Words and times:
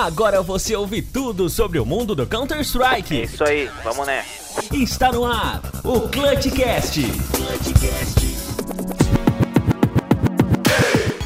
Agora 0.00 0.40
você 0.40 0.74
ouve 0.74 1.02
tudo 1.02 1.50
sobre 1.50 1.78
o 1.78 1.84
mundo 1.84 2.14
do 2.14 2.26
Counter-Strike. 2.26 3.20
É 3.20 3.24
isso 3.24 3.44
aí, 3.44 3.68
vamos 3.84 4.06
né. 4.06 4.24
Está 4.72 5.12
no 5.12 5.26
ar 5.26 5.60
o 5.84 6.08
Clutchcast. 6.08 7.02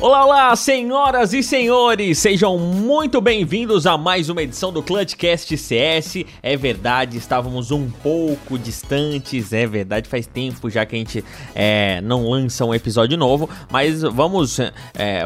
Olá, 0.04 0.26
olá, 0.26 0.54
senhoras 0.54 1.32
e 1.32 1.42
senhores, 1.42 2.18
sejam 2.18 2.58
muito 2.58 3.22
bem-vindos 3.22 3.86
a 3.86 3.96
mais 3.96 4.28
uma 4.28 4.42
edição 4.42 4.70
do 4.70 4.82
Clutchcast 4.82 5.56
CS. 5.56 6.26
É 6.42 6.58
verdade, 6.58 7.16
estávamos 7.16 7.70
um 7.70 7.88
pouco 7.88 8.58
distantes, 8.58 9.50
é 9.54 9.66
verdade, 9.66 10.06
faz 10.06 10.26
tempo 10.26 10.68
já 10.68 10.84
que 10.84 10.94
a 10.94 10.98
gente 10.98 11.24
é, 11.54 12.02
não 12.02 12.28
lança 12.28 12.66
um 12.66 12.74
episódio 12.74 13.16
novo, 13.16 13.48
mas 13.70 14.02
vamos, 14.02 14.60
é, 14.60 15.22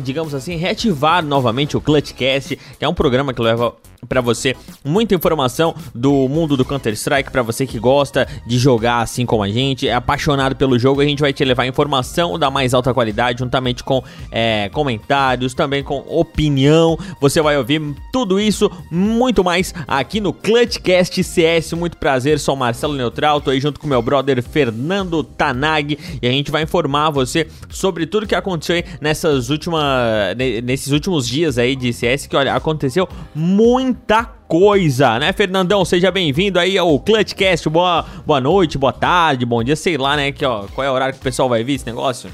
digamos 0.00 0.36
assim, 0.36 0.54
reativar 0.54 1.24
novamente 1.24 1.76
o 1.76 1.80
Clutchcast, 1.80 2.54
que 2.78 2.84
é 2.84 2.88
um 2.88 2.94
programa 2.94 3.34
que 3.34 3.42
leva 3.42 3.74
para 4.08 4.20
você 4.20 4.56
muita 4.84 5.14
informação 5.14 5.74
do 5.94 6.28
mundo 6.28 6.56
do 6.56 6.64
Counter-Strike, 6.64 7.30
para 7.30 7.42
você 7.42 7.66
que 7.66 7.78
gosta 7.78 8.26
de 8.46 8.58
jogar 8.58 9.00
assim 9.00 9.24
como 9.24 9.42
a 9.42 9.48
gente, 9.48 9.86
é 9.86 9.94
apaixonado 9.94 10.56
pelo 10.56 10.78
jogo, 10.78 11.00
a 11.00 11.04
gente 11.04 11.20
vai 11.20 11.32
te 11.32 11.44
levar 11.44 11.66
informação 11.66 12.38
da 12.38 12.50
mais 12.50 12.74
alta 12.74 12.92
qualidade, 12.92 13.38
juntamente 13.38 13.84
com 13.84 14.02
é, 14.30 14.68
comentários, 14.70 15.54
também 15.54 15.82
com 15.82 16.04
opinião. 16.08 16.98
Você 17.20 17.40
vai 17.40 17.56
ouvir 17.56 17.80
tudo 18.12 18.40
isso, 18.40 18.70
muito 18.90 19.44
mais 19.44 19.72
aqui 19.86 20.20
no 20.20 20.32
Clutchcast 20.32 21.22
CS. 21.22 21.72
Muito 21.72 21.96
prazer, 21.96 22.38
sou 22.38 22.56
Marcelo 22.56 22.94
Neutral, 22.94 23.40
tô 23.40 23.50
aí 23.50 23.60
junto 23.60 23.78
com 23.78 23.86
meu 23.86 24.02
brother 24.02 24.42
Fernando 24.42 25.22
Tanag 25.22 25.98
e 26.20 26.26
a 26.26 26.30
gente 26.30 26.50
vai 26.50 26.62
informar 26.62 27.10
você 27.10 27.46
sobre 27.70 28.06
tudo 28.06 28.26
que 28.26 28.34
aconteceu 28.34 28.76
aí 28.76 28.84
nessas 29.00 29.48
últimas, 29.48 30.36
nesses 30.64 30.92
últimos 30.92 31.26
dias 31.28 31.56
aí 31.56 31.76
de 31.76 31.92
CS, 31.92 32.26
que 32.26 32.36
olha, 32.36 32.54
aconteceu 32.54 33.08
muito 33.34 33.91
coisa, 34.48 35.18
né, 35.18 35.32
Fernandão? 35.32 35.84
Seja 35.84 36.10
bem-vindo 36.10 36.58
aí 36.58 36.76
ao 36.76 36.98
Clutchcast. 37.00 37.68
Boa, 37.68 38.04
boa 38.26 38.40
noite, 38.40 38.76
boa 38.76 38.92
tarde, 38.92 39.46
bom 39.46 39.62
dia, 39.64 39.76
sei 39.76 39.96
lá, 39.96 40.16
né? 40.16 40.30
Que, 40.30 40.44
ó, 40.44 40.66
qual 40.74 40.86
é 40.86 40.90
o 40.90 40.94
horário 40.94 41.14
que 41.14 41.20
o 41.20 41.22
pessoal 41.22 41.48
vai 41.48 41.64
ver 41.64 41.74
esse 41.74 41.86
negócio? 41.86 42.30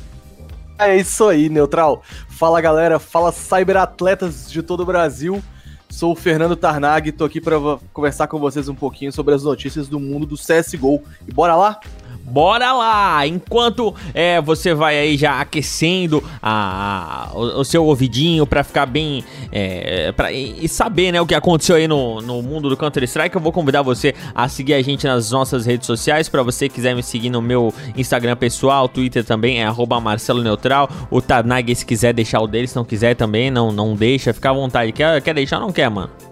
É 0.79 0.97
isso 0.97 1.29
aí, 1.29 1.49
Neutral. 1.49 2.03
Fala 2.29 2.61
galera, 2.61 2.99
fala 2.99 3.33
cyberatletas 3.33 4.51
de 4.51 4.63
todo 4.63 4.81
o 4.81 4.87
Brasil. 4.87 5.43
Sou 5.91 6.13
o 6.13 6.17
Fernando 6.17 6.55
Tarnag, 6.55 7.11
tô 7.13 7.25
aqui 7.25 7.41
para 7.41 7.57
conversar 7.93 8.27
com 8.27 8.39
vocês 8.39 8.69
um 8.69 8.75
pouquinho 8.75 9.13
sobre 9.13 9.35
as 9.35 9.43
notícias 9.43 9.89
do 9.89 9.99
mundo 9.99 10.27
do 10.27 10.37
CSGO. 10.37 11.03
E 11.27 11.33
bora 11.33 11.57
lá? 11.57 11.81
Bora 12.29 12.73
lá! 12.73 13.27
Enquanto 13.27 13.95
é, 14.13 14.41
você 14.41 14.75
vai 14.75 14.99
aí 14.99 15.17
já 15.17 15.41
aquecendo 15.41 16.23
a, 16.43 17.29
a 17.31 17.35
o, 17.35 17.61
o, 17.61 17.65
seu 17.65 17.85
ouvidinho 17.85 18.47
para 18.47 18.63
ficar 18.63 18.87
bem 18.87 19.25
é, 19.51 20.13
pra, 20.13 20.31
e, 20.31 20.65
e, 20.65 20.69
saber 20.69 21.13
né, 21.13 21.21
o 21.21 21.27
que 21.27 21.35
aconteceu 21.35 21.77
aí 21.77 21.89
no, 21.89 22.21
no 22.21 22.43
mundo 22.43 22.69
do 22.69 22.77
Counter-Strike, 22.77 23.35
eu 23.35 23.41
vou 23.41 23.53
convidar 23.53 23.83
você 23.83 24.15
a 24.35 24.49
seguir 24.49 24.75
a 24.75 24.83
gente 24.83 25.07
nas 25.07 25.31
nossas 25.31 25.65
redes 25.65 25.87
sociais. 25.87 26.29
Para 26.29 26.43
você 26.43 26.69
quiser 26.69 26.95
me 26.95 27.03
seguir 27.03 27.31
no 27.31 27.41
meu 27.41 27.73
Instagram 27.97 28.37
pessoal, 28.37 28.89
Twitter 28.89 29.25
também 29.25 29.63
é 29.63 29.69
Marcelo 30.01 30.43
Neutral. 30.43 30.89
O 31.11 31.21
Tarnag, 31.23 31.75
se 31.75 31.85
quiser 31.85 32.13
deixar 32.13 32.41
o 32.41 32.47
dele, 32.47 32.67
se 32.67 32.77
não 32.77 32.85
quiser 32.85 33.15
também, 33.15 33.51
não, 33.51 33.73
não 33.73 33.95
deixa, 33.95 34.33
fica 34.33 34.51
à 34.51 34.53
vontade. 34.53 34.93
Quer, 34.93 35.21
quer 35.23 35.35
deixar 35.35 35.57
ou 35.57 35.63
não 35.63 35.73
quer, 35.73 35.89
mano? 35.89 36.28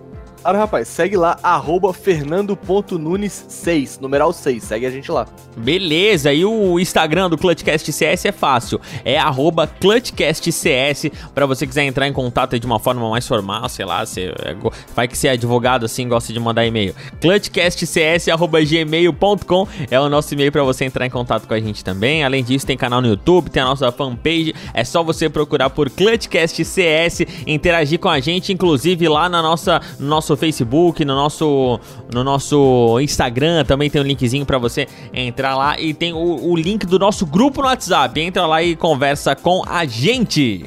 Claro, 0.46 0.60
rapaz, 0.60 0.86
segue 0.86 1.16
lá, 1.16 1.36
arroba 1.42 1.92
fernando.nunes6, 1.92 4.00
numeral 4.00 4.32
6, 4.32 4.62
segue 4.62 4.86
a 4.86 4.90
gente 4.90 5.10
lá. 5.10 5.26
Beleza, 5.56 6.32
e 6.32 6.44
o 6.44 6.78
Instagram 6.78 7.28
do 7.28 7.36
Clutchcast 7.36 7.92
CS 7.92 8.26
é 8.26 8.30
fácil, 8.30 8.80
é 9.04 9.18
arroba 9.18 9.66
ClutchCastCS, 9.66 11.10
pra 11.34 11.46
você 11.46 11.66
quiser 11.66 11.82
entrar 11.82 12.06
em 12.06 12.12
contato 12.12 12.56
de 12.60 12.64
uma 12.64 12.78
forma 12.78 13.10
mais 13.10 13.26
formal, 13.26 13.68
sei 13.68 13.84
lá, 13.84 14.04
é, 14.04 14.54
vai 14.94 15.08
que 15.08 15.18
você 15.18 15.26
é 15.26 15.32
advogado 15.32 15.84
assim, 15.84 16.06
gosta 16.06 16.32
de 16.32 16.38
mandar 16.38 16.64
e-mail. 16.64 16.94
clutchcastcs.gmail.com 17.20 19.68
é 19.90 19.98
o 19.98 20.08
nosso 20.08 20.32
e-mail 20.32 20.52
pra 20.52 20.62
você 20.62 20.84
entrar 20.84 21.06
em 21.06 21.10
contato 21.10 21.48
com 21.48 21.54
a 21.54 21.60
gente 21.60 21.82
também, 21.82 22.22
além 22.22 22.44
disso 22.44 22.64
tem 22.64 22.76
canal 22.76 23.02
no 23.02 23.08
YouTube, 23.08 23.50
tem 23.50 23.64
a 23.64 23.66
nossa 23.66 23.90
fanpage, 23.90 24.54
é 24.72 24.84
só 24.84 25.02
você 25.02 25.28
procurar 25.28 25.70
por 25.70 25.90
Clutchcast 25.90 26.64
CS, 26.64 27.22
interagir 27.48 27.98
com 27.98 28.08
a 28.08 28.20
gente, 28.20 28.52
inclusive 28.52 29.08
lá 29.08 29.28
na 29.28 29.42
nossa, 29.42 29.80
no 29.98 30.06
nosso 30.06 30.35
Facebook, 30.36 31.04
no 31.04 31.14
nosso, 31.14 31.80
no 32.12 32.22
nosso 32.22 32.98
Instagram 33.00 33.64
também 33.64 33.90
tem 33.90 34.00
um 34.00 34.04
linkzinho 34.04 34.46
para 34.46 34.58
você 34.58 34.86
entrar 35.12 35.56
lá 35.56 35.78
e 35.80 35.94
tem 35.94 36.12
o, 36.12 36.50
o 36.50 36.56
link 36.56 36.86
do 36.86 36.98
nosso 36.98 37.26
grupo 37.26 37.62
no 37.62 37.68
WhatsApp. 37.68 38.20
Entra 38.20 38.46
lá 38.46 38.62
e 38.62 38.76
conversa 38.76 39.34
com 39.34 39.62
a 39.66 39.84
gente. 39.84 40.64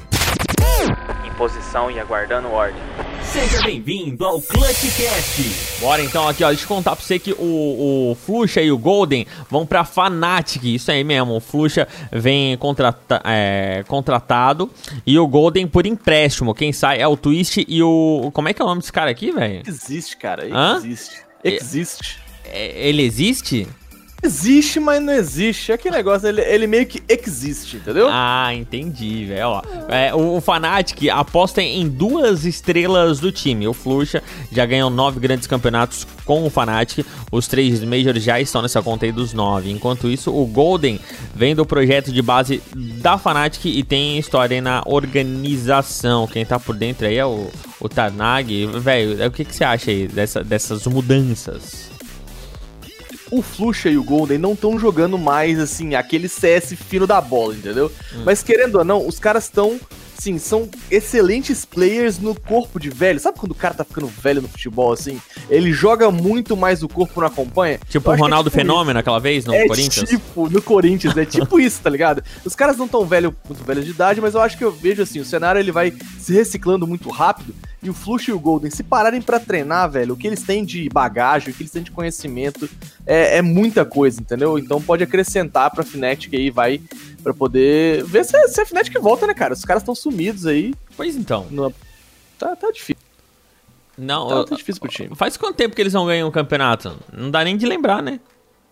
Posição 1.40 1.90
e 1.90 1.98
aguardando 1.98 2.52
ordem. 2.52 2.82
Seja 3.24 3.62
bem-vindo 3.62 4.26
ao 4.26 4.42
Clutchcast. 4.42 5.80
Bora 5.80 6.04
então 6.04 6.28
aqui, 6.28 6.44
ó, 6.44 6.50
deixa 6.50 6.66
eu 6.66 6.68
contar 6.68 6.98
pra 6.98 7.06
você 7.06 7.18
que 7.18 7.32
o, 7.32 8.12
o 8.12 8.18
Fluxa 8.26 8.62
e 8.62 8.70
o 8.70 8.78
Golden 8.78 9.26
vão 9.50 9.66
pra 9.66 9.86
Fnatic, 9.86 10.62
isso 10.66 10.92
aí 10.92 11.02
mesmo, 11.02 11.38
o 11.38 11.40
Fluxa 11.40 11.88
vem 12.12 12.58
contrata, 12.58 13.22
é, 13.24 13.86
contratado 13.88 14.70
e 15.08 15.18
o 15.18 15.26
Golden 15.26 15.66
por 15.66 15.86
empréstimo, 15.86 16.54
quem 16.54 16.74
sai 16.74 17.00
é 17.00 17.08
o 17.08 17.16
Twist 17.16 17.66
e 17.66 17.82
o... 17.82 18.30
como 18.34 18.50
é 18.50 18.54
que 18.54 18.62
é 18.62 18.66
o 18.66 18.68
nome 18.68 18.82
desse 18.82 18.92
cara 18.92 19.10
aqui, 19.10 19.32
velho? 19.32 19.64
Existe, 19.66 20.18
cara, 20.18 20.46
existe. 20.46 21.22
Existe. 21.42 22.20
É, 22.44 22.90
ele 22.90 23.02
existe? 23.02 23.66
Existe, 24.22 24.80
mas 24.80 25.02
não 25.02 25.14
existe. 25.14 25.72
Aquele 25.72 25.96
negócio, 25.96 26.28
ele, 26.28 26.42
ele 26.42 26.68
meio 26.68 26.86
que 26.86 27.02
existe, 27.08 27.78
entendeu? 27.78 28.08
Ah, 28.12 28.54
entendi, 28.54 29.26
velho. 29.26 29.62
É, 29.88 30.14
o, 30.14 30.36
o 30.36 30.42
Fnatic 30.42 31.10
aposta 31.10 31.62
em 31.62 31.88
duas 31.88 32.46
estrelas 32.46 33.20
do 33.20 33.32
time. 33.32 33.68
O 33.68 33.74
Fluxa 33.74 34.22
já 34.52 34.66
ganhou 34.66 34.90
nove 34.90 35.20
grandes 35.20 35.48
campeonatos 35.48 36.06
com 36.26 36.46
o 36.46 36.50
Fnatic. 36.50 37.06
Os 37.32 37.48
três 37.48 37.84
Majors 37.84 38.22
já 38.22 38.40
estão 38.40 38.62
nessa 38.62 38.82
conta 38.82 39.06
aí 39.06 39.12
dos 39.12 39.34
nove. 39.34 39.72
Enquanto 39.72 40.10
isso, 40.10 40.36
o 40.36 40.46
Golden 40.46 41.00
vem 41.34 41.56
do 41.56 41.66
projeto 41.66 42.12
de 42.12 42.22
base 42.22 42.62
da 42.76 43.18
Fnatic 43.18 43.66
e 43.66 43.84
tem 43.84 44.20
história 44.20 44.56
aí 44.56 44.62
na 44.62 44.84
organização. 44.86 46.28
Quem 46.28 46.46
tá 46.46 46.60
por 46.60 46.76
dentro 46.76 47.08
aí 47.08 47.16
é 47.16 47.26
o, 47.26 47.50
o 47.80 47.88
Tarnag. 47.88 48.66
Velho, 48.66 49.28
o 49.28 49.32
que, 49.32 49.46
que 49.46 49.56
você 49.56 49.64
acha 49.64 49.92
aí 49.92 50.08
dessa, 50.08 50.44
dessas 50.44 50.86
mudanças? 50.88 51.90
O 53.32 53.42
Fluxa 53.42 53.90
e 53.90 53.98
o 53.98 54.04
Golden 54.04 54.38
não 54.38 54.54
estão 54.54 54.80
jogando 54.80 55.18
mais, 55.18 55.60
assim, 55.60 55.96
aquele 55.96 56.28
CS 56.28 56.74
fino 56.74 57.06
da 57.06 57.22
bola, 57.22 57.56
entendeu? 57.56 57.92
Hum. 58.14 58.24
Mas 58.26 58.44
querendo 58.44 58.78
ou 58.78 58.84
não, 58.84 59.08
os 59.08 59.20
caras 59.20 59.46
estão 59.46 59.80
sim, 60.20 60.38
são 60.38 60.70
excelentes 60.92 61.66
players 61.66 62.20
no 62.20 62.36
corpo 62.36 62.80
de 62.80 62.90
velho. 62.90 63.20
Sabe 63.20 63.40
quando 63.40 63.54
o 63.54 63.56
cara 63.56 63.74
tá 63.74 63.84
ficando 63.84 64.08
velho 64.08 64.42
no 64.42 64.48
futebol, 64.48 64.92
assim? 64.92 65.20
Ele 65.50 65.72
joga 65.72 66.12
muito 66.12 66.58
mais 66.58 66.84
o 66.84 66.90
corpo, 66.90 67.22
não 67.22 67.28
acompanha? 67.28 67.80
Tipo 67.88 68.12
o 68.12 68.16
Ronaldo 68.16 68.50
é 68.50 68.52
tipo 68.52 68.62
Fenômeno 68.62 68.92
isso. 68.92 69.00
aquela 69.00 69.20
vez 69.20 69.46
no 69.46 69.54
é 69.54 69.68
Corinthians? 69.68 70.10
tipo, 70.10 70.50
no 70.50 70.62
Corinthians, 70.62 71.16
é 71.16 71.26
tipo 71.26 71.60
isso, 71.62 71.82
tá 71.82 71.90
ligado? 71.90 72.24
Os 72.44 72.54
caras 72.54 72.78
não 72.78 72.88
tão 72.88 73.06
velho, 73.06 73.34
muito 73.48 73.64
velhos 73.64 73.86
de 73.86 73.92
idade, 73.92 74.20
mas 74.20 74.36
eu 74.36 74.42
acho 74.42 74.58
que 74.58 74.64
eu 74.64 74.72
vejo 74.72 75.02
assim, 75.02 75.20
o 75.20 75.26
cenário 75.26 75.60
ele 75.60 75.72
vai 75.72 75.94
se 76.20 76.34
reciclando 76.34 76.86
muito 76.86 77.10
rápido 77.10 77.56
e 77.82 77.90
o 77.90 77.94
Flush 77.94 78.28
e 78.28 78.32
o 78.32 78.40
Golden 78.40 78.70
se 78.70 78.84
pararem 78.84 79.22
para 79.22 79.40
treinar, 79.40 79.90
velho, 79.90 80.14
o 80.14 80.18
que 80.18 80.28
eles 80.28 80.44
têm 80.44 80.66
de 80.66 80.90
bagagem, 80.90 81.52
o 81.52 81.56
que 81.56 81.64
eles 81.64 81.72
têm 81.72 81.84
de 81.84 81.92
conhecimento 81.92 82.70
é, 83.06 83.38
é 83.38 83.42
muita 83.42 83.86
coisa, 83.86 84.20
entendeu? 84.20 84.58
Então 84.58 84.82
pode 84.82 85.04
acrescentar 85.04 85.72
pra 85.72 85.84
Fnatic 85.84 86.34
aí, 86.34 86.50
vai 86.50 86.82
para 87.24 87.34
poder 87.34 88.04
ver 88.04 88.26
se, 88.26 88.48
se 88.50 88.62
a 88.62 88.66
Fnatic 88.66 89.00
volta, 89.00 89.26
né, 89.26 89.34
cara? 89.34 89.54
Os 89.54 89.64
caras 89.64 89.82
estão 89.82 89.96
sumidos 89.96 90.46
aí. 90.46 90.74
Pois 90.96 91.16
então. 91.16 91.48
No... 91.50 91.74
Tá, 92.38 92.56
tá 92.56 92.72
difícil. 92.72 92.98
Não, 93.98 94.28
tá, 94.28 94.44
tá 94.46 94.56
difícil 94.56 94.82
pro 94.82 94.90
time. 94.90 95.16
Faz 95.16 95.36
quanto 95.36 95.58
tempo 95.58 95.76
que 95.76 95.82
eles 95.82 95.94
não 95.94 96.06
ganham 96.06 96.28
o 96.28 96.32
campeonato? 96.32 96.98
Não 97.12 97.30
dá 97.30 97.44
nem 97.44 97.58
de 97.58 97.66
lembrar, 97.66 98.02
né? 98.02 98.20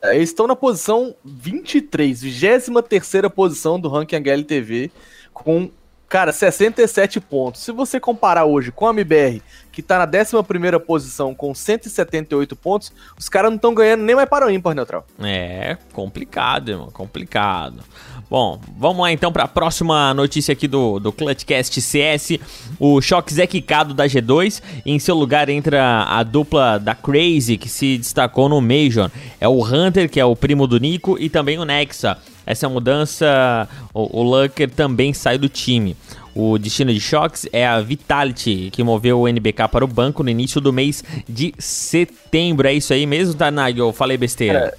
É, 0.01 0.15
eles 0.15 0.29
estão 0.29 0.47
na 0.47 0.55
posição 0.55 1.15
23, 1.25 2.21
23 2.21 3.31
posição 3.33 3.79
do 3.79 3.89
ranking 3.89 4.15
HLTV, 4.15 4.91
com 5.33 5.69
Cara, 6.09 6.31
67 6.31 7.19
pontos. 7.19 7.61
Se 7.61 7.71
você 7.71 7.99
comparar 7.99 8.45
hoje 8.45 8.71
com 8.71 8.87
a 8.87 8.91
MBR, 8.91 9.41
que 9.73 9.81
tá 9.81 9.99
na 9.99 10.05
11 10.05 10.79
posição 10.85 11.35
com 11.35 11.53
178 11.53 12.55
pontos, 12.55 12.93
os 13.17 13.27
caras 13.27 13.51
não 13.51 13.57
estão 13.57 13.73
ganhando 13.73 14.03
nem 14.03 14.15
mais 14.15 14.29
para 14.29 14.47
o 14.47 14.49
ímpar, 14.49 14.73
Neutral. 14.73 15.05
É, 15.19 15.77
complicado, 15.91 16.69
irmão, 16.69 16.89
complicado. 16.91 17.83
Bom, 18.29 18.59
vamos 18.77 19.01
lá 19.01 19.11
então 19.11 19.31
para 19.31 19.43
a 19.43 19.47
próxima 19.47 20.13
notícia 20.13 20.51
aqui 20.51 20.67
do, 20.67 20.99
do 20.99 21.11
Clutchcast 21.11 21.81
CS. 21.81 22.39
O 22.79 23.01
Shox 23.01 23.37
é 23.37 23.47
quicado 23.47 23.93
da 23.93 24.05
G2. 24.05 24.61
em 24.85 24.99
seu 24.99 25.15
lugar 25.15 25.49
entra 25.49 26.03
a 26.03 26.23
dupla 26.23 26.77
da 26.77 26.95
Crazy, 26.95 27.57
que 27.57 27.69
se 27.69 27.97
destacou 27.97 28.47
no 28.47 28.61
Major. 28.61 29.11
É 29.39 29.47
o 29.47 29.63
Hunter, 29.63 30.09
que 30.09 30.19
é 30.19 30.25
o 30.25 30.35
primo 30.35 30.67
do 30.67 30.77
Nico, 30.77 31.17
e 31.19 31.29
também 31.29 31.57
o 31.57 31.65
Nexa 31.65 32.17
essa 32.47 32.67
mudança, 32.69 33.67
o, 33.93 34.21
o 34.21 34.23
Lucker 34.23 34.71
também 34.71 35.13
sai 35.13 35.37
do 35.37 35.49
time. 35.49 35.95
O 36.33 36.57
destino 36.57 36.93
de 36.93 36.99
Shocks 36.99 37.47
é 37.51 37.65
a 37.67 37.81
Vitality, 37.81 38.69
que 38.71 38.83
moveu 38.83 39.19
o 39.19 39.27
NBK 39.27 39.67
para 39.69 39.83
o 39.83 39.87
banco 39.87 40.23
no 40.23 40.29
início 40.29 40.61
do 40.61 40.71
mês 40.71 41.03
de 41.27 41.53
setembro. 41.57 42.67
É 42.67 42.73
isso 42.73 42.93
aí 42.93 43.05
mesmo, 43.05 43.33
Tarnag? 43.33 43.77
Eu 43.77 43.91
falei 43.91 44.17
besteira. 44.17 44.73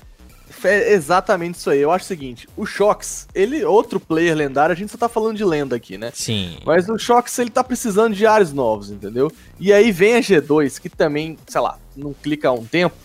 É 0.65 0.93
exatamente 0.93 1.57
isso 1.57 1.69
aí. 1.69 1.81
Eu 1.81 1.91
acho 1.91 2.05
o 2.05 2.09
seguinte, 2.09 2.49
o 2.57 2.65
Shox, 2.65 3.27
ele, 3.35 3.65
outro 3.65 4.01
player 4.01 4.37
lendário, 4.37 4.73
a 4.73 4.77
gente 4.77 4.91
só 4.91 4.99
tá 4.99 5.09
falando 5.09 5.37
de 5.37 5.45
lenda 5.45 5.77
aqui, 5.77 5.99
né? 5.99 6.11
Sim. 6.15 6.59
Mas 6.65 6.89
o 6.89 6.99
Shox, 6.99 7.39
ele 7.39 7.51
tá 7.51 7.63
precisando 7.63 8.15
de 8.15 8.27
áreas 8.27 8.53
novos, 8.53 8.91
entendeu? 8.91 9.31
E 9.59 9.73
aí 9.73 9.93
vem 9.93 10.15
a 10.15 10.21
G2, 10.21 10.81
que 10.81 10.89
também, 10.89 11.37
sei 11.47 11.61
lá, 11.61 11.79
não 11.97 12.13
clica 12.13 12.49
há 12.49 12.53
um 12.53 12.65
tempo. 12.65 12.97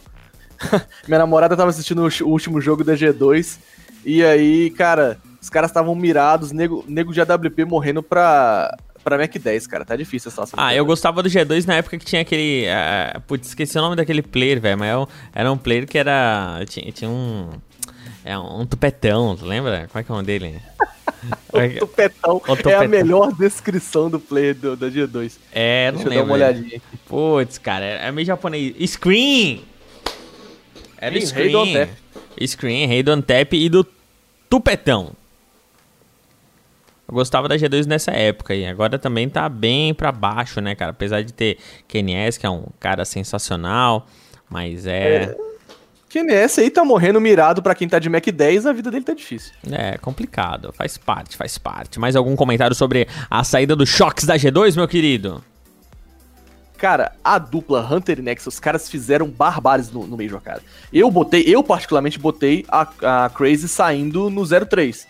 Minha 1.08 1.20
namorada 1.20 1.58
tava 1.58 1.70
assistindo 1.70 2.08
o 2.08 2.30
último 2.30 2.62
jogo 2.62 2.84
da 2.84 2.94
G2, 2.94 3.58
e 4.06 4.24
aí, 4.24 4.70
cara, 4.72 5.20
os 5.42 5.50
caras 5.50 5.70
estavam 5.70 5.94
mirados, 5.96 6.52
nego, 6.52 6.84
nego 6.88 7.12
de 7.14 7.22
AWP 7.22 7.66
morrendo 7.66 8.02
pra, 8.02 8.76
pra 9.04 9.18
Mac 9.18 9.36
10, 9.36 9.68
cara. 9.68 9.86
Tá 9.86 9.96
difícil 9.96 10.30
a 10.30 10.32
situação. 10.32 10.60
Ah, 10.60 10.74
eu 10.74 10.86
gostava 10.86 11.22
do 11.22 11.30
G2 11.30 11.66
na 11.66 11.76
época 11.76 11.98
que 11.98 12.06
tinha 12.06 12.22
aquele. 12.22 12.66
Uh, 12.66 13.22
putz, 13.22 13.50
esqueci 13.50 13.78
o 13.78 13.82
nome 13.82 13.96
daquele 13.96 14.22
player, 14.22 14.62
velho. 14.62 14.78
Mas 14.78 14.90
é 14.90 15.08
era 15.34 15.52
um 15.52 15.58
player 15.58 15.86
que 15.86 15.98
era. 15.98 16.64
Tinha, 16.68 16.92
tinha 16.92 17.10
um. 17.10 17.50
É 18.26 18.38
um 18.38 18.66
tupetão, 18.66 19.38
lembra? 19.42 19.88
Como 19.92 20.00
é 20.00 20.04
que 20.04 20.12
é 20.12 20.14
o 20.14 20.16
nome 20.16 20.26
dele? 20.26 20.62
o, 21.52 21.80
tupetão 21.80 22.38
o 22.38 22.40
tupetão 22.40 22.72
é 22.72 22.86
a 22.86 22.88
melhor 22.88 23.34
descrição 23.34 24.10
do 24.10 24.20
player 24.20 24.56
do, 24.56 24.78
da 24.78 24.88
G2. 24.88 25.34
É, 25.52 25.92
não 25.92 26.00
Deixa 26.00 26.10
lembro. 26.10 26.14
eu 26.14 26.20
dar 26.20 26.24
uma 26.24 26.34
olhadinha 26.34 26.78
aqui. 26.78 26.98
Putz, 27.06 27.58
cara, 27.58 27.84
é 27.84 28.12
meio 28.14 28.26
japonês. 28.26 28.74
Screen! 28.90 29.66
Era 30.98 31.20
Sim, 31.20 31.26
Screen. 31.26 31.90
Do 32.38 32.48
Screen, 32.48 32.88
Rei 32.88 33.04
do 33.04 33.12
Antep 33.12 33.56
e 33.56 33.70
do 33.70 33.86
Tupetão. 34.50 35.12
Eu 37.08 37.14
gostava 37.16 37.48
da 37.48 37.56
G2 37.56 37.86
nessa 37.86 38.12
época 38.12 38.54
aí. 38.54 38.66
Agora 38.66 38.98
também 38.98 39.30
tá 39.30 39.48
bem 39.50 39.94
para 39.94 40.12
baixo, 40.12 40.62
né, 40.62 40.74
cara? 40.74 40.92
Apesar 40.92 41.22
de 41.22 41.34
ter 41.34 41.58
KNS, 41.88 42.40
que 42.40 42.46
é 42.46 42.50
um 42.50 42.66
cara 42.80 43.06
sensacional, 43.06 44.08
mas 44.50 44.86
é. 44.86 45.24
é... 45.24 45.36
KNS 46.10 46.60
aí 46.60 46.70
tá 46.70 46.86
morrendo 46.86 47.20
mirado 47.20 47.62
para 47.62 47.74
quem 47.74 47.88
tá 47.88 47.98
de 47.98 48.08
Mac 48.08 48.26
10, 48.26 48.68
a 48.68 48.74
vida 48.74 48.92
dele 48.92 49.04
tá 49.04 49.14
difícil. 49.14 49.52
É, 49.72 49.98
complicado. 49.98 50.72
Faz 50.72 50.98
parte, 50.98 51.36
faz 51.36 51.58
parte. 51.58 52.00
Mais 52.00 52.16
algum 52.16 52.36
comentário 52.36 52.76
sobre 52.76 53.08
a 53.30 53.44
saída 53.44 53.76
dos 53.76 53.90
choques 53.90 54.26
da 54.26 54.36
G2, 54.36 54.76
meu 54.76 54.88
querido? 54.88 55.44
Cara, 56.84 57.14
a 57.24 57.40
dupla 57.40 57.80
Hunter 57.80 58.20
e 58.20 58.22
Nexus, 58.22 58.56
os 58.56 58.60
caras 58.60 58.90
fizeram 58.90 59.26
barbares 59.26 59.90
no, 59.90 60.06
no 60.06 60.18
Major, 60.18 60.42
cara. 60.42 60.62
Eu 60.92 61.10
botei, 61.10 61.42
eu 61.48 61.64
particularmente 61.64 62.20
botei 62.20 62.66
a, 62.68 63.26
a 63.26 63.30
Crazy 63.30 63.70
saindo 63.70 64.30
no 64.30 64.44
03. 64.46 65.08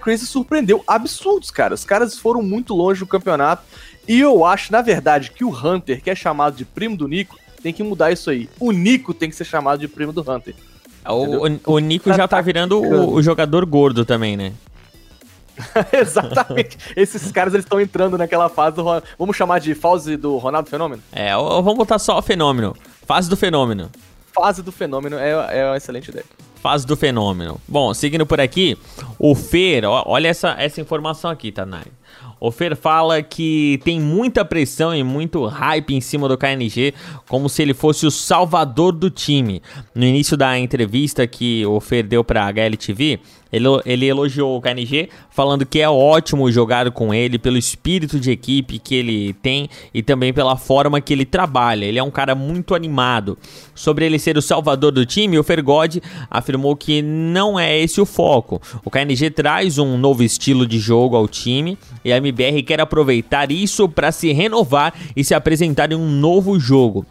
Crazy 0.00 0.24
surpreendeu 0.24 0.82
absurdos, 0.86 1.50
cara. 1.50 1.74
Os 1.74 1.84
caras 1.84 2.16
foram 2.18 2.40
muito 2.40 2.72
longe 2.72 3.00
do 3.00 3.06
campeonato. 3.06 3.62
E 4.08 4.18
eu 4.18 4.42
acho, 4.42 4.72
na 4.72 4.80
verdade, 4.80 5.32
que 5.32 5.44
o 5.44 5.50
Hunter, 5.50 6.02
que 6.02 6.08
é 6.08 6.14
chamado 6.14 6.56
de 6.56 6.64
primo 6.64 6.96
do 6.96 7.06
Nico, 7.06 7.38
tem 7.62 7.74
que 7.74 7.82
mudar 7.82 8.10
isso 8.10 8.30
aí. 8.30 8.48
O 8.58 8.72
Nico 8.72 9.12
tem 9.12 9.28
que 9.28 9.36
ser 9.36 9.44
chamado 9.44 9.80
de 9.80 9.86
primo 9.86 10.14
do 10.14 10.22
Hunter. 10.22 10.54
O, 11.06 11.46
o, 11.46 11.74
o, 11.74 11.78
Nico 11.78 12.10
já 12.14 12.26
tá 12.26 12.40
virando 12.40 12.80
o, 12.80 13.12
o 13.12 13.22
jogador 13.22 13.66
gordo 13.66 14.02
também, 14.02 14.34
né? 14.34 14.54
Exatamente. 15.92 16.78
Esses 16.96 17.30
caras 17.32 17.54
eles 17.54 17.64
estão 17.64 17.80
entrando 17.80 18.16
naquela 18.16 18.48
fase 18.48 18.76
do. 18.76 18.84
Vamos 19.18 19.36
chamar 19.36 19.58
de 19.60 19.74
fase 19.74 20.16
do 20.16 20.36
Ronaldo 20.36 20.68
Fenômeno? 20.68 21.02
É, 21.12 21.36
ou 21.36 21.62
vamos 21.62 21.78
botar 21.78 21.98
só 21.98 22.18
o 22.18 22.22
fenômeno. 22.22 22.76
Fase 23.06 23.28
do 23.28 23.36
fenômeno. 23.36 23.90
Fase 24.32 24.62
do 24.62 24.70
fenômeno 24.70 25.16
é, 25.16 25.30
é 25.60 25.64
uma 25.66 25.76
excelente 25.76 26.10
ideia. 26.10 26.24
Fase 26.62 26.86
do 26.86 26.96
fenômeno. 26.96 27.60
Bom, 27.68 27.94
seguindo 27.94 28.26
por 28.26 28.40
aqui, 28.40 28.76
o 29.18 29.34
Fer, 29.34 29.84
olha 29.84 30.28
essa, 30.28 30.56
essa 30.58 30.80
informação 30.80 31.30
aqui, 31.30 31.52
Tanai. 31.52 31.86
O 32.40 32.50
Fer 32.50 32.76
fala 32.76 33.22
que 33.22 33.80
tem 33.84 34.00
muita 34.00 34.44
pressão 34.44 34.94
e 34.94 35.02
muito 35.02 35.44
hype 35.46 35.94
em 35.94 36.00
cima 36.00 36.28
do 36.28 36.38
KNG, 36.38 36.94
como 37.28 37.48
se 37.48 37.62
ele 37.62 37.74
fosse 37.74 38.06
o 38.06 38.10
salvador 38.10 38.92
do 38.92 39.10
time. 39.10 39.62
No 39.94 40.04
início 40.04 40.36
da 40.36 40.58
entrevista 40.58 41.26
que 41.26 41.66
o 41.66 41.80
Fer 41.80 42.06
deu 42.06 42.22
para 42.22 42.44
a 42.44 42.48
HLTV, 42.48 43.20
ele, 43.52 43.66
ele 43.84 44.06
elogiou 44.06 44.56
o 44.56 44.60
KNG, 44.60 45.08
falando 45.30 45.64
que 45.64 45.80
é 45.80 45.88
ótimo 45.88 46.50
jogar 46.50 46.90
com 46.90 47.12
ele 47.12 47.38
pelo 47.38 47.56
espírito 47.56 48.20
de 48.20 48.30
equipe 48.30 48.78
que 48.78 48.94
ele 48.94 49.32
tem 49.34 49.68
e 49.92 50.02
também 50.02 50.32
pela 50.32 50.56
forma 50.56 51.00
que 51.00 51.12
ele 51.12 51.24
trabalha. 51.24 51.84
Ele 51.84 51.98
é 51.98 52.02
um 52.02 52.10
cara 52.10 52.34
muito 52.34 52.74
animado. 52.74 53.38
Sobre 53.74 54.04
ele 54.06 54.18
ser 54.18 54.36
o 54.36 54.42
salvador 54.42 54.92
do 54.92 55.06
time, 55.06 55.38
o 55.38 55.44
Fergod 55.44 56.02
afirmou 56.30 56.76
que 56.76 57.00
não 57.02 57.58
é 57.58 57.78
esse 57.78 58.00
o 58.00 58.06
foco. 58.06 58.60
O 58.84 58.90
KNG 58.90 59.30
traz 59.30 59.78
um 59.78 59.96
novo 59.96 60.22
estilo 60.22 60.66
de 60.66 60.78
jogo 60.78 61.16
ao 61.16 61.26
time 61.26 61.78
e 62.04 62.12
a 62.12 62.16
MBR 62.16 62.62
quer 62.62 62.80
aproveitar 62.80 63.50
isso 63.50 63.88
para 63.88 64.12
se 64.12 64.32
renovar 64.32 64.94
e 65.16 65.24
se 65.24 65.34
apresentar 65.34 65.92
em 65.92 65.96
um 65.96 66.08
novo 66.08 66.58
jogo. 66.58 67.06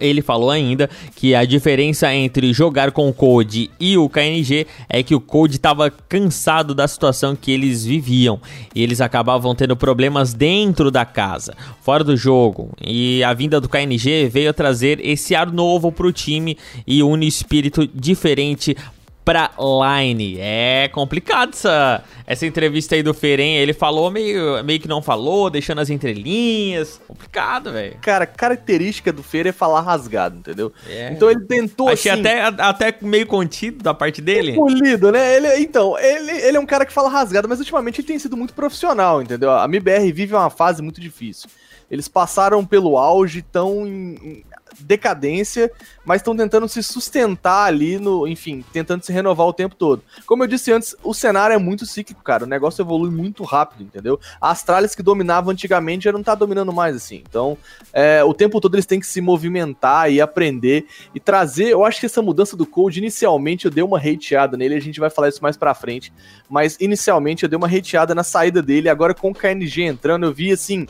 Ele 0.00 0.22
falou 0.22 0.50
ainda 0.50 0.88
que 1.16 1.34
a 1.34 1.44
diferença 1.44 2.12
entre 2.14 2.52
jogar 2.52 2.92
com 2.92 3.08
o 3.08 3.12
Code 3.12 3.70
e 3.78 3.96
o 3.96 4.08
KNG 4.08 4.66
é 4.88 5.02
que 5.02 5.14
o 5.14 5.20
Code 5.20 5.56
estava 5.56 5.90
cansado 5.90 6.74
da 6.74 6.86
situação 6.86 7.36
que 7.36 7.50
eles 7.50 7.84
viviam 7.84 8.40
e 8.74 8.82
eles 8.82 9.00
acabavam 9.00 9.54
tendo 9.54 9.76
problemas 9.76 10.32
dentro 10.32 10.90
da 10.90 11.04
casa, 11.04 11.54
fora 11.82 12.04
do 12.04 12.16
jogo. 12.16 12.70
E 12.80 13.22
a 13.24 13.32
vinda 13.32 13.60
do 13.60 13.68
KNG 13.68 14.28
veio 14.28 14.52
trazer 14.52 15.00
esse 15.04 15.34
ar 15.34 15.50
novo 15.50 15.90
para 15.90 16.06
o 16.06 16.12
time 16.12 16.56
e 16.86 17.02
um 17.02 17.18
espírito 17.22 17.88
diferente 17.94 18.76
pra 19.24 19.50
Line. 19.58 20.36
É 20.38 20.88
complicado 20.92 21.54
essa, 21.54 22.04
essa 22.26 22.46
entrevista 22.46 22.94
aí 22.94 23.02
do 23.02 23.14
Feren. 23.14 23.56
Ele 23.56 23.72
falou 23.72 24.10
meio, 24.10 24.62
meio 24.62 24.78
que 24.78 24.86
não 24.86 25.00
falou, 25.00 25.48
deixando 25.48 25.80
as 25.80 25.88
entrelinhas. 25.88 27.00
Complicado, 27.08 27.72
velho. 27.72 27.96
Cara, 28.02 28.26
característica 28.26 29.12
do 29.12 29.22
Fer 29.22 29.46
é 29.46 29.52
falar 29.52 29.80
rasgado, 29.80 30.36
entendeu? 30.36 30.72
É. 30.88 31.10
Então 31.12 31.30
ele 31.30 31.40
tentou 31.46 31.88
Achei 31.88 32.12
assim, 32.12 32.20
até, 32.20 32.42
até 32.42 32.94
meio 33.00 33.26
contido 33.26 33.82
da 33.82 33.94
parte 33.94 34.20
dele. 34.20 34.54
Polido, 34.54 35.10
né? 35.10 35.36
Ele, 35.36 35.56
então, 35.56 35.98
ele, 35.98 36.32
ele 36.32 36.56
é 36.56 36.60
um 36.60 36.66
cara 36.66 36.84
que 36.84 36.92
fala 36.92 37.08
rasgado, 37.08 37.48
mas 37.48 37.58
ultimamente 37.58 38.00
ele 38.00 38.08
tem 38.08 38.18
sido 38.18 38.36
muito 38.36 38.52
profissional, 38.52 39.22
entendeu? 39.22 39.50
A 39.50 39.64
MBR 39.64 40.12
vive 40.12 40.34
uma 40.34 40.50
fase 40.50 40.82
muito 40.82 41.00
difícil. 41.00 41.48
Eles 41.90 42.08
passaram 42.08 42.64
pelo 42.64 42.96
auge, 42.98 43.42
tão 43.42 43.86
em, 43.86 44.44
decadência, 44.80 45.70
mas 46.04 46.20
estão 46.20 46.36
tentando 46.36 46.68
se 46.68 46.82
sustentar 46.82 47.66
ali 47.66 47.98
no, 47.98 48.26
enfim, 48.26 48.64
tentando 48.72 49.02
se 49.04 49.12
renovar 49.12 49.46
o 49.46 49.52
tempo 49.52 49.74
todo. 49.74 50.02
Como 50.26 50.42
eu 50.42 50.46
disse 50.46 50.72
antes, 50.72 50.94
o 51.02 51.14
cenário 51.14 51.54
é 51.54 51.58
muito 51.58 51.86
cíclico, 51.86 52.22
cara. 52.22 52.44
O 52.44 52.48
negócio 52.48 52.82
evolui 52.82 53.10
muito 53.10 53.42
rápido, 53.42 53.82
entendeu? 53.82 54.18
A 54.40 54.50
Astralis 54.50 54.94
que 54.94 55.02
dominava 55.02 55.50
antigamente 55.50 56.04
já 56.04 56.12
não 56.12 56.22
tá 56.22 56.34
dominando 56.34 56.72
mais 56.72 56.96
assim. 56.96 57.22
Então, 57.28 57.56
é, 57.92 58.22
o 58.24 58.34
tempo 58.34 58.60
todo 58.60 58.74
eles 58.74 58.86
têm 58.86 59.00
que 59.00 59.06
se 59.06 59.20
movimentar 59.20 60.10
e 60.10 60.20
aprender 60.20 60.86
e 61.14 61.20
trazer. 61.20 61.70
Eu 61.70 61.84
acho 61.84 62.00
que 62.00 62.06
essa 62.06 62.22
mudança 62.22 62.56
do 62.56 62.66
code, 62.66 62.98
inicialmente 62.98 63.64
eu 63.64 63.70
dei 63.70 63.82
uma 63.82 63.98
hateada 63.98 64.56
nele, 64.56 64.74
a 64.74 64.80
gente 64.80 65.00
vai 65.00 65.10
falar 65.10 65.28
isso 65.28 65.42
mais 65.42 65.56
pra 65.56 65.74
frente. 65.74 66.12
Mas 66.48 66.76
inicialmente 66.80 67.42
eu 67.42 67.48
dei 67.48 67.56
uma 67.56 67.68
hateada 67.68 68.14
na 68.14 68.22
saída 68.22 68.62
dele, 68.62 68.88
agora 68.88 69.14
com 69.14 69.30
o 69.30 69.34
KNG 69.34 69.82
entrando, 69.82 70.26
eu 70.26 70.32
vi 70.32 70.52
assim. 70.52 70.86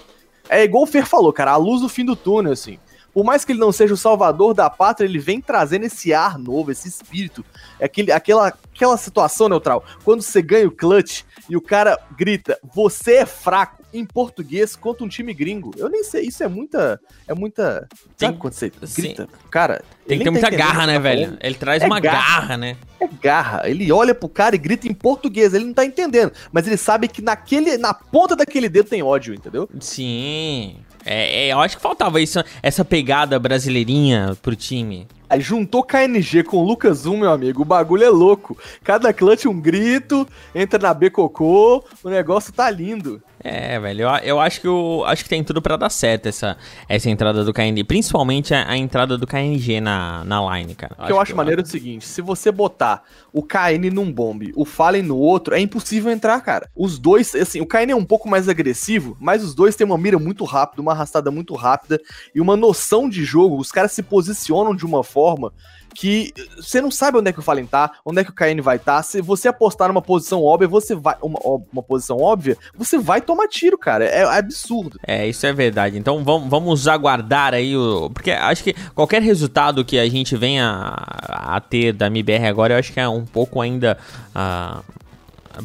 É 0.49 0.63
igual 0.63 0.83
o 0.83 0.87
Fer 0.87 1.07
falou, 1.07 1.33
cara, 1.33 1.53
a 1.53 1.57
luz 1.57 1.81
do 1.81 1.89
fim 1.89 2.05
do 2.05 2.15
túnel, 2.15 2.53
assim 2.53 2.79
por 3.15 3.25
mais 3.25 3.45
que 3.45 3.53
ele 3.53 3.61
não 3.61 3.71
seja 3.71 3.95
o 3.95 3.97
salvador 3.97 4.53
da 4.53 4.69
pátria, 4.69 5.07
ele 5.07 5.21
vem 5.21 5.41
trazendo 5.41 5.85
esse 5.87 6.13
ar 6.13 6.37
novo, 6.37 6.73
esse 6.73 6.89
espírito. 6.89 7.45
É 7.79 7.85
aquele, 7.85 8.11
aquela, 8.11 8.49
aquela 8.49 8.97
situação 8.97 9.49
neutral. 9.49 9.85
Quando 10.05 10.21
você 10.21 10.43
ganha 10.43 10.67
o 10.67 10.73
clutch 10.73 11.23
e 11.49 11.57
o 11.57 11.61
cara 11.61 11.97
grita, 12.17 12.59
você 12.75 13.19
é 13.19 13.27
fraco, 13.27 13.85
em 13.95 14.05
português, 14.05 14.75
contra 14.75 15.05
um 15.05 15.09
time 15.09 15.33
gringo. 15.33 15.71
Eu 15.77 15.89
nem 15.89 16.03
sei, 16.03 16.27
isso 16.27 16.43
é 16.43 16.49
muita. 16.49 17.01
É 17.29 17.33
muita. 17.33 17.89
Tem, 18.19 18.29
sabe 18.29 18.39
quando 18.39 18.53
você 18.53 18.73
grita? 18.97 19.23
Sim. 19.23 19.49
Cara. 19.49 19.83
Tem 20.07 20.19
que 20.19 20.25
ter 20.25 20.31
tá 20.31 20.33
muita 20.33 20.51
garra, 20.51 20.87
né, 20.87 20.95
tá 20.95 20.99
velho? 20.99 21.39
Ele 21.41 21.55
traz 21.55 21.83
é 21.83 21.87
uma 21.87 22.01
garra, 22.01 22.41
garra, 22.41 22.57
né? 22.57 22.77
É 23.01 23.07
garra. 23.23 23.63
Ele 23.71 23.91
olha 23.93 24.15
pro 24.15 24.29
cara 24.29 24.57
e 24.57 24.59
grita 24.59 24.89
em 24.89 24.93
português. 24.93 25.55
Ele 25.55 25.65
não 25.65 25.73
tá 25.73 25.85
entendendo. 25.85 26.33
Mas 26.53 26.67
ele 26.67 26.77
sabe 26.77 27.07
que 27.07 27.23
naquele, 27.23 27.79
na 27.79 27.95
ponta 27.95 28.35
daquele 28.35 28.69
dedo 28.69 28.89
tem 28.89 29.03
ódio, 29.03 29.33
entendeu? 29.33 29.69
Sim. 29.79 30.79
É, 31.05 31.47
é, 31.47 31.53
eu 31.53 31.61
acho 31.61 31.77
que 31.77 31.83
faltava 31.83 32.21
isso, 32.21 32.43
essa 32.63 32.85
pegada 32.85 33.39
brasileirinha 33.39 34.37
pro 34.41 34.57
time. 34.57 35.07
Aí 35.29 35.41
juntou 35.41 35.83
KNG 35.83 36.45
com 36.45 36.59
o 36.59 36.65
Lucas 36.65 37.07
1, 37.07 37.17
meu 37.17 37.33
amigo. 37.33 37.63
O 37.63 37.65
bagulho 37.65 38.05
é 38.05 38.09
louco. 38.09 38.57
Cada 38.83 39.13
clutch 39.13 39.47
um 39.47 39.61
grito, 39.61 40.27
entra 40.55 40.79
na 40.79 40.95
B 40.95 41.11
cocô, 41.11 41.83
o 42.03 42.09
negócio 42.09 42.53
tá 42.53 42.71
lindo. 42.71 43.23
É, 43.47 43.79
velho, 43.79 44.05
eu, 44.05 44.09
eu 44.23 44.41
acho 44.41 44.59
que 44.59 44.67
eu 44.67 45.05
acho 45.05 45.23
que 45.23 45.29
tem 45.29 45.45
tudo 45.45 45.61
para 45.61 45.77
dar 45.77 45.91
certo 45.91 46.27
essa, 46.27 46.57
essa 46.89 47.11
entrada 47.11 47.45
do 47.45 47.53
KNG, 47.53 47.85
principalmente 47.85 48.55
a, 48.55 48.71
a, 48.71 48.79
entrada 48.79 49.19
do 49.19 49.27
KNG 49.27 49.83
na, 49.83 50.25
na 50.25 50.57
line, 50.57 50.75
cara. 50.75 50.97
O 50.99 51.05
que 51.05 51.13
eu 51.13 51.21
acho 51.21 51.37
maneiro 51.37 51.61
é 51.61 51.65
o 51.65 51.67
seguinte, 51.67 52.07
se 52.07 52.23
você 52.23 52.51
botar 52.51 53.03
o 53.31 53.43
KN 53.43 53.91
num 53.93 54.11
bombe, 54.11 54.51
o 54.57 54.65
Fallen 54.65 55.03
no 55.03 55.19
outro, 55.19 55.55
é 55.55 55.61
impossível 55.61 56.11
entrar, 56.11 56.41
cara. 56.41 56.71
Os 56.75 56.99
dois, 56.99 57.35
assim, 57.35 57.61
o 57.61 57.67
KN 57.67 57.91
é 57.91 57.95
um 57.95 58.05
pouco 58.05 58.31
mais 58.31 58.49
agressivo, 58.49 59.15
mas 59.21 59.45
os 59.45 59.55
dois 59.55 59.77
têm 59.77 59.87
uma 59.87 59.99
mira 59.99 60.19
muito 60.19 60.43
rápida, 60.45 60.81
uma 60.81 60.93
arrastada 60.93 61.31
muito 61.31 61.55
rápida 61.55 62.01
e 62.35 62.41
uma 62.41 62.57
noção 62.57 63.11
de 63.11 63.27
jogo. 63.27 63.59
Os 63.59 63.71
caras 63.71 63.93
se 63.93 64.03
posicionam 64.03 64.75
de 64.75 64.87
uma 64.87 65.05
forma 65.05 65.53
que 65.95 66.33
você 66.57 66.81
não 66.81 66.91
sabe 66.91 67.19
onde 67.19 67.31
é 67.31 67.33
que 67.33 67.39
o 67.39 67.43
Fallen 67.43 67.67
tá, 67.67 67.93
onde 68.05 68.21
é 68.21 68.25
que 68.25 68.31
o 68.31 68.35
KN 68.35 68.61
vai 68.61 68.77
estar. 68.77 68.97
Tá. 68.97 69.03
Se 69.03 69.21
você 69.21 69.49
apostar 69.49 69.89
numa 69.89 70.03
posição 70.03 70.43
óbvia, 70.43 70.69
você 70.69 70.95
vai. 70.95 71.17
Uma, 71.23 71.39
uma 71.73 71.83
posição 71.83 72.19
óbvia, 72.19 72.57
você 72.77 72.99
vai 72.99 73.21
tomar 73.21 73.49
tiro, 73.49 73.79
cara. 73.79 74.05
É, 74.05 74.23
é, 74.23 74.39
absurdo. 74.39 74.99
É, 75.07 75.27
isso 75.27 75.47
é 75.47 75.53
verdade. 75.53 75.97
Então 75.97 76.23
vamos, 76.25 76.49
vamos 76.49 76.89
aguardar 76.89 77.55
aí 77.55 77.77
o. 77.77 78.11
Porque 78.11 78.31
acho 78.33 78.65
que 78.65 78.75
qualquer 78.95 79.23
resultado 79.23 79.85
que 79.85 79.99
a 79.99 80.09
gente 80.09 80.37
venha 80.37 80.95
a, 81.29 81.57
a 81.57 81.61
ter 81.61 81.93
da 81.93 82.09
MBR 82.09 82.47
agora, 82.47 82.75
eu 82.75 82.79
acho 82.79 82.93
que 82.93 83.01
é 83.01 83.09
um 83.09 83.25
pouco 83.25 83.61
ainda. 83.61 83.97
Uh, 84.35 84.83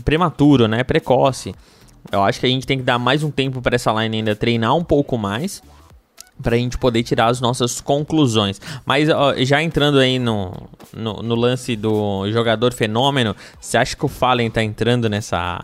prematuro, 0.05 0.67
né? 0.67 0.83
Precoce. 0.83 1.55
Eu 2.11 2.23
acho 2.23 2.39
que 2.39 2.45
a 2.45 2.49
gente 2.49 2.65
tem 2.65 2.77
que 2.77 2.83
dar 2.83 2.99
mais 2.99 3.23
um 3.23 3.31
tempo 3.31 3.61
para 3.61 3.75
essa 3.75 3.91
line 3.91 4.17
ainda 4.17 4.35
treinar 4.35 4.75
um 4.75 4.83
pouco 4.83 5.17
mais 5.17 5.61
para 6.41 6.55
a 6.55 6.59
gente 6.59 6.77
poder 6.77 7.03
tirar 7.03 7.27
as 7.27 7.41
nossas 7.41 7.81
conclusões. 7.81 8.59
Mas 8.85 9.09
ó, 9.09 9.33
já 9.37 9.61
entrando 9.61 9.99
aí 9.99 10.17
no, 10.19 10.53
no, 10.93 11.21
no, 11.21 11.35
lance 11.35 11.75
do 11.75 12.29
jogador 12.31 12.73
fenômeno, 12.73 13.35
você 13.59 13.77
acha 13.77 13.95
que 13.95 14.05
o 14.05 14.07
Fallen 14.07 14.49
tá 14.49 14.63
entrando 14.63 15.09
nessa, 15.09 15.61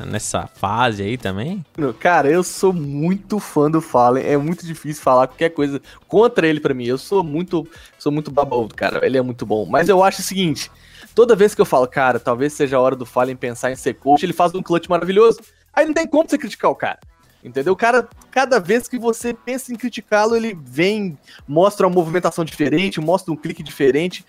nessa 0.00 0.46
fase 0.46 1.02
aí 1.02 1.16
também? 1.16 1.64
Cara, 2.00 2.28
eu 2.28 2.42
sou 2.42 2.72
muito 2.72 3.38
fã 3.38 3.70
do 3.70 3.80
Fallen. 3.80 4.24
É 4.24 4.36
muito 4.36 4.66
difícil 4.66 5.02
falar 5.02 5.26
qualquer 5.26 5.50
coisa 5.50 5.80
contra 6.08 6.46
ele 6.46 6.60
para 6.60 6.74
mim. 6.74 6.84
Eu 6.84 6.98
sou 6.98 7.22
muito, 7.22 7.66
sou 7.98 8.10
muito 8.10 8.30
babaúdo, 8.30 8.74
cara. 8.74 9.04
Ele 9.04 9.18
é 9.18 9.22
muito 9.22 9.44
bom. 9.44 9.66
Mas 9.66 9.88
eu 9.88 10.02
acho 10.02 10.20
o 10.20 10.24
seguinte: 10.24 10.70
toda 11.14 11.36
vez 11.36 11.54
que 11.54 11.60
eu 11.60 11.66
falo, 11.66 11.86
cara, 11.86 12.18
talvez 12.18 12.52
seja 12.52 12.76
a 12.76 12.80
hora 12.80 12.96
do 12.96 13.06
Fallen 13.06 13.36
pensar 13.36 13.70
em 13.70 13.76
ser 13.76 13.94
coach, 13.94 14.24
ele 14.24 14.32
faz 14.32 14.54
um 14.54 14.62
clutch 14.62 14.88
maravilhoso. 14.88 15.40
Aí 15.72 15.84
não 15.84 15.94
tem 15.94 16.06
como 16.06 16.28
você 16.28 16.38
criticar 16.38 16.70
o 16.70 16.74
cara. 16.74 16.98
Entendeu? 17.44 17.74
O 17.74 17.76
cara, 17.76 18.08
cada 18.30 18.58
vez 18.58 18.88
que 18.88 18.98
você 18.98 19.34
pensa 19.34 19.70
em 19.70 19.76
criticá-lo, 19.76 20.34
ele 20.34 20.58
vem, 20.64 21.18
mostra 21.46 21.86
uma 21.86 21.94
movimentação 21.94 22.42
diferente, 22.42 23.00
mostra 23.02 23.30
um 23.32 23.36
clique 23.36 23.62
diferente, 23.62 24.24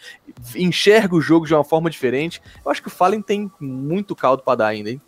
enxerga 0.54 1.16
o 1.16 1.22
jogo 1.22 1.48
de 1.48 1.54
uma 1.54 1.64
forma 1.64 1.90
diferente. 1.90 2.42
Eu 2.64 2.70
acho 2.70 2.82
que 2.82 2.90
o 2.90 2.92
Fallen 2.92 3.22
tem 3.22 3.50
muito 3.58 4.14
caldo 4.16 4.44
para 4.44 4.58
dar 4.58 4.68
ainda, 4.68 4.92
hein? 4.92 5.02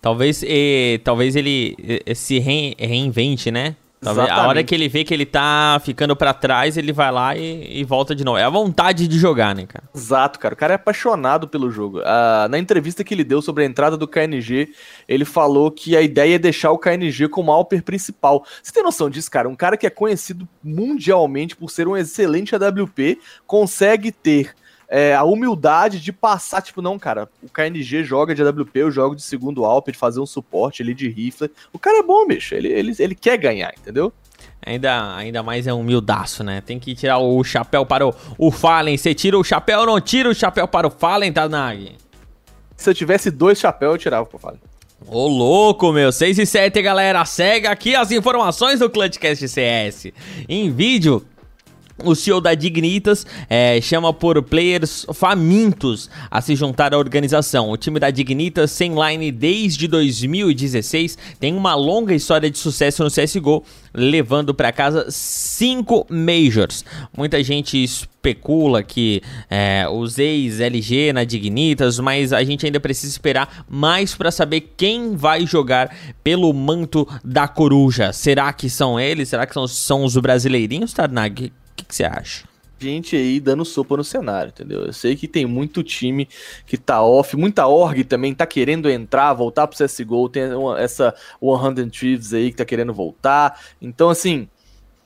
Talvez, 0.00 0.42
eh, 0.44 1.00
talvez 1.04 1.36
ele 1.36 1.76
eh, 2.04 2.14
se 2.14 2.40
reinvente, 2.40 3.52
né? 3.52 3.76
Talvez, 4.02 4.28
a 4.28 4.48
hora 4.48 4.64
que 4.64 4.74
ele 4.74 4.88
vê 4.88 5.04
que 5.04 5.14
ele 5.14 5.24
tá 5.24 5.80
ficando 5.84 6.16
para 6.16 6.34
trás, 6.34 6.76
ele 6.76 6.92
vai 6.92 7.12
lá 7.12 7.36
e, 7.36 7.80
e, 7.80 7.84
volta 7.84 8.16
de 8.16 8.24
novo. 8.24 8.36
É 8.36 8.42
a 8.42 8.50
vontade 8.50 9.06
de 9.06 9.16
jogar, 9.16 9.54
né, 9.54 9.64
cara? 9.64 9.84
Exato, 9.94 10.40
cara. 10.40 10.54
O 10.54 10.56
cara 10.56 10.74
é 10.74 10.76
apaixonado 10.76 11.46
pelo 11.46 11.70
jogo. 11.70 12.00
Ah, 12.04 12.48
na 12.50 12.58
entrevista 12.58 13.04
que 13.04 13.14
ele 13.14 13.22
deu 13.22 13.40
sobre 13.40 13.62
a 13.62 13.66
entrada 13.66 13.96
do 13.96 14.08
KNG, 14.08 14.70
ele 15.08 15.24
falou 15.24 15.70
que 15.70 15.96
a 15.96 16.02
ideia 16.02 16.34
é 16.34 16.38
deixar 16.38 16.72
o 16.72 16.78
KNG 16.78 17.28
como 17.28 17.52
Alper 17.52 17.84
principal. 17.84 18.44
Você 18.60 18.72
tem 18.72 18.82
noção 18.82 19.08
disso, 19.08 19.30
cara? 19.30 19.48
Um 19.48 19.54
cara 19.54 19.76
que 19.76 19.86
é 19.86 19.90
conhecido 19.90 20.48
mundialmente 20.64 21.54
por 21.54 21.70
ser 21.70 21.86
um 21.86 21.96
excelente 21.96 22.56
AWP, 22.56 23.20
consegue 23.46 24.10
ter 24.10 24.52
é, 24.94 25.14
a 25.14 25.24
humildade 25.24 25.98
de 25.98 26.12
passar, 26.12 26.60
tipo, 26.60 26.82
não, 26.82 26.98
cara, 26.98 27.26
o 27.42 27.48
KNG 27.48 28.04
joga 28.04 28.34
de 28.34 28.42
AWP, 28.42 28.78
eu 28.78 28.90
jogo 28.90 29.16
de 29.16 29.22
segundo 29.22 29.64
Alp, 29.64 29.88
de 29.88 29.96
fazer 29.96 30.20
um 30.20 30.26
suporte 30.26 30.82
ali 30.82 30.92
de 30.92 31.08
rifle. 31.08 31.50
O 31.72 31.78
cara 31.78 32.00
é 32.00 32.02
bom, 32.02 32.26
bicho. 32.26 32.54
Ele, 32.54 32.68
ele, 32.68 32.94
ele 32.98 33.14
quer 33.14 33.38
ganhar, 33.38 33.72
entendeu? 33.80 34.12
Ainda, 34.60 35.16
ainda 35.16 35.42
mais 35.42 35.66
é 35.66 35.72
humildaço, 35.72 36.44
né? 36.44 36.60
Tem 36.60 36.78
que 36.78 36.94
tirar 36.94 37.16
o 37.16 37.42
chapéu 37.42 37.86
para 37.86 38.06
o, 38.06 38.14
o 38.36 38.50
Fallen. 38.50 38.98
Você 38.98 39.14
tira 39.14 39.38
o 39.38 39.42
chapéu 39.42 39.80
ou 39.80 39.86
não 39.86 39.98
tira 39.98 40.28
o 40.28 40.34
chapéu 40.34 40.68
para 40.68 40.86
o 40.86 40.90
Fallen, 40.90 41.32
Tanag? 41.32 41.96
Se 42.76 42.90
eu 42.90 42.94
tivesse 42.94 43.30
dois 43.30 43.58
chapéus, 43.58 43.94
eu 43.94 43.98
tirava 43.98 44.26
pro 44.26 44.38
Fallen. 44.38 44.60
Ô 45.06 45.26
louco, 45.26 45.90
meu. 45.90 46.12
6 46.12 46.38
e 46.38 46.44
7, 46.44 46.82
galera. 46.82 47.24
Segue 47.24 47.66
aqui 47.66 47.96
as 47.96 48.10
informações 48.10 48.80
do 48.80 48.90
Clutchcast 48.90 49.48
CS. 49.48 50.08
Em 50.46 50.70
vídeo, 50.70 51.24
o 52.04 52.14
CEO 52.14 52.40
da 52.40 52.54
Dignitas 52.54 53.26
é, 53.48 53.80
chama 53.80 54.12
por 54.12 54.42
players 54.42 55.06
famintos 55.12 56.10
a 56.30 56.40
se 56.40 56.54
juntar 56.54 56.94
à 56.94 56.98
organização. 56.98 57.70
O 57.70 57.76
time 57.76 57.98
da 57.98 58.10
Dignitas, 58.10 58.70
sem 58.70 58.92
line 58.94 59.30
desde 59.30 59.86
2016, 59.88 61.18
tem 61.38 61.54
uma 61.54 61.74
longa 61.74 62.14
história 62.14 62.50
de 62.50 62.58
sucesso 62.58 63.02
no 63.02 63.10
CSGO, 63.10 63.64
levando 63.94 64.54
para 64.54 64.72
casa 64.72 65.06
cinco 65.10 66.06
Majors. 66.08 66.84
Muita 67.16 67.42
gente 67.42 67.82
especula 67.82 68.82
que 68.82 69.22
é, 69.50 69.86
os 69.90 70.18
ex-LG 70.18 71.12
na 71.12 71.24
Dignitas, 71.24 71.98
mas 71.98 72.32
a 72.32 72.42
gente 72.44 72.64
ainda 72.64 72.80
precisa 72.80 73.10
esperar 73.10 73.64
mais 73.68 74.14
para 74.14 74.30
saber 74.30 74.72
quem 74.76 75.16
vai 75.16 75.46
jogar 75.46 75.94
pelo 76.22 76.52
manto 76.52 77.06
da 77.24 77.48
coruja. 77.48 78.12
Será 78.12 78.52
que 78.52 78.70
são 78.70 78.98
eles? 78.98 79.28
Será 79.28 79.46
que 79.46 79.54
são, 79.54 79.66
são 79.66 80.04
os 80.04 80.16
brasileirinhos, 80.16 80.92
Tarnag? 80.92 81.52
Que, 81.82 81.88
que 81.88 81.94
você 81.94 82.04
acha? 82.04 82.50
gente 82.82 83.14
aí 83.14 83.38
dando 83.38 83.64
sopa 83.64 83.96
no 83.96 84.02
cenário, 84.02 84.48
entendeu? 84.48 84.84
Eu 84.84 84.92
sei 84.92 85.14
que 85.14 85.28
tem 85.28 85.46
muito 85.46 85.84
time 85.84 86.28
que 86.66 86.76
tá 86.76 87.00
off, 87.00 87.36
muita 87.36 87.66
org 87.68 88.02
também 88.02 88.34
tá 88.34 88.44
querendo 88.44 88.90
entrar, 88.90 89.32
voltar 89.32 89.68
pro 89.68 89.78
CSGO, 89.78 90.28
tem 90.28 90.52
uma, 90.52 90.80
essa 90.80 91.14
100 91.40 91.88
Thieves 91.90 92.34
aí 92.34 92.50
que 92.50 92.56
tá 92.56 92.64
querendo 92.64 92.92
voltar. 92.92 93.56
Então, 93.80 94.10
assim, 94.10 94.48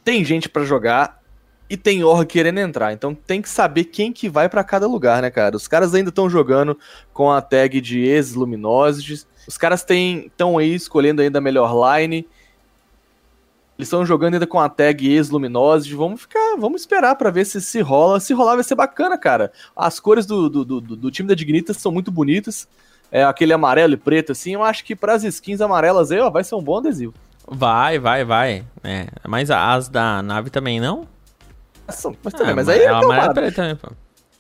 tem 0.03 0.25
gente 0.25 0.49
para 0.49 0.65
jogar 0.65 1.21
e 1.69 1.77
tem 1.77 2.05
org 2.05 2.27
querendo 2.27 2.61
entrar. 2.61 2.93
Então 2.93 3.15
tem 3.15 3.43
que 3.43 3.49
saber 3.49 3.85
quem 3.85 4.13
que 4.13 4.29
vai 4.29 4.49
para 4.49 4.65
cada 4.65 4.87
lugar, 4.87 5.21
né, 5.21 5.31
cara? 5.31 5.57
Os 5.57 5.69
caras 5.69 5.95
ainda 5.95 6.11
estão 6.11 6.31
jogando 6.31 6.79
com 7.13 7.31
a 7.31 7.41
tag 7.41 7.81
de 7.81 8.01
ex-luminosos. 8.01 9.27
Os 9.47 9.59
caras 9.59 9.85
estão 9.89 10.59
aí 10.59 10.75
escolhendo 10.75 11.23
ainda 11.23 11.39
a 11.39 11.43
melhor 11.43 11.99
line. 11.99 12.27
Eles 13.79 13.89
estão 13.89 14.07
jogando 14.07 14.35
ainda 14.35 14.47
com 14.47 14.59
a 14.59 14.69
tag 14.69 15.07
ex-luminosity. 15.07 15.95
Vamos 15.95 16.23
ficar, 16.23 16.57
vamos 16.59 16.81
esperar 16.81 17.15
para 17.15 17.31
ver 17.31 17.45
se 17.45 17.61
se 17.61 17.81
rola. 17.81 18.19
Se 18.19 18.33
rolar 18.33 18.55
vai 18.55 18.65
ser 18.65 18.75
bacana, 18.75 19.19
cara. 19.19 19.53
As 19.77 20.01
cores 20.01 20.25
do, 20.25 20.49
do, 20.49 20.65
do, 20.65 20.81
do 20.81 21.11
time 21.11 21.29
da 21.29 21.35
Dignitas 21.35 21.77
são 21.77 21.93
muito 21.93 22.11
bonitas. 22.11 22.67
É 23.13 23.23
aquele 23.23 23.53
amarelo 23.53 23.93
e 23.93 23.97
preto 23.97 24.33
assim. 24.33 24.55
Eu 24.55 24.63
acho 24.63 24.83
que 24.83 24.97
para 24.97 25.15
as 25.15 25.25
skins 25.25 25.61
amarelas 25.61 26.11
aí, 26.11 26.19
ó, 26.21 26.31
vai 26.31 26.43
ser 26.43 26.55
um 26.55 26.63
bom 26.63 26.79
adesivo. 26.79 27.13
Vai, 27.47 27.99
vai, 27.99 28.25
vai. 28.25 28.65
É, 28.83 29.07
mas 29.29 29.51
as 29.51 29.89
da 29.89 30.23
nave 30.23 30.51
também 30.51 30.81
não? 30.81 31.07
São, 31.91 32.17
mas 32.23 32.33
também, 32.33 32.53
ah, 32.53 32.57
mas 32.57 32.69
aí 32.69 32.81
é 32.81 32.89
amarelo 32.89 33.35
preto 33.35 33.55
também, 33.55 33.77
pô. 33.77 33.93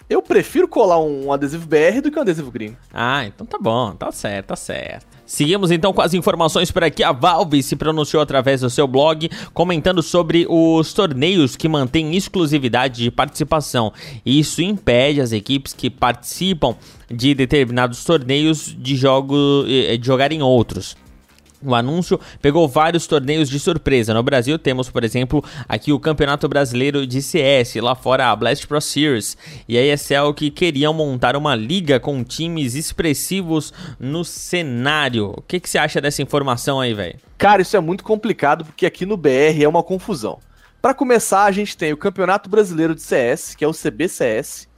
Eu 0.08 0.22
prefiro 0.22 0.68
colar 0.68 1.00
um 1.00 1.32
adesivo 1.32 1.66
BR 1.66 2.00
do 2.00 2.12
que 2.12 2.18
um 2.18 2.22
adesivo 2.22 2.48
gringo. 2.48 2.76
Ah, 2.94 3.26
então 3.26 3.44
tá 3.44 3.58
bom, 3.60 3.92
tá 3.92 4.12
certo, 4.12 4.46
tá 4.46 4.56
certo. 4.56 5.04
Seguimos 5.26 5.72
então 5.72 5.92
com 5.92 6.00
as 6.00 6.14
informações 6.14 6.70
por 6.70 6.84
aqui. 6.84 7.02
A 7.02 7.10
Valve 7.10 7.60
se 7.60 7.74
pronunciou 7.74 8.22
através 8.22 8.60
do 8.60 8.70
seu 8.70 8.86
blog 8.86 9.28
comentando 9.52 10.00
sobre 10.04 10.46
os 10.48 10.92
torneios 10.92 11.56
que 11.56 11.68
mantêm 11.68 12.14
exclusividade 12.14 13.02
de 13.02 13.10
participação. 13.10 13.92
Isso 14.24 14.62
impede 14.62 15.20
as 15.20 15.32
equipes 15.32 15.72
que 15.72 15.90
participam 15.90 16.76
de 17.10 17.34
determinados 17.34 18.04
torneios 18.04 18.76
de, 18.78 18.94
jogo, 18.94 19.64
eh, 19.66 19.96
de 19.96 20.06
jogar 20.06 20.30
em 20.30 20.40
outros. 20.40 20.96
O 21.62 21.74
anúncio 21.74 22.20
pegou 22.40 22.68
vários 22.68 23.06
torneios 23.06 23.48
de 23.48 23.58
surpresa. 23.58 24.12
No 24.12 24.22
Brasil 24.22 24.58
temos, 24.58 24.90
por 24.90 25.02
exemplo, 25.04 25.42
aqui 25.68 25.92
o 25.92 25.98
Campeonato 25.98 26.48
Brasileiro 26.48 27.06
de 27.06 27.22
CS, 27.22 27.76
lá 27.76 27.94
fora 27.94 28.30
a 28.30 28.36
Blast 28.36 28.66
Pro 28.66 28.80
Series 28.80 29.36
e 29.68 29.78
a 29.78 29.94
ESL 29.94 30.34
que 30.34 30.50
queriam 30.50 30.92
montar 30.92 31.36
uma 31.36 31.54
liga 31.54 31.98
com 31.98 32.22
times 32.22 32.74
expressivos 32.74 33.72
no 33.98 34.24
cenário. 34.24 35.34
O 35.36 35.42
que, 35.42 35.58
que 35.58 35.68
você 35.68 35.78
acha 35.78 36.00
dessa 36.00 36.22
informação 36.22 36.80
aí, 36.80 36.92
velho? 36.92 37.18
Cara, 37.38 37.62
isso 37.62 37.76
é 37.76 37.80
muito 37.80 38.04
complicado 38.04 38.64
porque 38.64 38.86
aqui 38.86 39.06
no 39.06 39.16
BR 39.16 39.62
é 39.62 39.68
uma 39.68 39.82
confusão. 39.82 40.38
Para 40.80 40.94
começar, 40.94 41.44
a 41.44 41.52
gente 41.52 41.76
tem 41.76 41.92
o 41.92 41.96
Campeonato 41.96 42.48
Brasileiro 42.48 42.94
de 42.94 43.02
CS, 43.02 43.54
que 43.54 43.64
é 43.64 43.68
o 43.68 43.72
CBCS, 43.72 44.68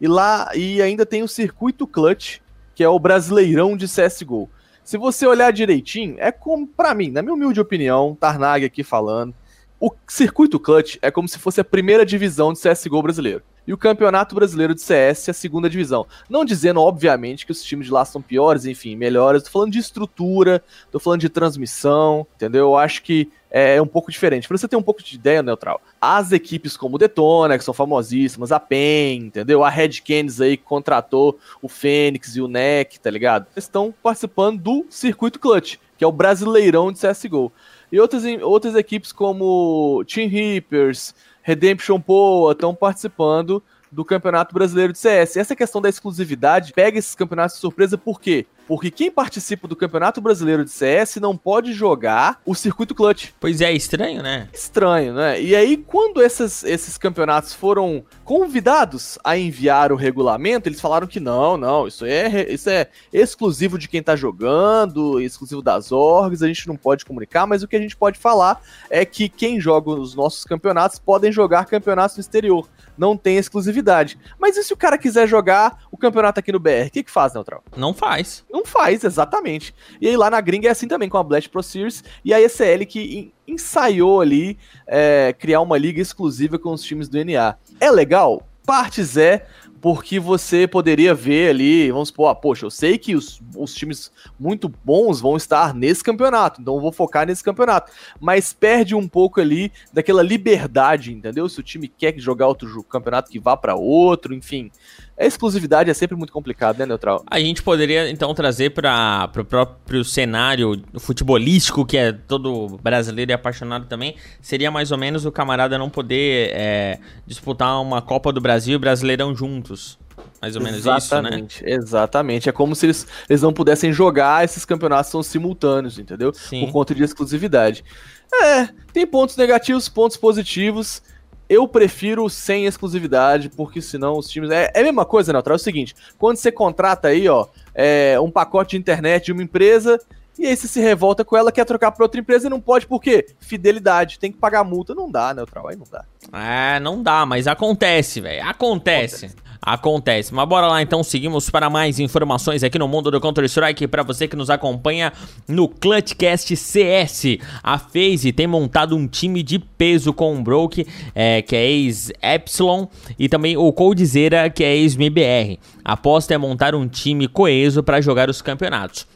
e 0.00 0.06
lá 0.06 0.50
e 0.54 0.80
ainda 0.80 1.04
tem 1.04 1.22
o 1.22 1.28
Circuito 1.28 1.86
Clutch, 1.86 2.38
que 2.74 2.84
é 2.84 2.88
o 2.88 2.98
Brasileirão 2.98 3.76
de 3.76 3.86
CS:GO. 3.86 4.48
Se 4.86 4.96
você 4.96 5.26
olhar 5.26 5.52
direitinho, 5.52 6.14
é 6.16 6.30
como, 6.30 6.64
para 6.64 6.94
mim, 6.94 7.10
na 7.10 7.20
minha 7.20 7.34
humilde 7.34 7.60
opinião, 7.60 8.14
Tarnag 8.14 8.64
aqui 8.64 8.84
falando, 8.84 9.34
o 9.80 9.90
circuito 10.06 10.60
clutch 10.60 10.96
é 11.02 11.10
como 11.10 11.26
se 11.26 11.40
fosse 11.40 11.60
a 11.60 11.64
primeira 11.64 12.06
divisão 12.06 12.52
de 12.52 12.60
CSGO 12.60 13.02
brasileiro. 13.02 13.42
E 13.66 13.72
o 13.72 13.78
Campeonato 13.78 14.34
Brasileiro 14.34 14.74
de 14.74 14.80
CS 14.80 15.28
é 15.28 15.30
a 15.32 15.34
segunda 15.34 15.68
divisão. 15.68 16.06
Não 16.30 16.44
dizendo, 16.44 16.80
obviamente, 16.80 17.44
que 17.44 17.52
os 17.52 17.62
times 17.62 17.86
de 17.86 17.92
lá 17.92 18.04
são 18.04 18.22
piores, 18.22 18.64
enfim, 18.64 18.94
melhores. 18.94 19.42
Tô 19.42 19.50
falando 19.50 19.72
de 19.72 19.78
estrutura, 19.78 20.62
tô 20.90 21.00
falando 21.00 21.20
de 21.20 21.28
transmissão, 21.28 22.26
entendeu? 22.36 22.66
Eu 22.66 22.76
acho 22.76 23.02
que 23.02 23.28
é 23.50 23.80
um 23.80 23.86
pouco 23.86 24.10
diferente. 24.10 24.46
Pra 24.46 24.56
você 24.56 24.68
ter 24.68 24.76
um 24.76 24.82
pouco 24.82 25.02
de 25.02 25.14
ideia, 25.14 25.42
Neutral, 25.42 25.80
as 26.00 26.30
equipes 26.30 26.76
como 26.76 26.96
o 26.96 26.98
Detona, 26.98 27.56
que 27.56 27.64
são 27.64 27.74
famosíssimas, 27.74 28.52
a 28.52 28.60
PEN, 28.60 29.26
entendeu? 29.26 29.64
A 29.64 29.70
Red 29.70 30.00
Canids 30.06 30.40
aí 30.40 30.56
que 30.56 30.62
contratou 30.62 31.38
o 31.62 31.68
Fênix 31.68 32.36
e 32.36 32.40
o 32.40 32.48
NEC, 32.48 33.00
tá 33.00 33.10
ligado? 33.10 33.46
Estão 33.56 33.94
participando 34.02 34.60
do 34.60 34.86
Circuito 34.90 35.40
Clutch, 35.40 35.76
que 35.96 36.04
é 36.04 36.06
o 36.06 36.12
brasileirão 36.12 36.92
de 36.92 37.00
CSGO. 37.00 37.52
E 37.90 37.98
outras, 38.00 38.24
outras 38.42 38.74
equipes 38.74 39.12
como 39.12 40.04
Team 40.06 40.28
Reapers, 40.28 41.14
Redemption 41.46 42.00
Poa 42.00 42.50
estão 42.50 42.74
participando 42.74 43.62
do 43.92 44.04
Campeonato 44.04 44.52
Brasileiro 44.52 44.92
de 44.92 44.98
CS. 44.98 45.36
Essa 45.36 45.54
questão 45.54 45.80
da 45.80 45.88
exclusividade 45.88 46.72
pega 46.72 46.98
esses 46.98 47.14
campeonatos 47.14 47.54
de 47.54 47.60
surpresa 47.60 47.96
por 47.96 48.20
quê? 48.20 48.46
Porque 48.66 48.90
quem 48.90 49.10
participa 49.10 49.68
do 49.68 49.76
Campeonato 49.76 50.20
Brasileiro 50.20 50.64
de 50.64 50.70
CS 50.70 51.16
não 51.16 51.36
pode 51.36 51.72
jogar 51.72 52.40
o 52.44 52.54
circuito 52.54 52.94
clutch. 52.94 53.30
Pois 53.38 53.60
é, 53.60 53.72
estranho, 53.72 54.22
né? 54.22 54.48
Estranho, 54.52 55.14
né? 55.14 55.40
E 55.40 55.54
aí, 55.54 55.76
quando 55.76 56.22
esses, 56.22 56.64
esses 56.64 56.98
campeonatos 56.98 57.52
foram 57.52 58.04
convidados 58.24 59.18
a 59.22 59.36
enviar 59.36 59.92
o 59.92 59.96
regulamento, 59.96 60.68
eles 60.68 60.80
falaram 60.80 61.06
que 61.06 61.20
não, 61.20 61.56
não, 61.56 61.86
isso 61.86 62.04
é, 62.04 62.52
isso 62.52 62.68
é 62.68 62.88
exclusivo 63.12 63.78
de 63.78 63.88
quem 63.88 64.02
tá 64.02 64.16
jogando, 64.16 65.20
exclusivo 65.20 65.62
das 65.62 65.92
orgs, 65.92 66.42
a 66.42 66.48
gente 66.48 66.66
não 66.66 66.76
pode 66.76 67.04
comunicar, 67.04 67.46
mas 67.46 67.62
o 67.62 67.68
que 67.68 67.76
a 67.76 67.80
gente 67.80 67.96
pode 67.96 68.18
falar 68.18 68.60
é 68.90 69.04
que 69.04 69.28
quem 69.28 69.60
joga 69.60 69.90
os 69.90 70.14
nossos 70.14 70.44
campeonatos 70.44 70.98
podem 70.98 71.30
jogar 71.30 71.66
campeonatos 71.66 72.16
no 72.16 72.20
exterior 72.20 72.68
não 72.96 73.16
tem 73.16 73.36
exclusividade. 73.36 74.18
Mas 74.38 74.56
e 74.56 74.64
se 74.64 74.72
o 74.72 74.76
cara 74.76 74.98
quiser 74.98 75.26
jogar 75.26 75.84
o 75.90 75.96
campeonato 75.96 76.40
aqui 76.40 76.52
no 76.52 76.58
BR? 76.58 76.86
O 76.86 76.90
que, 76.90 77.02
que 77.02 77.10
faz, 77.10 77.34
Neutral? 77.34 77.62
Não 77.76 77.92
faz. 77.92 78.44
Não 78.56 78.64
faz, 78.64 79.04
exatamente. 79.04 79.74
E 80.00 80.08
aí 80.08 80.16
lá 80.16 80.30
na 80.30 80.40
gringa 80.40 80.68
é 80.68 80.70
assim 80.70 80.88
também, 80.88 81.10
com 81.10 81.18
a 81.18 81.22
Blast 81.22 81.50
Pro 81.50 81.62
Series 81.62 82.02
e 82.24 82.32
a 82.32 82.40
ECL 82.40 82.86
que 82.88 83.30
ensaiou 83.46 84.22
ali 84.22 84.56
é, 84.86 85.34
criar 85.38 85.60
uma 85.60 85.76
liga 85.76 86.00
exclusiva 86.00 86.58
com 86.58 86.72
os 86.72 86.82
times 86.82 87.06
do 87.06 87.22
NA. 87.22 87.54
É 87.78 87.90
legal? 87.90 88.42
Partes 88.64 89.18
é, 89.18 89.46
porque 89.80 90.18
você 90.18 90.66
poderia 90.66 91.14
ver 91.14 91.50
ali, 91.50 91.90
vamos 91.90 92.08
supor, 92.08 92.28
ah, 92.28 92.34
poxa, 92.34 92.66
eu 92.66 92.70
sei 92.70 92.98
que 92.98 93.14
os, 93.14 93.40
os 93.56 93.74
times 93.74 94.10
muito 94.38 94.72
bons 94.84 95.20
vão 95.20 95.36
estar 95.36 95.74
nesse 95.74 96.02
campeonato, 96.02 96.60
então 96.60 96.74
eu 96.74 96.80
vou 96.80 96.92
focar 96.92 97.26
nesse 97.26 97.42
campeonato, 97.42 97.92
mas 98.20 98.52
perde 98.52 98.94
um 98.94 99.06
pouco 99.06 99.40
ali 99.40 99.72
daquela 99.92 100.22
liberdade, 100.22 101.12
entendeu? 101.12 101.48
Se 101.48 101.60
o 101.60 101.62
time 101.62 101.88
quer 101.88 102.18
jogar 102.18 102.46
outro 102.46 102.82
campeonato 102.84 103.30
que 103.30 103.38
vá 103.38 103.56
para 103.56 103.74
outro, 103.74 104.34
enfim. 104.34 104.70
A 105.18 105.24
exclusividade 105.24 105.88
é 105.88 105.94
sempre 105.94 106.14
muito 106.14 106.30
complicado, 106.30 106.78
né, 106.78 106.84
Neutral? 106.84 107.24
A 107.30 107.40
gente 107.40 107.62
poderia 107.62 108.10
então 108.10 108.34
trazer 108.34 108.70
para 108.70 109.30
o 109.34 109.44
próprio 109.44 110.04
cenário 110.04 110.82
futebolístico, 110.98 111.86
que 111.86 111.96
é 111.96 112.12
todo 112.12 112.78
brasileiro 112.82 113.30
e 113.30 113.34
apaixonado 113.34 113.86
também, 113.86 114.16
seria 114.42 114.70
mais 114.70 114.92
ou 114.92 114.98
menos 114.98 115.24
o 115.24 115.32
camarada 115.32 115.78
não 115.78 115.88
poder 115.88 116.50
é, 116.52 116.98
disputar 117.26 117.80
uma 117.80 118.02
Copa 118.02 118.30
do 118.30 118.42
Brasil 118.42 118.74
e 118.74 118.78
Brasileirão 118.78 119.34
juntos. 119.66 119.98
Mais 120.40 120.56
ou 120.56 120.62
menos 120.62 120.78
exatamente, 120.78 121.56
isso, 121.56 121.64
né? 121.64 121.72
Exatamente. 121.72 122.48
É 122.48 122.52
como 122.52 122.74
se 122.74 122.86
eles, 122.86 123.06
eles 123.28 123.42
não 123.42 123.52
pudessem 123.52 123.92
jogar, 123.92 124.44
esses 124.44 124.64
campeonatos 124.64 125.10
são 125.10 125.22
simultâneos, 125.22 125.98
entendeu? 125.98 126.32
Sim. 126.32 126.64
Por 126.64 126.72
conta 126.72 126.94
de 126.94 127.02
exclusividade. 127.02 127.84
É, 128.32 128.68
tem 128.92 129.06
pontos 129.06 129.36
negativos, 129.36 129.88
pontos 129.88 130.16
positivos. 130.16 131.02
Eu 131.48 131.68
prefiro 131.68 132.28
sem 132.28 132.66
exclusividade, 132.66 133.50
porque 133.50 133.80
senão 133.80 134.18
os 134.18 134.28
times. 134.28 134.50
É, 134.50 134.70
é 134.74 134.80
a 134.80 134.84
mesma 134.84 135.04
coisa, 135.04 135.32
Neutral. 135.32 135.54
É 135.54 135.56
o 135.56 135.62
seguinte: 135.62 135.94
quando 136.18 136.36
você 136.36 136.50
contrata 136.50 137.08
aí, 137.08 137.28
ó, 137.28 137.46
é, 137.74 138.18
um 138.18 138.30
pacote 138.30 138.70
de 138.70 138.78
internet 138.78 139.26
de 139.26 139.32
uma 139.32 139.42
empresa, 139.42 140.00
e 140.38 140.46
aí 140.46 140.56
você 140.56 140.66
se 140.66 140.80
revolta 140.80 141.24
com 141.24 141.36
ela, 141.36 141.52
quer 141.52 141.64
trocar 141.64 141.92
para 141.92 142.04
outra 142.04 142.20
empresa 142.20 142.46
e 142.46 142.50
não 142.50 142.60
pode, 142.60 142.86
por 142.86 143.00
quê? 143.00 143.26
Fidelidade, 143.38 144.18
tem 144.18 144.32
que 144.32 144.38
pagar 144.38 144.64
multa. 144.64 144.94
Não 144.94 145.10
dá, 145.10 145.32
Neutral, 145.32 145.68
aí 145.68 145.76
não 145.76 145.86
dá. 145.90 146.04
É, 146.32 146.80
não 146.80 147.02
dá, 147.02 147.24
mas 147.24 147.46
acontece, 147.46 148.20
velho. 148.20 148.46
Acontece. 148.46 149.26
acontece. 149.26 149.45
Acontece. 149.60 150.34
Mas 150.34 150.48
bora 150.48 150.66
lá 150.66 150.82
então, 150.82 151.02
seguimos 151.02 151.50
para 151.50 151.68
mais 151.68 151.98
informações 151.98 152.62
aqui 152.62 152.78
no 152.78 152.88
mundo 152.88 153.10
do 153.10 153.20
Counter-Strike. 153.20 153.86
Para 153.86 154.02
você 154.02 154.28
que 154.28 154.36
nos 154.36 154.50
acompanha 154.50 155.12
no 155.48 155.68
Clutchcast 155.68 156.56
CS, 156.56 157.38
a 157.62 157.78
FaZe 157.78 158.32
tem 158.32 158.46
montado 158.46 158.96
um 158.96 159.06
time 159.06 159.42
de 159.42 159.58
peso 159.58 160.12
com 160.12 160.36
o 160.36 160.42
Broke, 160.42 160.86
é, 161.14 161.42
que 161.42 161.56
é 161.56 161.66
ex-Epsilon, 161.70 162.86
e 163.18 163.28
também 163.28 163.56
o 163.56 163.72
Coldzera, 163.72 164.48
que 164.50 164.64
é 164.64 164.76
ex-MBR. 164.76 165.58
A 165.84 165.92
aposta 165.92 166.34
é 166.34 166.38
montar 166.38 166.74
um 166.74 166.86
time 166.88 167.28
coeso 167.28 167.82
para 167.82 168.00
jogar 168.00 168.28
os 168.28 168.42
campeonatos. 168.42 169.06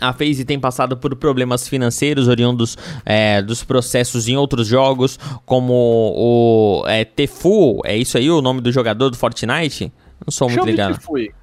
A 0.00 0.12
FaZe 0.12 0.44
tem 0.44 0.60
passado 0.60 0.96
por 0.96 1.14
problemas 1.16 1.66
financeiros 1.68 2.28
oriundos 2.28 2.76
é, 3.04 3.40
dos 3.40 3.64
processos 3.64 4.28
em 4.28 4.36
outros 4.36 4.66
jogos, 4.66 5.18
como 5.44 5.72
o 6.14 6.84
é, 6.86 7.04
Tefu, 7.04 7.80
é 7.84 7.96
isso 7.96 8.18
aí 8.18 8.30
o 8.30 8.42
nome 8.42 8.60
do 8.60 8.70
jogador 8.70 9.10
do 9.10 9.16
Fortnite? 9.16 9.92
Não 10.24 10.30
sou 10.30 10.48
muito 10.48 10.64
ligado. 10.64 10.98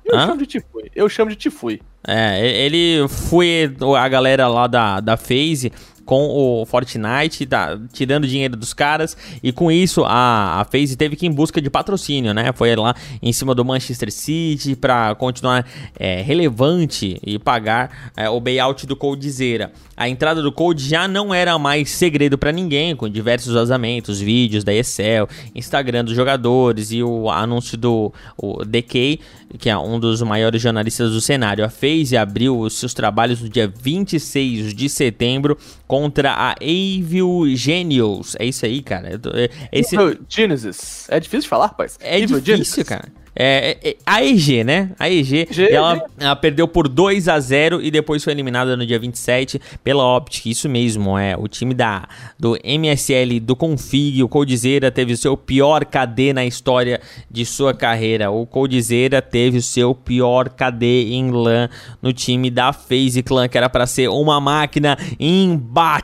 Eu 0.06 0.18
Hã? 0.18 0.28
chamo 0.28 0.38
de 0.38 0.46
Tifui. 0.46 0.92
Eu 0.96 1.10
chamo 1.10 1.30
de 1.30 1.36
Tifui. 1.36 1.82
É, 2.06 2.66
ele 2.66 3.08
foi 3.08 3.74
a 3.98 4.08
galera 4.10 4.48
lá 4.48 4.68
da, 4.68 5.00
da 5.00 5.16
FaZe 5.16 5.72
com 6.06 6.28
o 6.28 6.66
Fortnite, 6.66 7.46
tá 7.46 7.80
tirando 7.92 8.28
dinheiro 8.28 8.56
dos 8.58 8.74
caras, 8.74 9.16
e 9.42 9.52
com 9.52 9.72
isso 9.72 10.04
a, 10.06 10.60
a 10.62 10.66
FaZe 10.66 10.96
teve 10.96 11.16
que 11.16 11.26
ir 11.26 11.30
em 11.30 11.32
busca 11.32 11.62
de 11.62 11.70
patrocínio, 11.70 12.34
né? 12.34 12.52
Foi 12.54 12.76
lá 12.76 12.94
em 13.22 13.32
cima 13.32 13.56
do 13.56 13.64
Manchester 13.64 14.12
City 14.12 14.76
para 14.76 15.16
continuar 15.16 15.66
é, 15.98 16.22
relevante 16.22 17.20
e 17.26 17.40
pagar 17.40 18.12
é, 18.18 18.30
o 18.30 18.40
buyout 18.40 18.86
do 18.86 18.96
Coldzera. 18.96 19.72
A 19.96 20.10
entrada 20.10 20.42
do 20.42 20.52
Code 20.52 20.88
já 20.88 21.08
não 21.08 21.34
era 21.34 21.58
mais 21.58 21.90
segredo 21.92 22.38
para 22.38 22.52
ninguém, 22.52 22.96
com 22.96 23.08
diversos 23.08 23.54
vazamentos, 23.54 24.20
vídeos 24.20 24.64
da 24.64 24.74
Excel, 24.74 25.28
Instagram 25.56 26.04
dos 26.04 26.16
jogadores 26.16 26.92
e 26.92 27.04
o 27.04 27.30
anúncio 27.30 27.78
do 27.78 28.12
o 28.38 28.66
DK, 28.66 29.20
que 29.58 29.70
é 29.70 29.78
um 29.78 30.00
dos 30.00 30.22
maiores 30.22 30.62
jornalistas 30.62 31.12
do 31.12 31.22
cenário. 31.22 31.64
A 31.64 31.70
FaZe 31.70 32.18
abriu 32.18 32.60
os 32.60 32.78
seus 32.78 32.94
trabalhos 32.94 33.42
no 33.42 33.50
dia 33.50 33.72
26 33.82 34.74
de 34.74 34.90
setembro 34.90 35.58
contra 35.88 36.32
a 36.32 36.56
Evil 36.62 37.46
Genius. 37.56 38.36
É 38.40 38.46
isso 38.46 38.66
aí, 38.66 38.82
cara. 38.82 39.20
É, 39.34 39.50
esse... 39.72 39.96
Genesis. 40.28 41.08
É 41.10 41.20
difícil 41.20 41.44
de 41.44 41.50
falar, 41.50 41.68
rapaz. 41.68 41.98
É 42.02 42.18
Evil 42.18 42.40
difícil, 42.40 42.56
Genesis. 42.56 42.84
cara. 42.84 43.23
É, 43.36 43.78
é, 43.84 43.90
é 43.90 43.96
a 44.06 44.24
EG, 44.24 44.64
né? 44.64 44.92
A 45.00 45.10
EG, 45.10 45.48
ela, 45.72 46.06
ela, 46.20 46.36
perdeu 46.36 46.68
por 46.68 46.88
2 46.88 47.28
a 47.28 47.40
0 47.40 47.82
e 47.82 47.90
depois 47.90 48.24
foi 48.24 48.32
eliminada 48.34 48.78
no 48.78 48.86
dia 48.86 49.00
27 49.00 49.60
pela 49.84 50.16
Optic. 50.18 50.46
Isso 50.46 50.70
mesmo, 50.70 51.18
é. 51.18 51.36
O 51.38 51.48
time 51.48 51.74
da, 51.74 52.08
do 52.40 52.56
MSL, 52.64 53.40
do 53.40 53.56
Config, 53.56 54.22
o 54.24 54.30
Coldzera 54.30 54.92
teve 54.92 55.14
o 55.14 55.18
seu 55.18 55.36
pior 55.36 55.84
KD 55.86 56.34
na 56.34 56.46
história 56.46 57.02
de 57.30 57.46
sua 57.46 57.74
carreira. 57.74 58.30
O 58.30 58.46
Coldzera 58.46 59.22
teve 59.22 59.58
o 59.58 59.62
seu 59.62 59.96
pior 59.96 60.50
KD 60.50 61.14
em 61.14 61.32
LAN 61.32 61.70
no 62.02 62.14
time 62.14 62.52
da 62.52 62.72
FaZe 62.72 63.24
Clan, 63.24 63.48
que 63.48 63.58
era 63.58 63.70
para 63.70 63.88
ser 63.88 64.10
uma 64.10 64.40
máquina 64.40 64.98
imbatível. 65.20 66.04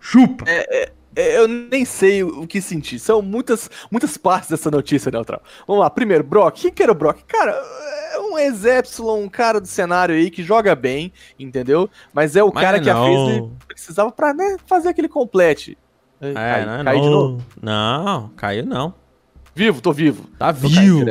Chupa! 0.00 0.44
É 0.48 0.82
é, 0.82 0.90
eu 1.14 1.48
nem 1.48 1.84
sei 1.84 2.22
o 2.22 2.46
que 2.46 2.60
sentir. 2.60 2.98
São 2.98 3.20
muitas, 3.20 3.70
muitas 3.90 4.16
partes 4.16 4.50
dessa 4.50 4.70
notícia, 4.70 5.10
Neutral. 5.10 5.42
Vamos 5.66 5.82
lá. 5.82 5.90
Primeiro, 5.90 6.24
Brock. 6.24 6.60
Quem 6.60 6.72
que 6.72 6.82
era 6.82 6.92
o 6.92 6.94
Brock? 6.94 7.22
Cara, 7.26 7.52
é 8.12 8.18
um 8.18 8.38
ex-Epsilon, 8.38 9.22
um 9.22 9.28
cara 9.28 9.60
do 9.60 9.66
cenário 9.66 10.14
aí 10.14 10.30
que 10.30 10.42
joga 10.42 10.74
bem, 10.74 11.12
entendeu? 11.38 11.88
Mas 12.12 12.36
é 12.36 12.42
o 12.42 12.52
Mas 12.52 12.64
cara 12.64 12.76
não. 12.78 12.84
que 12.84 12.90
a 12.90 12.94
FaZe 12.94 13.50
precisava 13.66 14.10
pra 14.10 14.32
né, 14.32 14.56
fazer 14.66 14.88
aquele 14.88 15.08
complete. 15.08 15.76
É, 16.20 16.64
não, 16.64 16.84
caiu 16.84 16.98
não. 16.98 17.02
de 17.02 17.10
novo? 17.10 17.46
Não, 17.60 18.28
caiu 18.36 18.66
não. 18.66 18.94
Vivo, 19.54 19.80
tô 19.80 19.92
vivo. 19.92 20.24
Tá 20.38 20.52
vivo. 20.52 21.04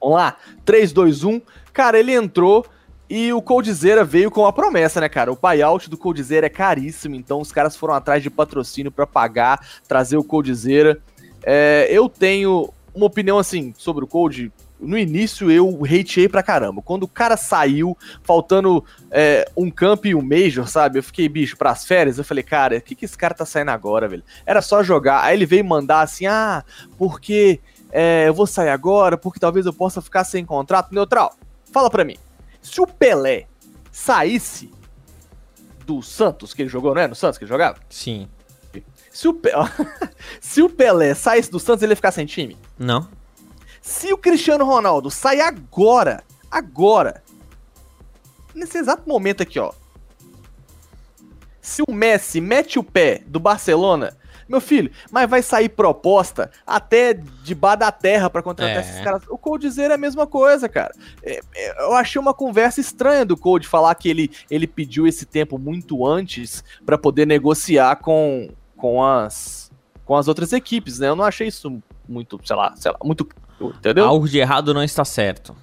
Vamos 0.00 0.16
lá. 0.16 0.36
3, 0.64 0.92
2, 0.92 1.24
1. 1.24 1.40
Cara, 1.72 1.98
ele 1.98 2.12
entrou 2.12 2.66
e 3.14 3.30
o 3.30 3.42
Coldzera 3.42 4.06
veio 4.06 4.30
com 4.30 4.46
a 4.46 4.52
promessa, 4.54 4.98
né, 4.98 5.06
cara? 5.06 5.30
O 5.30 5.36
buyout 5.36 5.90
do 5.90 5.98
Coldzera 5.98 6.46
é 6.46 6.48
caríssimo, 6.48 7.14
então 7.14 7.42
os 7.42 7.52
caras 7.52 7.76
foram 7.76 7.92
atrás 7.92 8.22
de 8.22 8.30
patrocínio 8.30 8.90
para 8.90 9.06
pagar, 9.06 9.60
trazer 9.86 10.16
o 10.16 10.24
Coldzera. 10.24 10.98
É, 11.42 11.86
eu 11.90 12.08
tenho 12.08 12.72
uma 12.94 13.04
opinião 13.04 13.38
assim 13.38 13.74
sobre 13.76 14.02
o 14.02 14.06
Cold. 14.06 14.50
No 14.80 14.96
início 14.96 15.50
eu 15.50 15.78
hateei 15.84 16.26
pra 16.26 16.42
caramba. 16.42 16.80
Quando 16.80 17.02
o 17.02 17.08
cara 17.08 17.36
saiu, 17.36 17.94
faltando 18.22 18.82
é, 19.10 19.46
um 19.54 19.70
camp 19.70 20.06
e 20.06 20.14
um 20.14 20.22
Major, 20.22 20.66
sabe? 20.66 20.98
Eu 20.98 21.02
fiquei, 21.02 21.28
bicho, 21.28 21.58
pras 21.58 21.84
férias. 21.84 22.16
Eu 22.16 22.24
falei, 22.24 22.42
cara, 22.42 22.78
o 22.78 22.80
que, 22.80 22.94
que 22.94 23.04
esse 23.04 23.18
cara 23.18 23.34
tá 23.34 23.44
saindo 23.44 23.72
agora, 23.72 24.08
velho? 24.08 24.24
Era 24.46 24.62
só 24.62 24.82
jogar. 24.82 25.22
Aí 25.22 25.36
ele 25.36 25.44
veio 25.44 25.66
mandar 25.66 26.00
assim, 26.00 26.24
ah, 26.24 26.64
porque 26.96 27.60
é, 27.90 28.26
eu 28.26 28.32
vou 28.32 28.46
sair 28.46 28.70
agora, 28.70 29.18
porque 29.18 29.38
talvez 29.38 29.66
eu 29.66 29.72
possa 29.74 30.00
ficar 30.00 30.24
sem 30.24 30.46
contrato. 30.46 30.94
Neutral, 30.94 31.36
fala 31.70 31.90
pra 31.90 32.06
mim. 32.06 32.16
Se 32.62 32.80
o 32.80 32.86
Pelé 32.86 33.48
saísse 33.90 34.70
do 35.84 36.00
Santos, 36.00 36.54
que 36.54 36.62
ele 36.62 36.68
jogou, 36.68 36.94
não 36.94 37.02
é? 37.02 37.08
No 37.08 37.14
Santos 37.14 37.36
que 37.36 37.44
ele 37.44 37.50
jogava? 37.50 37.78
Sim. 37.90 38.28
Se 39.10 39.28
o, 39.28 39.34
Pe... 39.34 39.50
Se 40.40 40.62
o 40.62 40.70
Pelé 40.70 41.14
saísse 41.14 41.50
do 41.50 41.60
Santos, 41.60 41.82
ele 41.82 41.92
ia 41.92 41.96
ficar 41.96 42.12
sem 42.12 42.24
time? 42.24 42.56
Não. 42.78 43.08
Se 43.82 44.12
o 44.12 44.16
Cristiano 44.16 44.64
Ronaldo 44.64 45.10
sair 45.10 45.40
agora, 45.40 46.24
agora, 46.50 47.22
nesse 48.54 48.78
exato 48.78 49.06
momento 49.08 49.42
aqui, 49.42 49.58
ó. 49.58 49.72
Se 51.60 51.82
o 51.86 51.92
Messi 51.92 52.40
mete 52.40 52.78
o 52.78 52.84
pé 52.84 53.22
do 53.26 53.38
Barcelona, 53.38 54.16
meu 54.52 54.60
filho, 54.60 54.90
mas 55.10 55.28
vai 55.28 55.42
sair 55.42 55.68
proposta 55.68 56.50
até 56.66 57.14
debaixo 57.42 57.78
da 57.78 57.90
terra 57.90 58.30
para 58.30 58.42
contratar 58.42 58.76
é. 58.76 58.80
esses 58.80 59.00
caras. 59.00 59.22
O 59.28 59.38
Code 59.38 59.66
dizer 59.66 59.90
é 59.90 59.94
a 59.94 59.98
mesma 59.98 60.26
coisa, 60.26 60.68
cara. 60.68 60.94
É, 61.22 61.40
é, 61.54 61.84
eu 61.84 61.94
achei 61.94 62.20
uma 62.20 62.34
conversa 62.34 62.80
estranha 62.80 63.24
do 63.24 63.36
Code 63.36 63.66
falar 63.66 63.94
que 63.94 64.08
ele, 64.08 64.30
ele 64.50 64.66
pediu 64.66 65.06
esse 65.06 65.24
tempo 65.24 65.58
muito 65.58 66.06
antes 66.06 66.62
para 66.84 66.98
poder 66.98 67.26
negociar 67.26 67.96
com, 67.96 68.50
com 68.76 69.02
as 69.02 69.62
com 70.04 70.16
as 70.16 70.28
outras 70.28 70.52
equipes, 70.52 70.98
né? 70.98 71.08
Eu 71.08 71.16
não 71.16 71.24
achei 71.24 71.46
isso 71.46 71.80
muito, 72.08 72.38
sei 72.44 72.56
lá, 72.56 72.74
sei 72.76 72.90
lá, 72.90 72.98
muito, 73.02 73.26
entendeu? 73.60 74.04
Algo 74.04 74.28
de 74.28 74.38
errado 74.38 74.74
não 74.74 74.82
está 74.82 75.04
certo. 75.04 75.56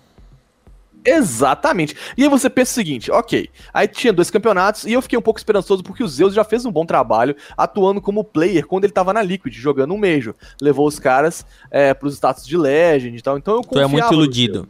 Exatamente. 1.03 1.95
E 2.17 2.23
aí 2.23 2.29
você 2.29 2.49
pensa 2.49 2.71
o 2.71 2.75
seguinte, 2.75 3.11
ok, 3.11 3.49
aí 3.73 3.87
tinha 3.87 4.11
dois 4.11 4.29
campeonatos 4.29 4.83
e 4.85 4.93
eu 4.93 5.01
fiquei 5.01 5.17
um 5.17 5.21
pouco 5.21 5.39
esperançoso 5.39 5.81
porque 5.83 6.03
o 6.03 6.07
Zeus 6.07 6.33
já 6.33 6.43
fez 6.43 6.65
um 6.65 6.71
bom 6.71 6.85
trabalho 6.85 7.35
atuando 7.57 8.01
como 8.01 8.23
player 8.23 8.65
quando 8.67 8.83
ele 8.83 8.93
tava 8.93 9.13
na 9.13 9.21
Liquid, 9.21 9.53
jogando 9.53 9.93
um 9.93 9.97
Major. 9.97 10.35
Levou 10.61 10.87
os 10.87 10.99
caras 10.99 11.45
é, 11.71 11.93
pros 11.93 12.15
status 12.15 12.45
de 12.45 12.57
Legend 12.57 13.17
e 13.17 13.21
tal, 13.21 13.37
então 13.37 13.55
eu 13.55 13.61
Tu 13.61 13.79
é 13.79 13.87
muito 13.87 14.13
iludido. 14.13 14.67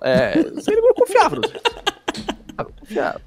É, 0.00 0.38
eu 0.38 0.94
confiava 0.94 1.36
no. 1.36 1.42
Eu 2.58 2.64
confiava. 2.78 3.20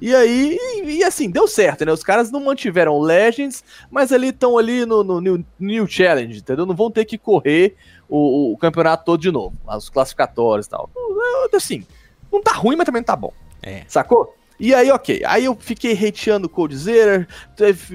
E 0.00 0.14
aí, 0.14 0.58
e, 0.60 0.98
e, 0.98 1.04
assim, 1.04 1.30
deu 1.30 1.48
certo, 1.48 1.84
né? 1.84 1.92
Os 1.92 2.02
caras 2.02 2.30
não 2.30 2.40
mantiveram 2.40 3.00
Legends, 3.00 3.64
mas 3.90 4.12
ali 4.12 4.28
estão 4.28 4.58
ali 4.58 4.84
no, 4.84 5.02
no 5.02 5.20
new, 5.20 5.44
new, 5.58 5.86
Challenge, 5.86 6.38
entendeu? 6.38 6.66
Não 6.66 6.76
vão 6.76 6.90
ter 6.90 7.06
que 7.06 7.16
correr 7.16 7.76
o, 8.08 8.52
o, 8.52 8.58
campeonato 8.58 9.04
todo 9.04 9.20
de 9.20 9.30
novo, 9.30 9.56
os 9.66 9.88
classificatórios 9.88 10.66
e 10.66 10.70
tal. 10.70 10.90
Assim, 11.54 11.86
não 12.32 12.42
tá 12.42 12.52
ruim, 12.52 12.76
mas 12.76 12.86
também 12.86 13.00
não 13.00 13.06
tá 13.06 13.16
bom. 13.16 13.32
É. 13.62 13.82
Sacou? 13.88 14.34
E 14.58 14.74
aí, 14.74 14.90
ok. 14.90 15.22
Aí 15.26 15.44
eu 15.44 15.54
fiquei 15.54 15.92
hateando 15.92 16.46
o 16.46 16.50
Coldzera, 16.50 17.26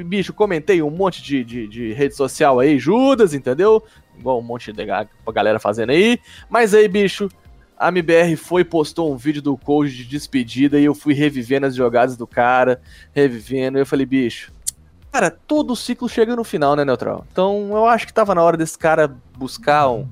bicho, 0.06 0.34
comentei 0.34 0.82
um 0.82 0.92
monte 0.92 1.22
de, 1.22 1.44
de, 1.44 1.68
de, 1.68 1.94
rede 1.94 2.16
social 2.16 2.60
aí, 2.60 2.78
Judas, 2.78 3.34
entendeu? 3.34 3.84
Igual 4.18 4.40
um 4.40 4.44
monte 4.44 4.72
de 4.72 4.86
galera 5.34 5.60
fazendo 5.60 5.90
aí. 5.90 6.20
Mas 6.50 6.76
aí, 6.76 6.88
bicho, 6.88 7.30
a 7.78 7.90
MBR 7.90 8.36
foi 8.36 8.64
postou 8.64 9.12
um 9.12 9.18
vídeo 9.18 9.42
do 9.42 9.58
Cold 9.58 9.92
de 9.92 10.06
despedida 10.06 10.80
e 10.80 10.86
eu 10.86 10.94
fui 10.94 11.16
revivendo 11.16 11.66
as 11.66 11.76
jogadas 11.76 12.16
do 12.16 12.28
cara, 12.28 12.80
revivendo, 13.12 13.80
e 13.80 13.82
eu 13.82 13.86
falei, 13.88 14.06
bicho, 14.06 14.54
cara, 15.12 15.32
todo 15.32 15.76
ciclo 15.76 16.08
chega 16.08 16.36
no 16.36 16.44
final, 16.44 16.76
né, 16.76 16.86
Neutral? 16.86 17.26
Então 17.32 17.70
eu 17.72 17.86
acho 17.88 18.08
que 18.08 18.14
tava 18.14 18.34
na 18.34 18.44
hora 18.44 18.58
desse 18.58 18.78
cara 18.78 19.14
buscar 19.38 19.90
um 19.90 20.08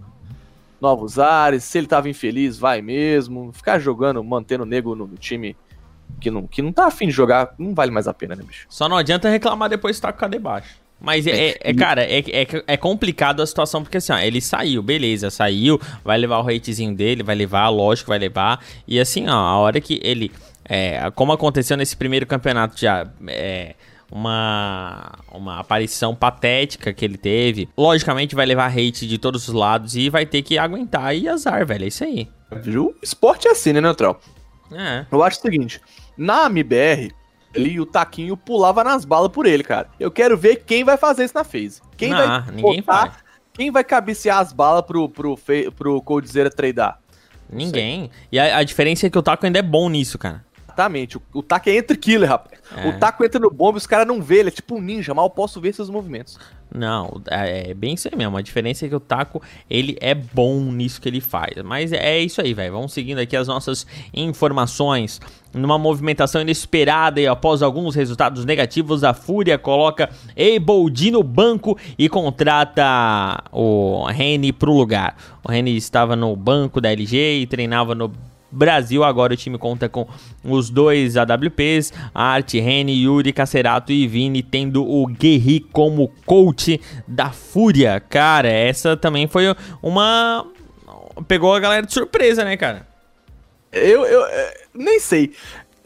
novos 0.82 1.20
ares, 1.20 1.64
se 1.64 1.78
ele 1.78 1.88
tava 1.88 2.10
infeliz, 2.10 2.58
vai 2.58 2.82
mesmo, 2.82 3.52
ficar 3.52 3.80
jogando, 3.80 4.24
mantendo 4.24 4.64
o 4.64 4.66
nego 4.66 4.96
no, 4.96 5.06
no 5.08 5.18
time 5.18 5.56
que 6.20 6.32
não, 6.32 6.48
que 6.48 6.62
não 6.62 6.72
tá 6.72 6.86
afim 6.88 7.08
de 7.08 7.14
jogar, 7.14 7.54
não 7.58 7.74
vale 7.74 7.92
mais 7.92 8.08
a 8.08 8.14
pena, 8.14 8.36
né, 8.36 8.44
bicho? 8.44 8.66
Só 8.70 8.88
não 8.90 8.98
adianta 8.98 9.30
reclamar 9.30 9.70
depois 9.70 9.96
de 9.96 9.98
estar 9.98 10.14
com 10.14 10.26
o 10.26 10.40
baixo. 10.40 10.78
Mas 11.02 11.26
é, 11.26 11.50
é, 11.52 11.58
é 11.62 11.74
cara, 11.74 12.04
é, 12.04 12.20
é, 12.20 12.64
é 12.68 12.78
complicado 12.78 13.42
a 13.42 13.48
situação, 13.48 13.82
porque 13.84 13.98
assim, 13.98 14.12
ó, 14.12 14.18
ele 14.18 14.42
saiu, 14.42 14.84
beleza, 14.84 15.30
saiu, 15.30 15.80
vai 16.04 16.18
levar 16.18 16.40
o 16.40 16.42
ratezinho 16.42 16.94
dele, 16.94 17.24
vai 17.24 17.36
levar, 17.36 17.70
lógico, 17.70 18.10
vai 18.10 18.20
levar. 18.20 18.62
E 18.86 19.00
assim, 19.00 19.28
ó, 19.30 19.34
a 19.34 19.58
hora 19.58 19.80
que 19.80 20.00
ele. 20.04 20.32
É, 20.66 21.10
como 21.12 21.32
aconteceu 21.32 21.78
nesse 21.78 21.96
primeiro 21.96 22.28
campeonato 22.28 22.78
já. 22.78 23.08
É, 23.28 23.76
uma, 24.12 25.12
uma 25.32 25.60
aparição 25.60 26.16
patética 26.16 26.94
que 26.94 27.06
ele 27.06 27.18
teve. 27.18 27.70
Logicamente 27.78 28.36
vai 28.36 28.46
levar 28.46 28.72
hate 28.72 29.08
de 29.08 29.18
todos 29.18 29.48
os 29.48 29.54
lados 29.54 29.96
e 29.96 30.10
vai 30.10 30.26
ter 30.26 30.42
que 30.42 30.58
aguentar 30.58 31.16
e 31.16 31.28
azar, 31.28 31.66
velho. 31.66 31.86
É 31.86 31.88
isso 31.88 32.04
aí. 32.04 32.30
O 32.52 32.94
esporte 33.02 33.48
é 33.48 33.52
assim, 33.52 33.74
né, 33.74 33.82
Neutral? 33.82 34.20
É. 34.72 35.06
Eu 35.12 35.24
acho 35.24 35.40
o 35.40 35.42
seguinte: 35.42 35.82
na 36.18 36.48
MBR, 36.48 37.12
ele 37.54 37.80
o 37.80 37.86
Taquinho 37.86 38.36
pulava 38.36 38.84
nas 38.84 39.06
balas 39.06 39.32
por 39.32 39.46
ele, 39.46 39.64
cara. 39.64 39.90
Eu 40.00 40.12
quero 40.12 40.38
ver 40.38 40.64
quem 40.66 40.84
vai 40.84 40.98
fazer 40.98 41.26
isso 41.26 41.36
na 41.36 41.44
phase. 41.44 41.82
Quem 41.98 42.10
não, 42.10 42.18
vai 42.18 42.52
ninguém 42.52 42.82
botar, 42.82 43.12
faz. 43.12 43.14
Quem 43.54 43.72
vai 43.72 43.84
cabecear 43.84 44.40
as 44.40 44.54
balas 44.54 44.84
pro, 44.84 45.10
pro, 45.10 45.38
pro, 45.38 45.72
pro 45.72 46.02
Coldzera 46.02 46.50
tradar? 46.50 47.00
Ninguém. 47.52 48.12
E 48.32 48.40
a, 48.40 48.58
a, 48.58 48.64
diferença 48.64 49.08
é 49.08 49.10
que 49.10 49.18
o 49.18 49.24
Taco 49.24 49.46
ainda 49.46 49.58
é 49.58 49.64
bom 49.64 49.90
nisso, 49.90 50.18
cara. 50.20 50.46
Exatamente. 50.80 51.18
O, 51.18 51.22
o 51.34 51.44
Taco 51.44 51.70
é 51.70 51.76
entre 51.76 51.98
killer, 51.98 52.30
rapaz. 52.30 52.60
É. 52.76 52.88
O 52.88 52.98
Taco 52.98 53.26
entra 53.26 53.40
no 53.40 53.50
bomba 53.50 53.78
e 53.78 53.80
os 53.80 53.88
caras 53.88 54.08
não 54.08 54.22
vê. 54.22 54.40
Ele 54.40 54.50
é 54.50 54.52
tipo 54.52 54.76
um 54.76 54.82
ninja. 54.82 55.14
Mal 55.14 55.30
posso 55.30 55.60
ver 55.60 55.74
seus 55.74 55.90
movimentos. 55.90 56.40
Não, 56.74 57.22
é, 57.30 57.72
é 57.72 57.74
bem 57.74 57.96
isso 57.96 58.08
aí 58.08 58.16
mesmo. 58.16 58.38
A 58.38 58.42
diferença 58.42 58.86
é 58.86 58.90
que 58.90 58.96
o 58.96 59.00
Taco, 59.00 59.42
ele 59.70 59.98
é 60.00 60.14
bom 60.14 60.62
nisso 60.72 61.02
que 61.02 61.10
ele 61.10 61.20
faz. 61.20 61.56
Mas 61.64 61.92
é 61.92 62.20
isso 62.20 62.40
aí, 62.40 62.54
velho. 62.54 62.74
Vamos 62.74 62.94
seguindo 62.94 63.20
aqui 63.20 63.36
as 63.36 63.48
nossas 63.48 63.86
informações. 64.14 65.20
Numa 65.52 65.80
movimentação 65.80 66.42
inesperada 66.42 67.20
e 67.20 67.26
após 67.26 67.64
alguns 67.64 67.96
resultados 67.96 68.46
negativos, 68.46 69.04
a 69.04 69.16
Fúria 69.16 69.58
coloca 69.58 70.08
Ebold 70.36 71.10
no 71.10 71.24
banco 71.24 71.78
e 71.98 72.08
contrata 72.08 73.44
o 73.52 74.06
Reni 74.06 74.54
pro 74.54 74.72
lugar. 74.72 75.18
O 75.44 75.52
Reni 75.52 75.76
estava 75.76 76.16
no 76.16 76.36
banco 76.36 76.80
da 76.80 76.92
LG 76.92 77.40
e 77.42 77.48
treinava 77.48 77.96
no 77.96 78.14
Brasil. 78.52 79.04
Agora 79.04 79.34
o 79.34 79.38
time 79.38 79.58
conta 79.58 79.88
com 79.88 80.08
os 80.44 80.70
dois 80.70 81.16
AWPs, 81.18 81.94
Art, 82.14 82.54
Reni, 82.54 83.04
Yuri, 83.04 83.34
Cacerato 83.34 83.92
e 83.92 84.08
Vini, 84.08 84.42
tendo 84.42 84.88
o 84.88 85.06
Guerri 85.08 85.60
como 85.60 86.12
coach 86.26 86.80
da 87.08 87.32
Fúria. 87.32 88.00
Cara, 88.00 88.50
essa 88.50 88.98
também 88.98 89.28
foi 89.28 89.56
uma. 89.82 90.46
Pegou 91.28 91.54
a 91.54 91.60
galera 91.60 91.86
de 91.86 91.94
surpresa, 91.94 92.44
né, 92.44 92.56
cara? 92.56 92.88
Eu, 93.72 94.06
eu, 94.06 94.22
eu 94.22 94.52
nem 94.74 95.00
sei. 95.00 95.34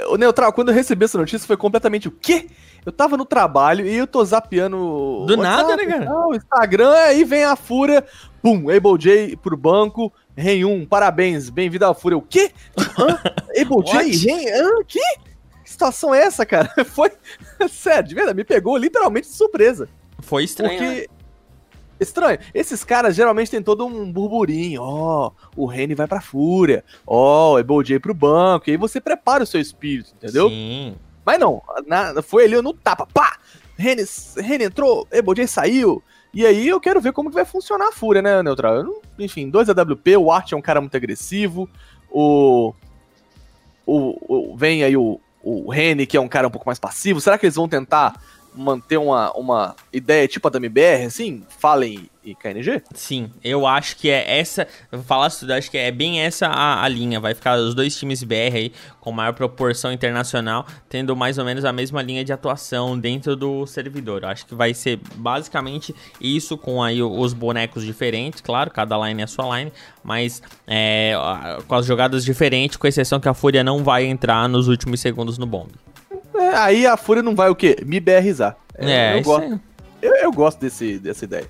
O 0.08 0.17
Neutral, 0.17 0.54
quando 0.54 0.69
eu 0.69 0.76
recebi 0.76 1.06
essa 1.06 1.17
notícia, 1.17 1.47
foi 1.47 1.58
completamente 1.58 2.08
o 2.08 2.12
quê? 2.12 2.47
Eu 2.86 2.91
tava 2.91 3.15
no 3.15 3.26
trabalho 3.26 3.88
e 3.88 3.95
eu 3.95 4.06
tô 4.06 4.23
zapeando. 4.23 5.26
Do 5.26 5.38
nada, 5.38 5.76
né, 5.78 5.86
cara? 5.86 6.06
Não, 6.06 6.34
Instagram, 6.34 6.91
aí 6.91 7.23
vem 7.23 7.45
a 7.45 7.56
Fúria, 7.56 8.04
pum, 8.41 8.69
Able 8.69 8.97
J 8.97 9.38
pro 9.38 9.56
banco, 9.56 10.12
Ren 10.36 10.65
1, 10.65 10.86
parabéns, 10.88 11.50
bem-vindo 11.50 11.86
à 11.86 11.93
Fúria. 11.93 12.17
O 12.17 12.22
quê? 12.22 12.52
Hã? 12.98 13.19
Able 13.56 13.86
J? 13.86 14.32
Ren? 14.32 14.50
Hã? 14.50 14.84
Que? 14.88 15.00
que 15.63 15.69
situação 15.69 16.13
é 16.13 16.22
essa, 16.24 16.46
cara? 16.46 16.72
Foi. 16.86 17.12
Sério, 17.69 18.10
de 18.10 18.15
verdade, 18.15 18.36
me 18.36 18.43
pegou 18.43 18.76
literalmente 18.76 19.28
de 19.28 19.36
surpresa. 19.36 19.88
Foi 20.19 20.43
estranho. 20.43 20.78
Porque. 20.78 21.02
Né? 21.02 21.06
Estranho. 22.00 22.39
Esses 22.54 22.84
caras 22.84 23.15
geralmente 23.15 23.52
tem 23.52 23.62
todo 23.62 23.86
um 23.86 24.12
burburinho. 24.12 24.82
Ó, 24.82 25.32
oh, 25.56 25.63
o 25.63 25.65
Reni 25.67 25.93
vai 25.93 26.08
pra 26.08 26.19
Fúria. 26.19 26.84
Ó, 27.06 27.54
oh, 27.54 27.60
é 27.60 27.63
J 27.84 28.00
pro 28.00 28.13
banco. 28.13 28.67
E 28.67 28.72
aí 28.72 28.78
você 28.78 29.00
prepara 29.00 29.43
o 29.43 29.48
seu 29.48 29.62
espírito, 29.62 30.13
entendeu? 30.15 30.50
Sim. 30.50 30.96
Mas 31.24 31.39
não, 31.39 31.62
na, 31.88 32.22
foi 32.24 32.46
ali 32.46 32.60
no 32.62 32.74
tapa. 32.74 33.08
Pá! 33.13 33.38
Reni 33.78 34.65
entrou, 34.65 35.08
J 35.12 35.48
saiu. 35.48 36.04
E 36.34 36.46
aí 36.46 36.67
eu 36.67 36.80
quero 36.80 37.00
ver 37.00 37.13
como 37.13 37.30
que 37.30 37.36
vai 37.36 37.46
funcionar 37.46 37.89
a 37.89 37.91
Fúria, 37.91 38.22
né, 38.22 38.41
Neutral? 38.41 38.86
enfim, 39.19 39.50
dois 39.50 39.69
AWP, 39.69 40.17
o 40.17 40.32
Art 40.32 40.52
é 40.52 40.56
um 40.56 40.62
cara 40.62 40.82
muito 40.82 40.98
agressivo. 40.98 41.69
O. 42.10 42.74
O, 43.86 44.52
o 44.54 44.56
vem 44.56 44.82
aí 44.84 44.96
o, 44.96 45.19
o 45.43 45.69
Reni, 45.69 46.08
que 46.08 46.15
é 46.15 46.22
um 46.22 46.28
cara 46.28 46.48
um 46.48 46.52
pouco 46.52 46.67
mais 46.67 46.80
passivo. 46.80 47.19
Será 47.19 47.38
que 47.38 47.46
eles 47.46 47.56
vão 47.56 47.67
tentar 47.67 48.19
manter 48.56 48.98
uma, 48.98 49.32
uma 49.34 49.76
ideia 49.92 50.28
tipo 50.28 50.48
a 50.48 50.52
da 50.52 50.58
MBR, 50.58 51.06
assim? 51.06 51.44
Fallen 51.60 52.10
e 52.24 52.34
KNG? 52.34 52.82
Sim, 52.94 53.30
eu 53.44 53.68
acho 53.68 53.98
que 53.98 54.10
é 54.10 54.39
essa. 54.39 54.68
Falar 55.06 55.28
isso, 55.28 55.52
acho 55.52 55.70
que 55.70 55.78
é 55.78 55.92
bem 55.92 56.22
essa 56.22 56.48
a, 56.48 56.84
a, 56.84 56.88
linha. 56.88 57.20
Vai 57.20 57.34
ficar 57.34 57.58
os 57.58 57.76
dois 57.76 57.98
times 57.98 58.24
BR 58.24 58.56
aí 58.56 58.72
com 59.02 59.12
maior 59.12 59.34
proporção 59.34 59.92
internacional, 59.92 60.66
tendo 60.88 61.16
mais 61.16 61.38
ou 61.38 61.44
menos 61.44 61.66
a 61.66 61.74
mesma 61.74 62.02
linha 62.02 62.24
de 62.24 62.32
atuação 62.32 62.98
dentro 62.98 63.36
do 63.36 63.66
servidor. 63.66 64.24
Eu 64.24 64.30
acho 64.30 64.46
que 64.46 64.56
vai 64.56 64.74
ser 64.74 65.00
basicamente 65.16 65.94
isso, 66.20 66.58
com 66.58 66.82
aí 66.82 67.04
os 67.04 67.34
bonecos 67.34 67.84
diferentes, 67.84 68.39
claro, 68.39 68.72
cada 68.72 68.98
line 69.06 69.22
é 69.22 69.26
a 69.26 69.28
sua 69.28 69.60
line, 69.60 69.74
mas 70.04 70.42
é, 70.66 71.13
com 71.68 71.76
as 71.76 71.86
jogadas 71.86 72.24
diferentes, 72.24 72.78
com 72.78 72.88
exceção 72.88 73.20
que 73.20 73.28
a 73.28 73.34
Fúria 73.34 73.63
não 73.63 73.84
vai 73.84 74.06
entrar 74.06 74.48
nos 74.48 74.68
últimos 74.68 75.02
segundos 75.02 75.38
no 75.38 75.46
bomb. 75.46 75.70
É, 76.36 76.56
aí 76.56 76.86
a 76.86 76.98
Fúria 76.98 77.22
não 77.22 77.36
vai 77.36 77.50
o 77.50 77.56
quê? 77.56 77.78
Me 77.86 78.00
BRizar. 78.00 78.56
É, 78.76 79.13
é 79.13 79.19
eu, 79.19 79.24
gosto, 79.24 79.62
eu, 80.02 80.15
eu, 80.15 80.32
gosto 80.32 80.60
desse, 80.60 80.98
dessa 80.98 81.26
ideia. 81.26 81.48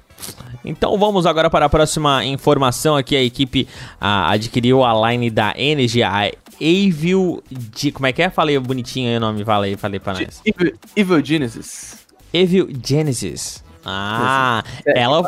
Então 0.64 0.98
vamos 0.98 1.26
agora 1.26 1.50
para 1.50 1.66
a 1.66 1.70
próxima 1.70 2.24
informação 2.26 2.96
aqui. 2.96 3.16
A 3.16 3.24
equipe 3.24 3.68
ah, 4.00 4.32
adquiriu 4.32 4.84
a 4.84 5.10
line 5.10 5.30
da 5.30 5.54
Energy, 5.58 6.04
a 6.04 6.32
Evil... 6.60 7.44
De, 7.50 7.92
como 7.92 8.08
é 8.08 8.14
que 8.14 8.22
é? 8.22 8.30
Falei 8.30 8.58
bonitinho 8.60 9.10
aí 9.10 9.18
o 9.18 9.20
nome, 9.20 9.44
falei, 9.44 9.76
falei 9.76 10.00
para 10.00 10.14
nós. 10.14 10.42
Evil, 10.46 10.74
Evil 10.96 11.26
Genesis. 11.26 11.98
Evil 12.34 12.70
Genesis. 12.84 13.63
Ah, 13.86 14.64
é. 14.86 15.00
ela 15.00 15.24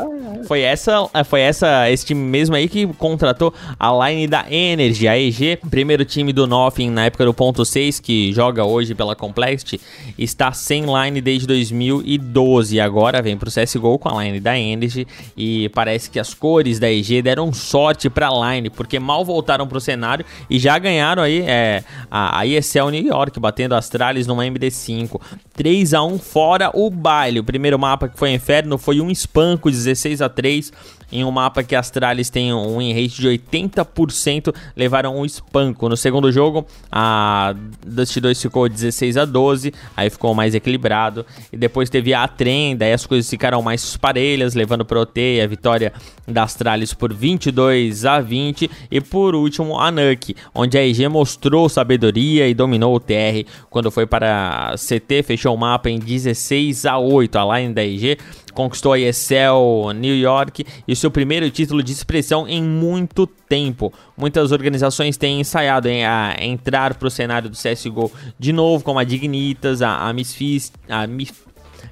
foi 0.48 0.62
essa, 0.62 1.10
foi 1.26 1.42
essa, 1.42 1.90
esse 1.90 2.06
time 2.06 2.22
mesmo 2.22 2.56
aí 2.56 2.70
que 2.70 2.88
contratou 2.88 3.54
a 3.80 4.08
line 4.08 4.28
da 4.28 4.46
Energy, 4.50 5.08
a 5.08 5.20
EG, 5.20 5.58
primeiro 5.70 6.06
time 6.06 6.32
do 6.32 6.48
Nothing 6.48 6.90
na 6.90 7.06
época 7.06 7.26
do 7.26 7.34
ponto 7.34 7.66
6, 7.66 8.00
que 8.00 8.32
joga 8.32 8.64
hoje 8.64 8.96
pela 8.96 9.16
Complexity, 9.16 9.82
está 10.18 10.52
sem 10.54 10.86
line 10.86 11.20
desde 11.20 11.48
2012, 11.48 12.80
agora 12.80 13.22
vem 13.22 13.38
pro 13.38 13.52
CSGO 13.52 13.98
com 14.00 14.10
a 14.10 14.24
line 14.24 14.40
da 14.40 14.58
Energy 14.58 15.08
e 15.36 15.70
parece 15.70 16.10
que 16.10 16.20
as 16.20 16.34
cores 16.34 16.80
da 16.80 16.90
EG 16.92 17.22
deram 17.22 17.52
sorte 17.52 18.10
pra 18.10 18.30
line, 18.30 18.70
porque 18.70 19.00
mal 19.00 19.26
voltaram 19.26 19.68
pro 19.68 19.82
cenário 19.82 20.26
e 20.50 20.58
já 20.60 20.78
ganharam 20.78 21.24
aí 21.24 21.42
é, 21.42 21.84
a, 22.10 22.40
a 22.40 22.46
ESL 22.46 22.90
New 22.90 23.06
York, 23.06 23.40
batendo 23.40 23.76
Astralis 23.76 24.28
numa 24.28 24.44
MD5, 24.44 25.20
3 25.54 25.94
a 25.94 26.04
1 26.04 26.20
fora 26.20 26.72
o 26.74 26.90
baile, 26.90 27.40
o 27.40 27.44
primeiro 27.44 27.78
mapa 27.78 28.08
que 28.08 28.18
foi 28.18 28.30
em 28.30 28.40
Inferno 28.46 28.78
foi 28.78 29.02
um 29.02 29.10
espanco 29.10 29.72
16 29.72 30.24
a 30.24 30.30
3 30.30 30.72
em 31.16 31.24
um 31.24 31.32
mapa 31.32 31.64
que 31.64 31.76
a 31.76 31.80
Astralis 31.80 32.30
tem 32.30 32.54
um 32.54 32.78
win 32.78 32.94
rate 32.94 33.22
de 33.22 33.28
80%, 33.30 34.54
levaram 34.76 35.18
um 35.18 35.26
espanco. 35.26 35.88
No 35.88 35.96
segundo 35.96 36.32
jogo, 36.32 36.66
a 36.92 37.56
Dust 37.86 38.20
2 38.20 38.42
ficou 38.42 38.68
16 38.68 39.16
a 39.16 39.26
12, 39.26 39.74
aí 39.96 40.10
ficou 40.10 40.34
mais 40.34 40.54
equilibrado. 40.54 41.26
E 41.54 41.58
depois 41.58 41.90
teve 41.90 42.14
a 42.14 42.28
Trem, 42.28 42.76
daí 42.76 42.92
as 42.92 43.06
coisas 43.06 43.30
ficaram 43.30 43.62
mais 43.62 43.96
parelhas, 43.96 44.56
levando 44.56 44.84
pro 44.84 45.02
OT 45.02 45.40
a 45.42 45.48
vitória 45.48 45.94
da 46.28 46.44
Astralis 46.44 46.94
por 46.94 47.14
22 47.14 48.06
a 48.06 48.20
20. 48.20 48.70
E 48.92 49.00
por 49.00 49.36
último, 49.36 49.80
a 49.80 49.90
Nuke, 49.90 50.36
onde 50.54 50.78
a 50.78 50.86
EG 50.86 51.08
mostrou 51.08 51.70
sabedoria 51.70 52.48
e 52.48 52.54
dominou 52.54 52.96
o 52.96 53.00
TR 53.00 53.48
quando 53.70 53.90
foi 53.90 54.06
para 54.06 54.76
CT, 54.76 55.24
fechou 55.24 55.56
o 55.56 55.58
mapa 55.58 55.90
em 55.90 55.98
16 55.98 56.86
a 56.86 56.98
8. 56.98 57.38
A 57.38 57.60
line 57.60 57.74
da 57.74 57.84
EG 57.84 58.18
conquistou 58.56 58.94
a 58.94 59.00
ESL 59.00 59.94
New 59.94 60.16
York 60.16 60.66
e 60.88 60.96
seu 60.96 61.12
primeiro 61.12 61.52
título 61.52 61.84
de 61.84 61.92
expressão 61.92 62.48
em 62.48 62.64
muito 62.64 63.28
tempo. 63.28 63.94
Muitas 64.18 64.52
organizações 64.52 65.18
têm 65.18 65.42
ensaiado 65.42 65.88
em, 65.88 66.06
a 66.06 66.36
entrar 66.40 66.96
para 66.96 67.08
o 67.08 67.12
cenário 67.12 67.50
do 67.50 67.58
CSGO 67.58 68.12
de 68.40 68.52
novo, 68.52 68.84
como 68.84 68.98
a 68.98 69.04
Dignitas, 69.04 69.82
a, 69.82 70.08
a 70.08 70.14
Misfist, 70.14 70.74
a 70.90 71.06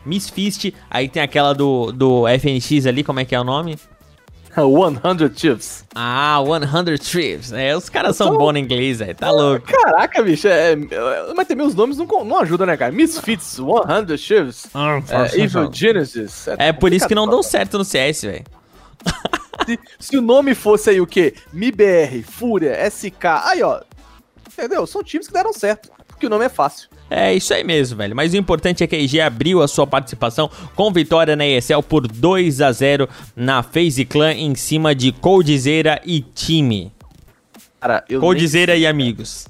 Misfist, 0.06 0.74
aí 0.90 1.08
tem 1.08 1.22
aquela 1.22 1.54
do, 1.54 1.92
do 1.92 2.24
FNX 2.28 2.86
ali, 2.88 3.04
como 3.04 3.20
é 3.20 3.26
que 3.26 3.36
é 3.36 3.40
o 3.40 3.44
nome? 3.44 3.78
100 4.56 5.36
Chips. 5.36 5.86
Ah, 5.96 6.38
100 6.44 6.98
Trips. 6.98 7.52
É, 7.52 7.76
os 7.76 7.90
caras 7.90 8.16
são 8.16 8.38
bons 8.38 8.56
em 8.56 8.60
inglês, 8.60 9.00
velho. 9.00 9.16
Tá 9.16 9.32
louco. 9.32 9.66
Caraca, 9.66 10.22
bicho. 10.22 10.48
É, 10.48 10.74
é, 10.74 11.34
mas 11.36 11.48
também 11.48 11.66
os 11.66 11.74
nomes 11.74 11.98
não, 11.98 12.06
não 12.06 12.40
ajudam, 12.40 12.68
né, 12.68 12.78
cara? 12.78 12.92
Misfits, 12.92 13.58
100 13.58 14.18
Chips. 14.18 14.68
Ah, 14.74 15.02
é, 15.10 15.42
Evil 15.42 15.70
Genesis. 15.74 16.48
É, 16.48 16.70
é 16.70 16.74
por 16.74 16.94
isso 16.94 17.08
que 17.08 17.16
não 17.16 17.28
dão 17.28 17.42
certo 17.42 17.78
no 17.78 17.86
CS, 17.86 18.22
velho. 18.22 18.44
Se, 19.66 19.80
se, 20.00 20.18
o 20.18 20.22
nome 20.22 20.54
fosse 20.56 20.90
aí 20.90 21.00
o 21.00 21.08
quê? 21.08 21.36
MIBR, 21.54 22.24
Fúria, 22.24 22.76
SK. 22.90 23.26
Aí, 23.46 23.64
ó. 23.64 23.82
Entendeu? 24.52 24.86
São 24.86 25.04
times 25.04 25.28
que 25.28 25.34
deram 25.34 25.54
certo. 25.54 25.90
Porque 26.24 26.28
o 26.28 26.30
nome 26.30 26.46
é 26.46 26.50
fácil. 26.50 26.88
É 27.10 27.34
isso 27.34 27.54
aí 27.54 27.66
mesmo, 27.66 27.98
velho. 27.98 28.16
Mas 28.16 28.32
o 28.34 28.38
importante 28.38 28.82
é 28.82 28.88
que 28.88 28.96
a 28.96 29.00
IG 29.00 29.20
abriu 29.20 29.62
a 29.62 29.68
sua 29.68 29.86
participação 29.86 30.50
com 30.74 30.90
vitória 30.90 31.36
na 31.36 31.46
ESL 31.46 31.82
por 31.82 32.08
2 32.08 32.62
a 32.62 32.72
0 32.72 33.10
na 33.36 33.62
FaZe 33.62 34.06
Clan 34.06 34.32
em 34.32 34.56
cima 34.56 34.96
de 34.96 35.12
Coldzera 35.12 36.02
e 36.06 36.22
time. 36.22 36.94
Cara, 37.82 38.06
eu 38.08 38.22
Coldzera 38.22 38.74
e 38.78 38.88
amigos. 38.88 39.50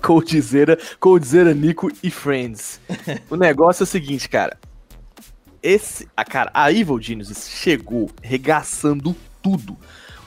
Coldzera, 0.00 0.78
Coldzera, 1.00 1.52
Nico 1.52 1.90
e 2.04 2.08
Friends. 2.10 2.80
o 3.28 3.34
negócio 3.34 3.82
é 3.82 3.84
o 3.84 3.86
seguinte, 3.86 4.28
cara. 4.28 4.56
Esse, 5.60 6.08
a 6.16 6.24
cara, 6.24 6.52
a 6.54 6.70
Evil 6.70 7.00
Genius 7.00 7.48
chegou 7.48 8.10
regaçando 8.22 9.16
tudo 9.42 9.76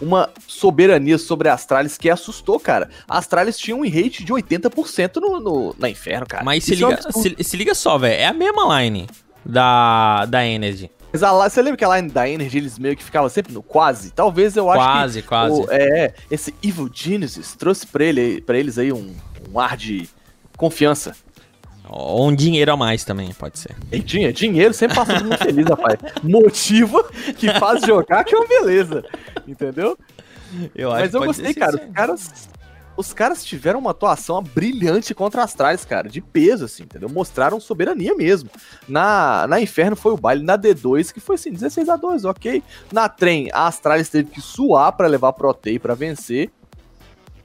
uma 0.02 0.30
soberania 0.48 1.18
sobre 1.18 1.50
a 1.50 1.54
Astralis 1.54 1.98
que 1.98 2.10
assustou, 2.10 2.60
cara. 2.60 2.90
A 3.08 3.18
Astralis 3.18 3.58
tinha 3.58 3.76
um 3.76 3.84
rate 3.84 4.24
de 4.24 4.34
80% 4.34 5.18
no, 5.18 5.40
no, 5.40 5.76
na 5.78 5.90
Inferno, 5.90 6.26
cara. 6.28 6.44
Mas 6.44 6.64
se 6.64 6.76
liga, 6.76 7.00
é 7.06 7.18
um 7.18 7.22
se, 7.22 7.36
se, 7.40 7.58
liga 7.58 7.74
só, 7.74 7.98
velho. 7.98 8.20
É 8.20 8.28
a 8.28 8.34
mesma 8.34 8.82
line 8.82 9.08
da, 9.46 10.26
da 10.26 10.46
Energy. 10.46 10.92
Mas 11.14 11.24
a, 11.24 11.32
você 11.50 11.62
lembra 11.62 11.78
que 11.78 11.86
a 11.86 11.98
line 11.98 12.10
da 12.10 12.28
Energy 12.28 12.58
eles 12.58 12.78
meio 12.78 12.96
que 12.96 13.04
ficavam 13.04 13.30
sempre 13.30 13.54
no 13.54 13.64
quase? 13.64 14.12
Talvez 14.12 14.58
eu 14.58 14.70
acho 14.70 14.80
quase, 14.80 15.22
que. 15.22 15.28
Quase, 15.28 15.66
quase. 15.66 15.82
É, 15.82 16.14
esse 16.30 16.54
Evil 16.62 16.90
Genesis 16.94 17.56
trouxe 17.56 17.88
pra, 17.88 18.04
ele, 18.04 18.42
pra 18.42 18.58
eles 18.58 18.78
aí 18.78 18.92
um, 18.92 19.16
um 19.52 19.60
ar 19.60 19.78
de 19.78 20.10
confiança. 20.58 21.16
Ou 21.90 22.28
um 22.28 22.36
dinheiro 22.36 22.72
a 22.72 22.78
mais 22.78 23.04
também, 23.04 23.34
pode 23.34 23.60
ser. 23.60 23.76
E 23.92 24.00
dinheiro, 24.00 24.34
dinheiro 24.34 24.74
sempre 24.74 24.96
passa 24.96 25.20
muito 25.20 25.38
feliz, 25.38 25.66
rapaz. 25.66 25.98
Motiva 26.24 27.04
que 27.38 27.50
faz 27.60 27.82
jogar 27.82 28.24
que 28.24 28.34
é 28.34 28.38
uma 28.38 28.48
beleza. 28.48 29.04
Entendeu? 29.48 29.98
Eu 30.74 30.92
Mas 30.92 31.14
eu 31.14 31.24
gostei, 31.24 31.54
cara. 31.54 31.76
Os 31.76 31.94
caras, 31.94 32.50
os 32.98 33.14
caras 33.14 33.44
tiveram 33.44 33.80
uma 33.80 33.92
atuação 33.92 34.42
brilhante 34.42 35.14
contra 35.14 35.42
as 35.42 35.52
Astralis, 35.52 35.86
cara, 35.86 36.10
de 36.10 36.22
peso, 36.22 36.66
assim, 36.66 36.84
entendeu? 36.84 37.10
Mostraram 37.10 37.60
soberania 37.60 38.16
mesmo. 38.16 38.50
Na, 38.88 39.46
na 39.48 39.60
Inferno 39.60 39.96
foi 39.96 40.14
o 40.14 40.18
baile, 40.18 40.44
na 40.44 40.58
D2, 40.58 41.14
que 41.14 41.20
foi 41.20 41.36
assim, 41.36 41.52
16 41.52 41.90
a 41.90 41.96
2 41.96 42.26
ok. 42.26 42.64
Na 42.92 43.10
Trem, 43.10 43.50
a 43.54 43.68
Astralis 43.68 44.10
teve 44.10 44.32
que 44.32 44.42
suar 44.42 44.94
para 44.94 45.08
levar 45.08 45.34
pro 45.34 45.50
OTEI 45.50 45.80
pra 45.80 45.94
vencer. 45.94 46.52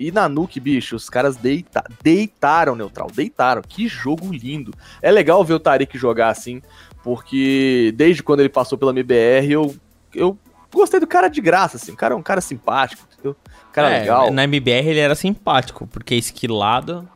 E 0.00 0.10
na 0.10 0.30
Nuke, 0.30 0.58
bicho, 0.58 0.96
os 0.96 1.10
caras 1.10 1.36
deita 1.36 1.84
deitaram 2.02 2.74
neutral, 2.74 3.08
deitaram. 3.14 3.60
Que 3.60 3.86
jogo 3.86 4.32
lindo. 4.32 4.72
É 5.02 5.10
legal 5.10 5.44
ver 5.44 5.52
o 5.52 5.60
Tarik 5.60 5.98
jogar 5.98 6.30
assim, 6.30 6.62
porque 7.04 7.92
desde 7.94 8.22
quando 8.22 8.40
ele 8.40 8.48
passou 8.48 8.78
pela 8.78 8.92
MBR, 8.92 9.52
eu, 9.52 9.76
eu 10.14 10.38
gostei 10.72 11.00
do 11.00 11.06
cara 11.06 11.28
de 11.28 11.42
graça, 11.42 11.76
assim. 11.76 11.92
O 11.92 11.96
cara 11.96 12.14
é 12.14 12.16
um 12.16 12.22
cara 12.22 12.40
simpático, 12.40 13.06
entendeu? 13.12 13.36
cara 13.74 13.90
é, 13.90 14.00
legal. 14.00 14.30
Na 14.30 14.44
MBR 14.44 14.88
ele 14.88 15.00
era 15.00 15.14
simpático, 15.14 15.86
porque 15.86 16.14
esquilado. 16.14 17.06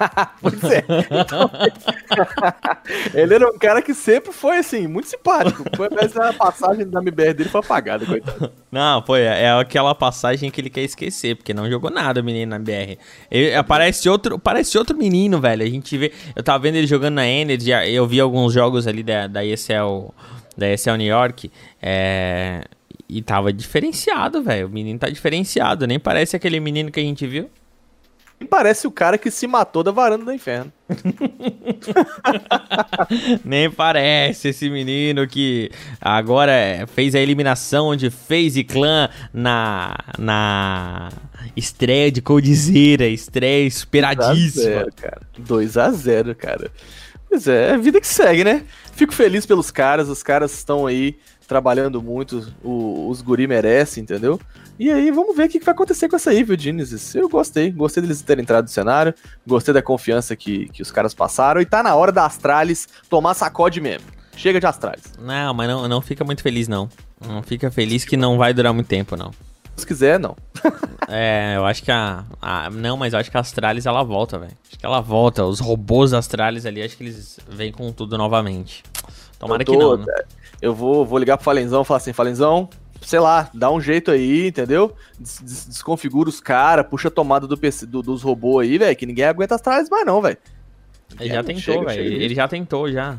pois 0.40 0.64
é. 0.64 0.84
Então, 1.10 1.50
ele 3.14 3.34
era 3.34 3.48
um 3.48 3.58
cara 3.58 3.82
que 3.82 3.94
sempre 3.94 4.32
foi, 4.32 4.58
assim, 4.58 4.86
muito 4.86 5.08
simpático. 5.08 5.64
Foi, 5.76 5.88
a 5.88 6.32
passagem 6.32 6.88
da 6.88 7.00
MBR 7.00 7.34
dele 7.34 7.48
foi 7.48 7.60
apagada, 7.60 8.06
coitado. 8.06 8.52
Não, 8.70 9.02
foi. 9.02 9.22
É 9.22 9.50
aquela 9.52 9.94
passagem 9.94 10.50
que 10.50 10.60
ele 10.60 10.70
quer 10.70 10.82
esquecer, 10.82 11.36
porque 11.36 11.52
não 11.52 11.68
jogou 11.68 11.90
nada 11.90 12.20
o 12.20 12.24
menino 12.24 12.50
na 12.50 12.58
BR. 12.58 12.98
Ele, 13.30 13.54
aparece, 13.54 14.08
outro, 14.08 14.38
parece 14.38 14.78
outro 14.78 14.96
menino, 14.96 15.40
velho. 15.40 15.62
A 15.62 15.68
gente 15.68 15.96
vê. 15.96 16.12
Eu 16.34 16.42
tava 16.42 16.60
vendo 16.60 16.76
ele 16.76 16.86
jogando 16.86 17.14
na 17.16 17.26
Energy, 17.26 17.70
eu 17.70 18.06
vi 18.06 18.20
alguns 18.20 18.52
jogos 18.52 18.86
ali 18.86 19.02
da, 19.02 19.26
da 19.26 19.44
ESL, 19.44 20.12
da 20.56 20.72
ESL 20.72 20.96
New 20.96 21.06
York. 21.06 21.50
É, 21.82 22.64
e 23.08 23.20
tava 23.20 23.52
diferenciado, 23.52 24.42
velho. 24.42 24.68
O 24.68 24.70
menino 24.70 24.98
tá 24.98 25.10
diferenciado. 25.10 25.86
Nem 25.86 25.98
parece 25.98 26.36
aquele 26.36 26.60
menino 26.60 26.90
que 26.90 27.00
a 27.00 27.02
gente 27.02 27.26
viu. 27.26 27.50
Parece 28.48 28.86
o 28.86 28.90
cara 28.90 29.18
que 29.18 29.30
se 29.30 29.46
matou 29.46 29.82
da 29.82 29.90
varanda 29.90 30.24
do 30.24 30.32
inferno. 30.32 30.72
Nem 33.44 33.70
parece 33.70 34.48
esse 34.48 34.70
menino 34.70 35.28
que 35.28 35.70
agora 36.00 36.86
fez 36.94 37.14
a 37.14 37.20
eliminação 37.20 37.94
de 37.94 38.08
FaZe 38.10 38.64
Clan 38.64 39.10
na, 39.32 39.94
na 40.18 41.10
estreia 41.56 42.10
de 42.10 42.22
Coldzera, 42.22 43.06
estreia 43.06 43.66
esperadíssima. 43.66 44.84
2x0, 44.84 44.94
cara. 44.96 45.20
2x0, 45.38 46.34
cara. 46.34 46.70
Pois 47.28 47.46
é, 47.46 47.70
é 47.70 47.74
a 47.74 47.78
vida 47.78 48.00
que 48.00 48.08
segue, 48.08 48.42
né? 48.42 48.64
Fico 48.92 49.14
feliz 49.14 49.46
pelos 49.46 49.70
caras, 49.70 50.08
os 50.08 50.22
caras 50.22 50.52
estão 50.52 50.86
aí 50.86 51.16
trabalhando 51.46 52.02
muito, 52.02 52.52
o, 52.62 53.08
os 53.08 53.22
guri 53.22 53.46
merecem, 53.46 54.02
entendeu? 54.02 54.40
E 54.80 54.90
aí, 54.90 55.10
vamos 55.10 55.36
ver 55.36 55.44
o 55.44 55.48
que 55.50 55.58
vai 55.58 55.74
acontecer 55.74 56.08
com 56.08 56.16
essa 56.16 56.32
Evil 56.32 56.58
Genesis. 56.58 57.14
Eu 57.14 57.28
gostei, 57.28 57.70
gostei 57.70 58.02
deles 58.02 58.22
terem 58.22 58.40
entrado 58.40 58.64
no 58.64 58.70
cenário, 58.70 59.12
gostei 59.46 59.74
da 59.74 59.82
confiança 59.82 60.34
que, 60.34 60.70
que 60.70 60.80
os 60.80 60.90
caras 60.90 61.12
passaram, 61.12 61.60
e 61.60 61.66
tá 61.66 61.82
na 61.82 61.94
hora 61.94 62.10
da 62.10 62.24
Astralis 62.24 62.88
tomar 63.06 63.34
sacode 63.34 63.78
mesmo. 63.78 64.06
Chega 64.34 64.58
de 64.58 64.64
Astralis. 64.64 65.12
Não, 65.18 65.52
mas 65.52 65.68
não, 65.68 65.86
não 65.86 66.00
fica 66.00 66.24
muito 66.24 66.42
feliz, 66.42 66.66
não. 66.66 66.88
Não 67.20 67.42
fica 67.42 67.70
feliz 67.70 68.06
que 68.06 68.16
não 68.16 68.38
vai 68.38 68.54
durar 68.54 68.72
muito 68.72 68.86
tempo, 68.86 69.18
não. 69.18 69.32
Se 69.76 69.86
quiser, 69.86 70.18
não. 70.18 70.34
é, 71.10 71.56
eu 71.56 71.66
acho 71.66 71.82
que 71.82 71.92
a, 71.92 72.24
a, 72.40 72.70
Não, 72.70 72.96
mas 72.96 73.12
eu 73.12 73.18
acho 73.18 73.30
que 73.30 73.36
a 73.36 73.40
Astralis 73.40 73.84
ela 73.84 74.02
volta, 74.02 74.38
velho. 74.38 74.56
Acho 74.66 74.78
que 74.78 74.86
ela 74.86 75.02
volta. 75.02 75.44
Os 75.44 75.60
robôs 75.60 76.12
da 76.12 76.18
Astralis 76.18 76.64
ali, 76.64 76.82
acho 76.82 76.96
que 76.96 77.04
eles 77.04 77.38
vêm 77.46 77.70
com 77.70 77.92
tudo 77.92 78.16
novamente. 78.16 78.82
Tomara 79.38 79.62
tô, 79.62 79.72
que 79.72 79.78
não. 79.78 79.98
Né? 79.98 80.06
Eu 80.62 80.74
vou, 80.74 81.04
vou 81.04 81.18
ligar 81.18 81.36
pro 81.36 81.44
Falenzão 81.44 81.82
e 81.82 81.84
falar 81.84 81.98
assim: 81.98 82.14
Falenzão, 82.14 82.68
sei 83.02 83.18
lá, 83.18 83.50
dá 83.52 83.70
um 83.70 83.80
jeito 83.80 84.10
aí, 84.10 84.48
entendeu? 84.48 84.94
Des 85.18 85.66
desconfigura 85.66 86.28
os 86.28 86.40
caras, 86.40 86.86
puxa 86.86 87.08
a 87.08 87.10
tomada 87.10 87.46
do 87.46 87.56
PC, 87.56 87.86
do, 87.86 88.02
dos 88.02 88.22
robôs 88.22 88.68
aí, 88.68 88.78
velho, 88.78 88.96
que 88.96 89.06
ninguém 89.06 89.24
aguenta 89.24 89.54
as 89.54 89.60
tralhas 89.60 89.88
mais 89.88 90.04
não, 90.04 90.20
velho. 90.20 90.38
Ele 91.18 91.34
já 91.34 91.42
tentou, 91.42 91.84
velho. 91.84 92.02
Ele 92.02 92.34
já 92.34 92.48
tentou, 92.48 92.90
já. 92.90 93.18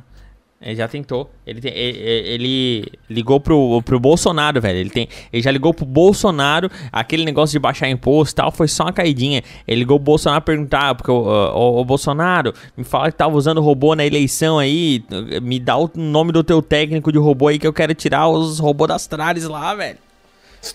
Ele 0.62 0.76
já 0.76 0.88
tentou. 0.88 1.28
Ele, 1.46 1.60
tem, 1.60 1.74
ele, 1.74 1.98
ele, 1.98 2.92
ligou 3.10 3.40
pro, 3.40 3.82
pro 3.82 4.00
Bolsonaro, 4.00 4.62
velho. 4.62 4.78
Ele, 4.78 4.92
tem, 4.92 5.10
ele 5.34 5.42
já 5.42 5.50
ligou 5.50 5.74
pro 5.74 5.86
Bolsonaro. 5.86 6.70
Aquele 6.92 7.26
negócio 7.26 7.52
de 7.54 7.60
baixar 7.60 7.90
imposto 7.90 8.34
e 8.34 8.36
tal 8.36 8.52
foi 8.52 8.68
só 8.68 8.84
uma 8.84 8.94
caidinha. 8.94 9.42
Ele 9.68 9.80
ligou 9.80 9.98
pro 9.98 10.06
Bolsonaro 10.06 10.44
perguntar, 10.44 10.94
porque 10.94 11.10
o, 11.10 11.84
Bolsonaro 11.84 12.54
me 12.78 12.84
fala 12.84 13.12
que 13.12 13.18
tava 13.18 13.36
usando 13.36 13.60
robô 13.60 13.96
na 13.96 14.06
eleição 14.06 14.60
aí. 14.60 15.04
Me 15.42 15.60
dá 15.60 15.76
o 15.78 15.90
nome 15.96 16.32
do 16.32 16.44
teu 16.44 16.62
técnico 16.62 17.12
de 17.12 17.18
robô 17.18 17.48
aí 17.48 17.58
que 17.58 17.66
eu 17.66 17.74
quero 17.74 17.96
tirar 17.96 18.28
os 18.28 18.60
robôs 18.60 18.88
das 18.88 19.08
tralhas 19.08 19.46
lá, 19.46 19.74
velho. 19.74 19.98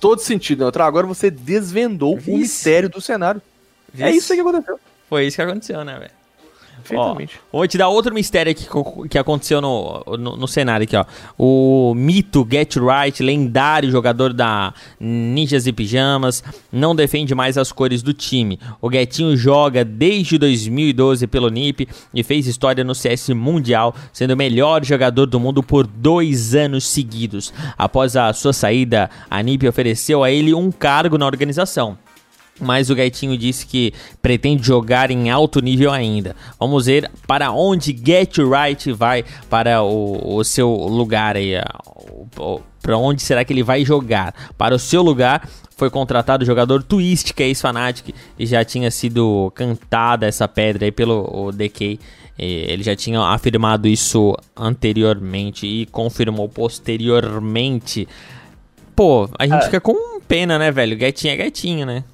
Todo 0.00 0.18
sentido, 0.18 0.64
Neutral. 0.64 0.88
Agora 0.88 1.06
você 1.06 1.30
desvendou 1.30 2.16
Vice. 2.16 2.30
o 2.32 2.36
mistério 2.38 2.88
do 2.88 3.00
cenário. 3.00 3.40
Vice. 3.92 4.02
É 4.02 4.10
isso 4.10 4.34
que 4.34 4.40
aconteceu. 4.40 4.80
Foi 5.08 5.26
isso 5.26 5.36
que 5.36 5.42
aconteceu, 5.42 5.84
né, 5.84 5.96
velho? 5.96 6.25
Perfeitamente. 6.86 7.40
Ó, 7.52 7.58
vou 7.58 7.66
te 7.66 7.76
dar 7.76 7.88
outro 7.88 8.14
mistério 8.14 8.52
aqui 8.52 8.66
que, 9.08 9.18
aconteceu 9.18 9.60
no, 9.60 10.04
no, 10.18 10.36
no, 10.36 10.48
cenário 10.48 10.84
aqui, 10.84 10.96
ó. 10.96 11.04
O 11.36 11.94
mito 11.94 12.46
Get 12.48 12.76
Right, 12.76 13.22
lendário 13.22 13.90
jogador 13.90 14.32
da 14.32 14.72
Ninjas 15.00 15.66
e 15.66 15.72
Pijamas, 15.72 16.44
não 16.72 16.94
defende 16.94 17.34
mais 17.34 17.58
as 17.58 17.72
cores 17.72 18.02
do 18.02 18.12
time. 18.12 18.58
O 18.80 18.90
Getinho 18.90 19.36
joga 19.36 19.84
desde 19.84 20.38
2012 20.38 21.26
pelo 21.26 21.48
NIP 21.48 21.88
e 22.14 22.22
fez 22.22 22.46
história 22.46 22.84
no 22.84 22.94
CS 22.94 23.30
Mundial, 23.30 23.94
sendo 24.12 24.34
o 24.34 24.36
melhor 24.36 24.84
jogador 24.84 25.26
do 25.26 25.40
mundo 25.40 25.62
por 25.62 25.86
dois 25.86 26.54
anos 26.54 26.86
seguidos. 26.86 27.52
Após 27.76 28.16
a 28.16 28.32
sua 28.32 28.52
saída, 28.52 29.10
a 29.28 29.42
NIP 29.42 29.66
ofereceu 29.66 30.22
a 30.22 30.30
ele 30.30 30.54
um 30.54 30.70
cargo 30.70 31.18
na 31.18 31.26
organização 31.26 31.98
mas 32.60 32.90
o 32.90 32.94
Gaitinho 32.94 33.36
disse 33.36 33.66
que 33.66 33.92
pretende 34.22 34.66
jogar 34.66 35.10
em 35.10 35.30
alto 35.30 35.60
nível 35.60 35.92
ainda. 35.92 36.34
Vamos 36.58 36.86
ver 36.86 37.10
para 37.26 37.50
onde 37.50 37.96
Get 37.96 38.38
Right 38.38 38.92
vai 38.92 39.24
para 39.48 39.82
o, 39.82 40.36
o 40.36 40.44
seu 40.44 40.70
lugar 40.70 41.36
aí. 41.36 41.52
Para 42.82 42.96
onde 42.96 43.22
será 43.22 43.44
que 43.44 43.52
ele 43.52 43.62
vai 43.62 43.84
jogar? 43.84 44.34
Para 44.56 44.74
o 44.74 44.78
seu 44.78 45.02
lugar 45.02 45.48
foi 45.76 45.90
contratado 45.90 46.42
o 46.42 46.46
jogador 46.46 46.82
Twist, 46.82 47.34
que 47.34 47.42
é 47.42 47.46
ex-Fnatic, 47.46 48.14
e 48.38 48.46
já 48.46 48.64
tinha 48.64 48.90
sido 48.90 49.52
cantada 49.54 50.26
essa 50.26 50.48
pedra 50.48 50.86
aí 50.86 50.92
pelo 50.92 51.52
DK. 51.52 52.00
Ele 52.38 52.82
já 52.82 52.96
tinha 52.96 53.20
afirmado 53.20 53.86
isso 53.86 54.34
anteriormente 54.56 55.66
e 55.66 55.86
confirmou 55.86 56.48
posteriormente. 56.48 58.08
Pô, 58.94 59.28
a 59.38 59.46
gente 59.46 59.58
é. 59.58 59.64
fica 59.64 59.80
com 59.80 60.20
pena, 60.20 60.58
né, 60.58 60.70
velho? 60.70 60.96
Gatinho 60.96 61.34
é 61.34 61.36
gatinho, 61.36 61.86
né? 61.86 62.04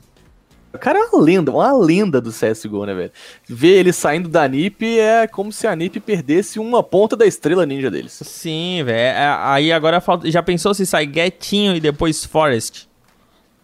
O 0.74 0.78
cara 0.78 0.98
é 0.98 1.02
uma 1.02 1.22
lenda, 1.22 1.50
uma 1.52 1.72
lenda 1.76 2.20
do 2.20 2.30
CSGO, 2.30 2.86
né, 2.86 2.94
velho? 2.94 3.12
Ver 3.46 3.78
ele 3.78 3.92
saindo 3.92 4.28
da 4.28 4.48
NiP 4.48 4.98
é 4.98 5.26
como 5.26 5.52
se 5.52 5.66
a 5.66 5.76
NiP 5.76 6.00
perdesse 6.00 6.58
uma 6.58 6.82
ponta 6.82 7.16
da 7.16 7.26
estrela 7.26 7.66
ninja 7.66 7.90
deles. 7.90 8.20
Sim, 8.24 8.82
velho. 8.84 8.98
É, 8.98 9.36
aí 9.40 9.70
agora 9.70 10.00
falta... 10.00 10.30
já 10.30 10.42
pensou 10.42 10.72
se 10.72 10.86
sai 10.86 11.10
Getinho 11.12 11.76
e 11.76 11.80
depois 11.80 12.24
Forest? 12.24 12.88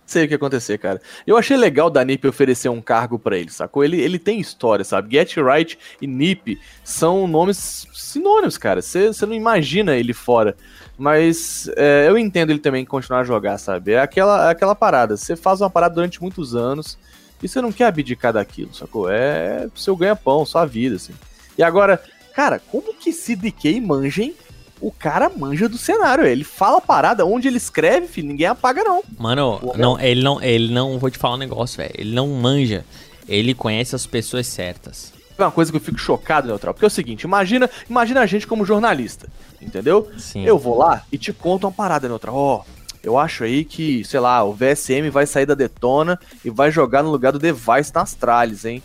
Sei 0.09 0.25
o 0.25 0.27
que 0.27 0.33
ia 0.33 0.37
acontecer, 0.37 0.79
cara. 0.79 1.03
Eu 1.27 1.37
achei 1.37 1.55
legal 1.55 1.91
da 1.91 2.03
NiP 2.03 2.27
oferecer 2.27 2.71
um 2.71 2.81
cargo 2.81 3.19
para 3.19 3.37
ele, 3.37 3.51
sacou? 3.51 3.85
Ele, 3.85 4.01
ele 4.01 4.19
tem 4.19 4.41
história, 4.41 4.83
sabe? 4.83 5.15
Get 5.15 5.37
Right 5.37 5.79
e 6.01 6.07
NiP 6.07 6.59
são 6.83 7.29
nomes 7.29 7.87
sinônimos, 7.93 8.57
cara. 8.57 8.81
Você 8.81 9.13
não 9.27 9.35
imagina 9.35 9.95
ele 9.95 10.15
fora. 10.15 10.57
Mas 10.97 11.71
é, 11.77 12.07
eu 12.09 12.17
entendo 12.17 12.49
ele 12.49 12.59
também 12.59 12.87
continuar 12.87 13.21
a 13.21 13.25
jogar, 13.25 13.59
sabe? 13.59 13.93
É 13.93 14.01
aquela, 14.01 14.49
é 14.49 14.51
aquela 14.53 14.75
parada. 14.75 15.15
Você 15.15 15.37
faz 15.37 15.61
uma 15.61 15.69
parada 15.69 15.97
durante 15.97 16.23
muitos 16.23 16.57
anos 16.57 16.99
e 17.43 17.47
você 17.47 17.61
não 17.61 17.71
quer 17.71 17.85
abdicar 17.85 18.33
daquilo, 18.33 18.75
sacou? 18.75 19.11
É 19.11 19.69
seu 19.75 19.95
ganha-pão, 19.95 20.47
sua 20.47 20.65
vida, 20.65 20.97
assim. 20.97 21.13
E 21.59 21.63
agora, 21.63 22.03
cara, 22.35 22.59
como 22.59 22.95
que 22.95 23.13
se 23.13 23.37
DK 23.37 23.79
manjem? 23.83 24.35
O 24.81 24.93
cara 24.93 25.29
manja 25.29 25.69
do 25.69 25.79
cenário, 25.79 26.27
ele 26.27 26.45
fala 26.45 26.79
a 26.79 26.81
parada, 26.81 27.27
onde 27.27 27.49
ele 27.49 27.57
escreve, 27.57 28.07
filho, 28.07 28.29
ninguém 28.29 28.47
apaga 28.47 28.85
não. 28.85 29.03
Mano, 29.19 29.61
não, 29.77 30.01
ele 30.01 30.23
não, 30.23 30.43
ele 30.43 30.73
não, 30.73 30.99
vou 30.99 31.11
te 31.11 31.19
falar 31.19 31.35
um 31.35 31.39
negócio, 31.39 31.77
velho, 31.77 31.95
ele 31.97 32.15
não 32.15 32.29
manja, 32.29 32.85
ele 33.29 33.55
conhece 33.55 33.95
as 33.95 34.07
pessoas 34.07 34.47
certas 34.47 35.13
uma 35.39 35.53
coisa 35.53 35.71
que 35.71 35.77
eu 35.77 35.81
fico 35.81 35.99
chocado, 35.99 36.49
Neutral, 36.49 36.75
porque 36.75 36.85
é 36.85 36.89
o 36.89 36.91
seguinte, 36.91 37.23
imagina, 37.23 37.71
imagina 37.89 38.21
a 38.21 38.27
gente 38.27 38.45
como 38.45 38.65
jornalista, 38.65 39.29
entendeu? 39.61 40.11
Sim. 40.19 40.45
Eu 40.45 40.59
vou 40.59 40.77
lá 40.77 41.05
e 41.13 41.17
te 41.19 41.33
conto 41.33 41.65
uma 41.65 41.73
parada, 41.73 42.09
Neutral, 42.09 42.35
ó, 42.35 42.57
oh, 42.57 42.79
eu 43.03 43.17
acho 43.17 43.45
aí 43.45 43.65
que, 43.65 44.05
sei 44.05 44.21
lá, 44.21 44.43
o 44.43 44.53
VSM 44.53 45.09
vai 45.11 45.27
sair 45.27 45.47
da 45.47 45.55
Detona 45.55 46.19
e 46.45 46.51
vai 46.51 46.71
jogar 46.71 47.03
no 47.03 47.11
lugar 47.11 47.33
do 47.33 47.39
Device 47.39 47.93
na 47.95 48.03
Astralis, 48.03 48.65
hein? 48.65 48.83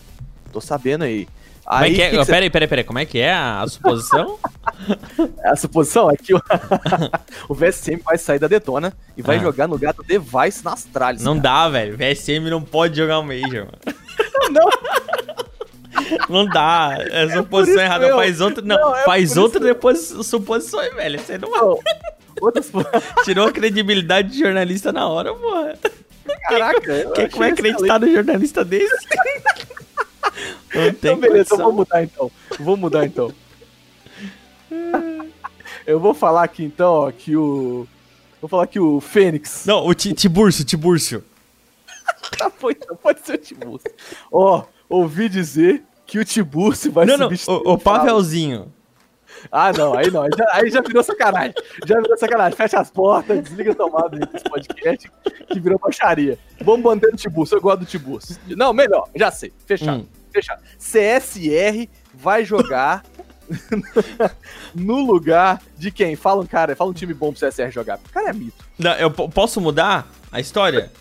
Tô 0.52 0.62
sabendo 0.62 1.04
aí. 1.04 1.28
Como 1.66 1.84
é 1.84 1.88
aí, 1.88 1.94
é 1.94 1.96
que 1.96 2.02
é? 2.02 2.10
Que 2.12 2.18
que 2.18 2.26
peraí, 2.26 2.50
peraí, 2.50 2.68
peraí, 2.68 2.84
como 2.84 3.00
é 3.00 3.06
que 3.06 3.20
é 3.20 3.34
a 3.34 3.66
suposição? 3.68 4.38
a 5.46 5.56
suposição 5.56 6.12
é 6.12 6.16
que 6.16 6.34
o, 6.34 6.42
o 7.50 7.54
VSM 7.54 8.02
vai 8.04 8.18
sair 8.18 8.40
da 8.40 8.48
Detona 8.48 8.94
e 9.16 9.22
vai 9.22 9.38
ah. 9.38 9.40
jogar 9.40 9.68
no 9.68 9.78
do 9.78 10.04
Device 10.04 10.64
na 10.64 10.74
Astralis. 10.74 11.24
Não 11.24 11.40
cara. 11.40 11.44
dá, 11.44 11.70
velho. 11.70 11.98
VSM 11.98 12.50
não 12.50 12.62
pode 12.62 12.98
jogar 12.98 13.20
o 13.20 13.24
Major, 13.24 13.66
mano. 13.66 13.98
não. 14.52 14.70
Não 16.30 16.46
dá. 16.46 16.98
É, 17.00 17.24
é 17.24 17.30
suposição 17.30 17.82
é 17.82 17.86
errada. 17.86 18.10
Faz 18.16 18.42
outra. 18.42 18.64
Não, 18.64 18.76
não 18.76 18.96
é 18.96 19.04
faz 19.04 19.38
outra 19.38 19.60
isso. 19.60 19.68
depois 19.68 20.00
suposições, 20.00 20.94
velho. 20.96 21.20
Você 21.20 21.38
não. 21.38 21.50
não 21.50 21.80
outras... 22.42 22.72
Tirou 23.24 23.48
a 23.48 23.52
credibilidade 23.52 24.32
de 24.32 24.40
jornalista 24.40 24.92
na 24.92 25.08
hora, 25.08 25.34
porra. 25.34 25.76
Caraca, 26.50 27.12
quem, 27.16 27.28
quem 27.28 27.40
vai 27.40 27.52
acreditar 27.52 28.00
no 28.00 28.12
jornalista 28.12 28.66
desse? 28.66 29.08
Não 30.74 30.82
tem 30.82 31.12
então, 31.12 31.18
beleza, 31.18 31.56
vou 31.56 31.72
mudar 31.72 32.04
então. 32.04 32.32
Vou 32.60 32.78
mudar 32.78 33.06
então. 33.06 33.32
Eu 35.86 36.00
vou 36.00 36.14
falar 36.14 36.44
aqui 36.44 36.64
então, 36.64 36.94
ó, 36.94 37.12
que 37.12 37.36
o. 37.36 37.86
Vou 38.42 38.50
falar 38.50 38.68
que 38.68 38.80
o 38.80 39.00
Fênix. 39.00 39.66
Não, 39.66 39.86
o 39.86 39.94
Tiburcio, 39.94 40.66
Tiburcio. 40.66 41.24
pode, 42.60 42.80
pode 43.02 43.26
ser 43.26 43.36
o 43.36 43.38
Tiburcio. 43.38 43.92
Ó, 44.32 44.64
ouvi 44.90 45.30
dizer 45.30 45.84
que 46.06 46.20
o 46.20 46.26
Tiburcio 46.26 46.92
vai 46.92 47.06
não, 47.06 47.18
substituir. 47.18 47.64
Não, 47.64 47.72
o, 47.72 47.76
o 47.76 47.78
Pavelzinho. 47.78 48.72
Ah, 49.52 49.72
não, 49.74 49.94
aí 49.94 50.10
não. 50.10 50.22
Aí 50.24 50.30
já, 50.38 50.46
aí 50.54 50.70
já 50.70 50.82
virou 50.82 51.04
sacanagem. 51.04 51.54
Já 51.86 52.00
virou 52.00 52.18
sacanagem. 52.18 52.56
Fecha 52.56 52.80
as 52.80 52.90
portas, 52.90 53.44
desliga 53.44 53.72
a 53.72 53.76
tomada 53.76 54.18
desse 54.18 54.44
podcast, 54.46 55.12
que 55.48 55.60
virou 55.60 55.80
baixaria. 55.80 56.38
Vamos 56.62 56.84
manter 56.84 57.14
o 57.14 57.18
Tiburcio, 57.18 57.58
eu 57.58 57.62
gosto 57.62 57.80
do 57.80 57.86
Tiburcio. 57.86 58.38
Não, 58.56 58.74
melhor, 58.74 59.10
já 59.16 59.32
sei. 59.32 59.52
Fechado. 59.66 60.02
Hum. 60.02 60.23
Fechado. 60.34 60.62
CSR 60.78 61.88
vai 62.14 62.44
jogar 62.44 63.04
no 64.74 65.06
lugar 65.06 65.62
de 65.78 65.92
quem? 65.92 66.16
Fala 66.16 66.42
um 66.42 66.46
cara, 66.46 66.76
fala 66.76 66.90
um 66.90 66.94
time 66.94 67.14
bom 67.14 67.32
pro 67.32 67.48
CSR 67.48 67.72
jogar. 67.72 68.00
O 68.06 68.10
cara 68.12 68.30
é 68.30 68.34
mito. 68.34 68.66
Não, 68.78 68.94
eu 68.94 69.12
posso 69.12 69.62
mudar 69.62 70.08
a 70.32 70.40
história? 70.40 70.92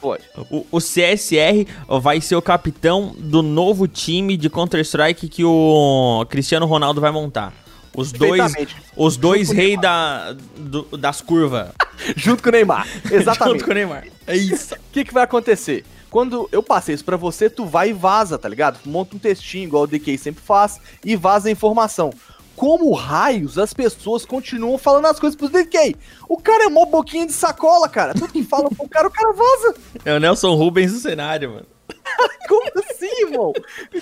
Pode. 0.00 0.24
O, 0.50 0.66
o, 0.70 0.78
CSR 0.78 1.66
vai 2.00 2.20
ser 2.20 2.36
o 2.36 2.42
capitão 2.42 3.14
do 3.18 3.42
novo 3.42 3.88
time 3.88 4.36
de 4.36 4.50
Counter-Strike 4.50 5.28
que 5.28 5.42
o 5.42 6.24
Cristiano 6.28 6.66
Ronaldo 6.66 7.00
vai 7.00 7.10
montar. 7.10 7.52
Os 7.96 8.12
dois, 8.12 8.52
os 8.94 9.16
dois 9.16 9.50
reis 9.50 9.80
da, 9.80 10.36
do, 10.58 10.82
das 10.98 11.22
curvas. 11.22 11.70
Junto 12.14 12.42
com 12.42 12.50
o 12.50 12.52
Neymar. 12.52 12.86
Exatamente. 13.10 13.54
Junto 13.58 13.64
com 13.64 13.70
o 13.70 13.74
Neymar. 13.74 14.04
É 14.26 14.36
isso. 14.36 14.74
O 14.74 14.78
que, 14.92 15.02
que 15.02 15.14
vai 15.14 15.24
acontecer? 15.24 15.82
Quando 16.10 16.48
eu 16.52 16.62
passei 16.62 16.94
isso 16.94 17.04
pra 17.04 17.16
você, 17.16 17.50
tu 17.50 17.66
vai 17.66 17.90
e 17.90 17.92
vaza, 17.92 18.38
tá 18.38 18.48
ligado? 18.48 18.78
Monta 18.86 19.16
um 19.16 19.18
textinho, 19.18 19.64
igual 19.64 19.82
o 19.84 19.86
DK 19.86 20.16
sempre 20.16 20.42
faz, 20.42 20.80
e 21.04 21.16
vaza 21.16 21.48
a 21.48 21.52
informação 21.52 22.12
como 22.56 22.90
raios 22.92 23.58
as 23.58 23.74
pessoas 23.74 24.24
continuam 24.24 24.78
falando 24.78 25.06
as 25.06 25.20
coisas 25.20 25.36
pros 25.36 25.50
DK. 25.50 25.94
O 26.26 26.38
cara 26.38 26.64
é 26.64 26.68
mó 26.68 26.86
boquinha 26.86 27.26
de 27.26 27.32
sacola, 27.32 27.88
cara. 27.88 28.14
Tudo 28.14 28.32
que 28.32 28.42
fala 28.42 28.70
pro 28.70 28.88
cara, 28.88 29.06
o 29.06 29.10
cara 29.10 29.32
vaza. 29.32 29.74
É 30.04 30.14
o 30.14 30.18
Nelson 30.18 30.54
Rubens 30.54 30.92
do 30.92 30.98
cenário, 30.98 31.50
mano. 31.50 31.66
Como 32.48 32.70
assim, 32.76 33.26
irmão? 33.26 33.52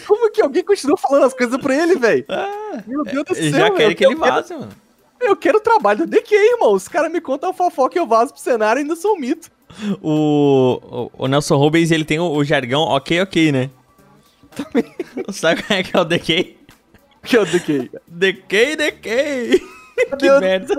Como 0.07 0.31
que 0.31 0.41
alguém 0.41 0.63
continua 0.63 0.97
falando 0.97 1.25
as 1.25 1.35
coisas 1.35 1.61
pra 1.61 1.75
ele, 1.75 1.97
velho? 1.97 2.25
Ah, 2.29 2.83
Meu 2.87 3.03
Deus 3.03 3.25
do 3.25 3.35
céu. 3.35 3.51
Já 3.51 3.71
quer 3.73 3.95
que 3.95 4.07
ele 4.07 4.15
vaze, 4.15 4.49
quero... 4.49 4.61
mano. 4.61 4.73
Eu 5.21 5.37
quero 5.37 5.61
trabalho 5.61 6.01
do 6.01 6.07
DK, 6.07 6.35
irmão. 6.35 6.75
Os 6.75 6.87
caras 6.87 7.11
me 7.11 7.21
contam 7.21 7.51
a 7.51 7.55
fofoca 7.55 7.99
e 7.99 8.01
eu 8.01 8.07
vazo 8.07 8.33
pro 8.33 8.43
cenário 8.43 8.81
e 8.81 8.83
ainda 8.83 8.95
sou 8.95 9.15
um 9.15 9.19
mito. 9.19 9.51
O, 10.03 11.11
o, 11.17 11.27
Nelson 11.27 11.57
Rubens, 11.57 11.91
ele 11.91 12.05
tem 12.05 12.19
o, 12.19 12.31
o 12.31 12.45
jargão 12.45 12.83
ok, 12.83 13.21
ok, 13.21 13.53
né? 13.53 13.71
Também. 14.55 14.85
Sabe 15.33 15.63
como 15.63 15.79
é 15.79 15.83
que 15.83 15.97
é 15.97 16.01
o 16.01 16.05
DK? 16.05 16.57
Que 17.25 17.37
é 17.37 17.41
o 17.41 17.45
DK? 17.45 17.91
DK, 18.07 18.77
DK. 18.77 19.61
que 20.11 20.17
Deus 20.17 20.41
merda. 20.41 20.75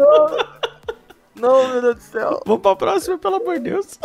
Não, 1.35 1.67
meu 1.67 1.81
Deus 1.81 1.95
do 1.95 2.01
céu. 2.01 2.41
Vamos 2.45 2.61
pra 2.61 2.75
próxima, 2.75 3.17
pelo 3.17 3.35
amor 3.35 3.55
de 3.55 3.71
Deus. 3.71 3.99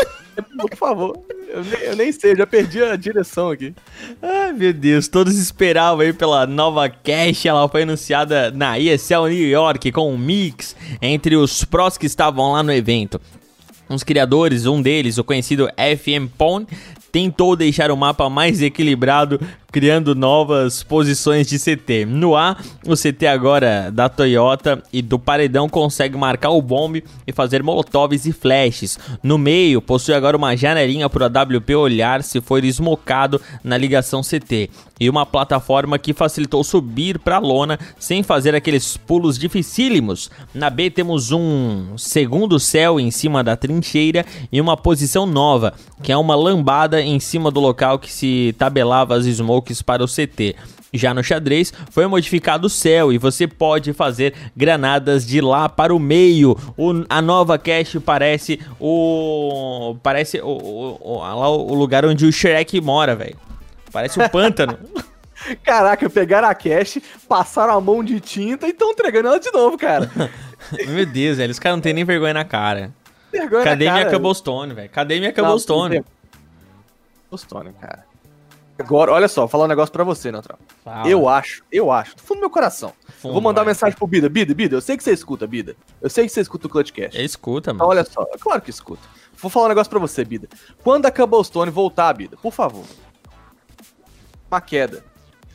Por 0.59 0.77
favor. 0.77 1.17
Eu 1.49 1.63
nem, 1.63 1.81
eu 1.83 1.97
nem 1.97 2.13
sei, 2.13 2.33
eu 2.33 2.37
já 2.37 2.47
perdi 2.47 2.83
a 2.83 2.97
direção 2.97 3.51
aqui. 3.51 3.75
Ai, 4.21 4.53
meu 4.53 4.73
Deus. 4.73 5.07
Todos 5.07 5.39
esperavam 5.39 6.01
aí 6.01 6.13
pela 6.13 6.47
nova 6.47 6.89
cache. 6.89 7.49
Ela 7.49 7.69
foi 7.69 7.83
anunciada 7.83 8.51
na 8.51 8.79
ESL 8.79 9.29
New 9.29 9.49
York 9.49 9.93
com 9.93 10.13
um 10.13 10.19
mix 10.19 10.75
entre 11.01 11.37
os 11.37 11.65
prós 11.65 11.97
que 11.97 12.07
estavam 12.07 12.53
lá 12.53 12.63
no 12.63 12.73
evento. 12.73 13.21
Os 13.91 14.05
criadores, 14.05 14.67
um 14.67 14.81
deles, 14.81 15.19
o 15.19 15.25
conhecido 15.25 15.69
FM 15.77 16.31
Pwn, 16.39 16.65
tentou 17.11 17.57
deixar 17.57 17.91
o 17.91 17.97
mapa 17.97 18.31
mais 18.31 18.63
equilibrado 18.63 19.41
criando 19.71 20.15
novas 20.15 20.83
posições 20.83 21.47
de 21.47 21.59
CT. 21.59 22.05
No 22.05 22.37
A, 22.37 22.57
o 22.87 22.95
CT 22.95 23.27
agora 23.27 23.91
da 23.91 24.09
Toyota 24.09 24.83
e 24.93 25.01
do 25.01 25.19
paredão 25.19 25.69
consegue 25.69 26.17
marcar 26.17 26.51
o 26.51 26.61
bombe 26.61 27.05
e 27.27 27.33
fazer 27.33 27.63
molotovs 27.63 28.27
e 28.27 28.33
flashes. 28.33 28.99
No 29.23 29.39
meio, 29.39 29.81
possui 29.81 30.15
agora 30.15 30.37
uma 30.37 30.57
janelinha 30.57 31.09
para 31.09 31.23
o 31.23 31.39
AWP 31.39 31.75
olhar 31.75 32.23
se 32.23 32.41
for 32.41 32.65
esmocado 32.65 33.41
na 33.63 33.79
ligação 33.79 34.23
CT. 34.23 34.71
E 34.99 35.09
uma 35.09 35.25
plataforma 35.25 35.99
que 35.99 36.13
facilitou 36.13 36.63
subir 36.63 37.19
para 37.19 37.37
a 37.37 37.39
lona 37.39 37.79
sem 37.99 38.23
fazer 38.23 38.55
aqueles 38.55 38.99
pulos 38.99 39.39
dificílimos. 39.39 40.31
Na 40.53 40.69
B 40.69 40.91
temos 40.91 41.33
um 41.33 41.97
segundo 41.97 42.61
céu 42.61 43.01
em 43.01 43.11
cima 43.11 43.43
da 43.43 43.57
trincheira 43.57 44.27
e 44.53 44.61
uma 44.61 44.77
posição 44.77 45.25
nova, 45.25 45.73
que 46.03 46.13
é 46.13 46.17
uma 46.17 46.35
lambada 46.35 47.01
em 47.01 47.19
cima 47.19 47.51
do 47.51 47.61
local 47.61 47.99
que 47.99 48.13
se 48.13 48.55
tabelava 48.59 49.17
as 49.17 49.25
smokes 49.25 49.60
para 49.85 50.05
o 50.05 50.07
CT. 50.07 50.57
Já 50.93 51.15
no 51.15 51.23
xadrez 51.23 51.73
foi 51.91 52.07
modificado 52.07 52.67
o 52.67 52.71
céu 52.71 53.13
e 53.13 53.19
você 53.19 53.47
pode 53.47 53.93
fazer 53.93 54.35
granadas 54.57 55.25
de 55.27 55.41
lá 55.41 55.69
para 55.69 55.95
o 55.95 55.99
meio. 55.99 56.57
O, 56.77 57.05
a 57.09 57.23
nova 57.23 57.59
cache 57.59 58.01
parece 58.01 58.61
o 58.81 59.97
parece 60.03 60.41
o, 60.41 60.49
o, 60.49 61.19
o, 61.19 61.73
o 61.73 61.75
lugar 61.75 62.05
onde 62.05 62.27
o 62.27 62.33
Shrek 62.33 62.81
mora, 62.81 63.15
velho. 63.15 63.37
Parece 63.93 64.21
um 64.21 64.27
pântano. 64.31 64.79
Caraca, 65.63 66.11
pegaram 66.11 66.49
a 66.49 66.55
cache, 66.55 67.03
passaram 67.29 67.75
a 67.75 67.81
mão 67.81 68.05
de 68.05 68.21
tinta 68.21 68.67
e 68.67 68.71
estão 68.71 68.91
entregando 68.91 69.29
ela 69.29 69.41
de 69.41 69.51
novo, 69.53 69.79
cara. 69.79 70.11
Meu 70.87 71.07
Deus, 71.07 71.39
velho, 71.39 71.51
os 71.51 71.59
caras 71.59 71.77
não 71.77 71.83
tem 71.83 71.95
nem 71.95 72.05
vergonha 72.05 72.35
na 72.35 72.45
cara. 72.45 72.93
Vergonha 73.33 73.65
Cadê 73.65 73.87
na 73.87 73.93
minha 73.93 74.05
cara. 74.05 74.17
Cobblestone, 74.17 74.75
velho? 74.75 74.91
Cadê 74.91 75.19
minha 75.19 75.33
Cobblestone? 75.33 76.05
Cobblestone, 77.31 77.73
cara. 77.81 78.10
Agora, 78.81 79.13
olha 79.13 79.29
só, 79.29 79.43
vou 79.43 79.49
falar 79.49 79.65
um 79.65 79.69
negócio 79.69 79.93
pra 79.93 80.03
você, 80.05 80.33
Neutral. 80.33 80.59
Fala. 80.85 81.09
Eu 81.09 81.29
acho, 81.29 81.63
eu 81.71 81.91
acho, 81.93 82.17
do 82.17 82.23
fundo 82.23 82.39
do 82.39 82.41
meu 82.41 82.51
coração. 82.51 82.93
Fundo, 83.21 83.33
vou 83.33 83.43
mandar 83.43 83.61
uma 83.63 83.67
mensagem 83.69 83.97
pro 83.97 84.07
Bida. 84.07 84.29
Bida, 84.29 84.55
Bida, 84.55 84.77
eu 84.77 84.81
sei 84.81 84.97
que 84.97 85.05
você 85.05 85.13
escuta, 85.13 85.47
Bida. 85.47 85.77
Eu 86.01 86.09
sei 86.11 86.27
que 86.27 86.33
você 86.33 86.41
escuta 86.41 86.67
o 86.67 86.71
Clutchcast. 86.71 87.21
Escuta, 87.23 87.71
Então, 87.73 87.87
mano. 87.87 87.91
olha 87.99 88.05
só, 88.11 88.23
é 88.33 88.39
claro 88.39 88.61
que 88.63 88.71
escuta. 88.71 89.03
Vou 89.37 89.51
falar 89.51 89.67
um 89.67 89.69
negócio 89.71 89.91
pra 89.91 89.99
você, 89.99 90.25
Bida. 90.25 90.49
Quando 90.83 91.07
a 91.07 91.11
Cobblestone 91.11 91.71
voltar, 91.71 92.13
Bida, 92.15 92.37
por 92.37 92.53
favor. 92.53 92.85
Uma 94.51 94.61
queda. 94.61 95.05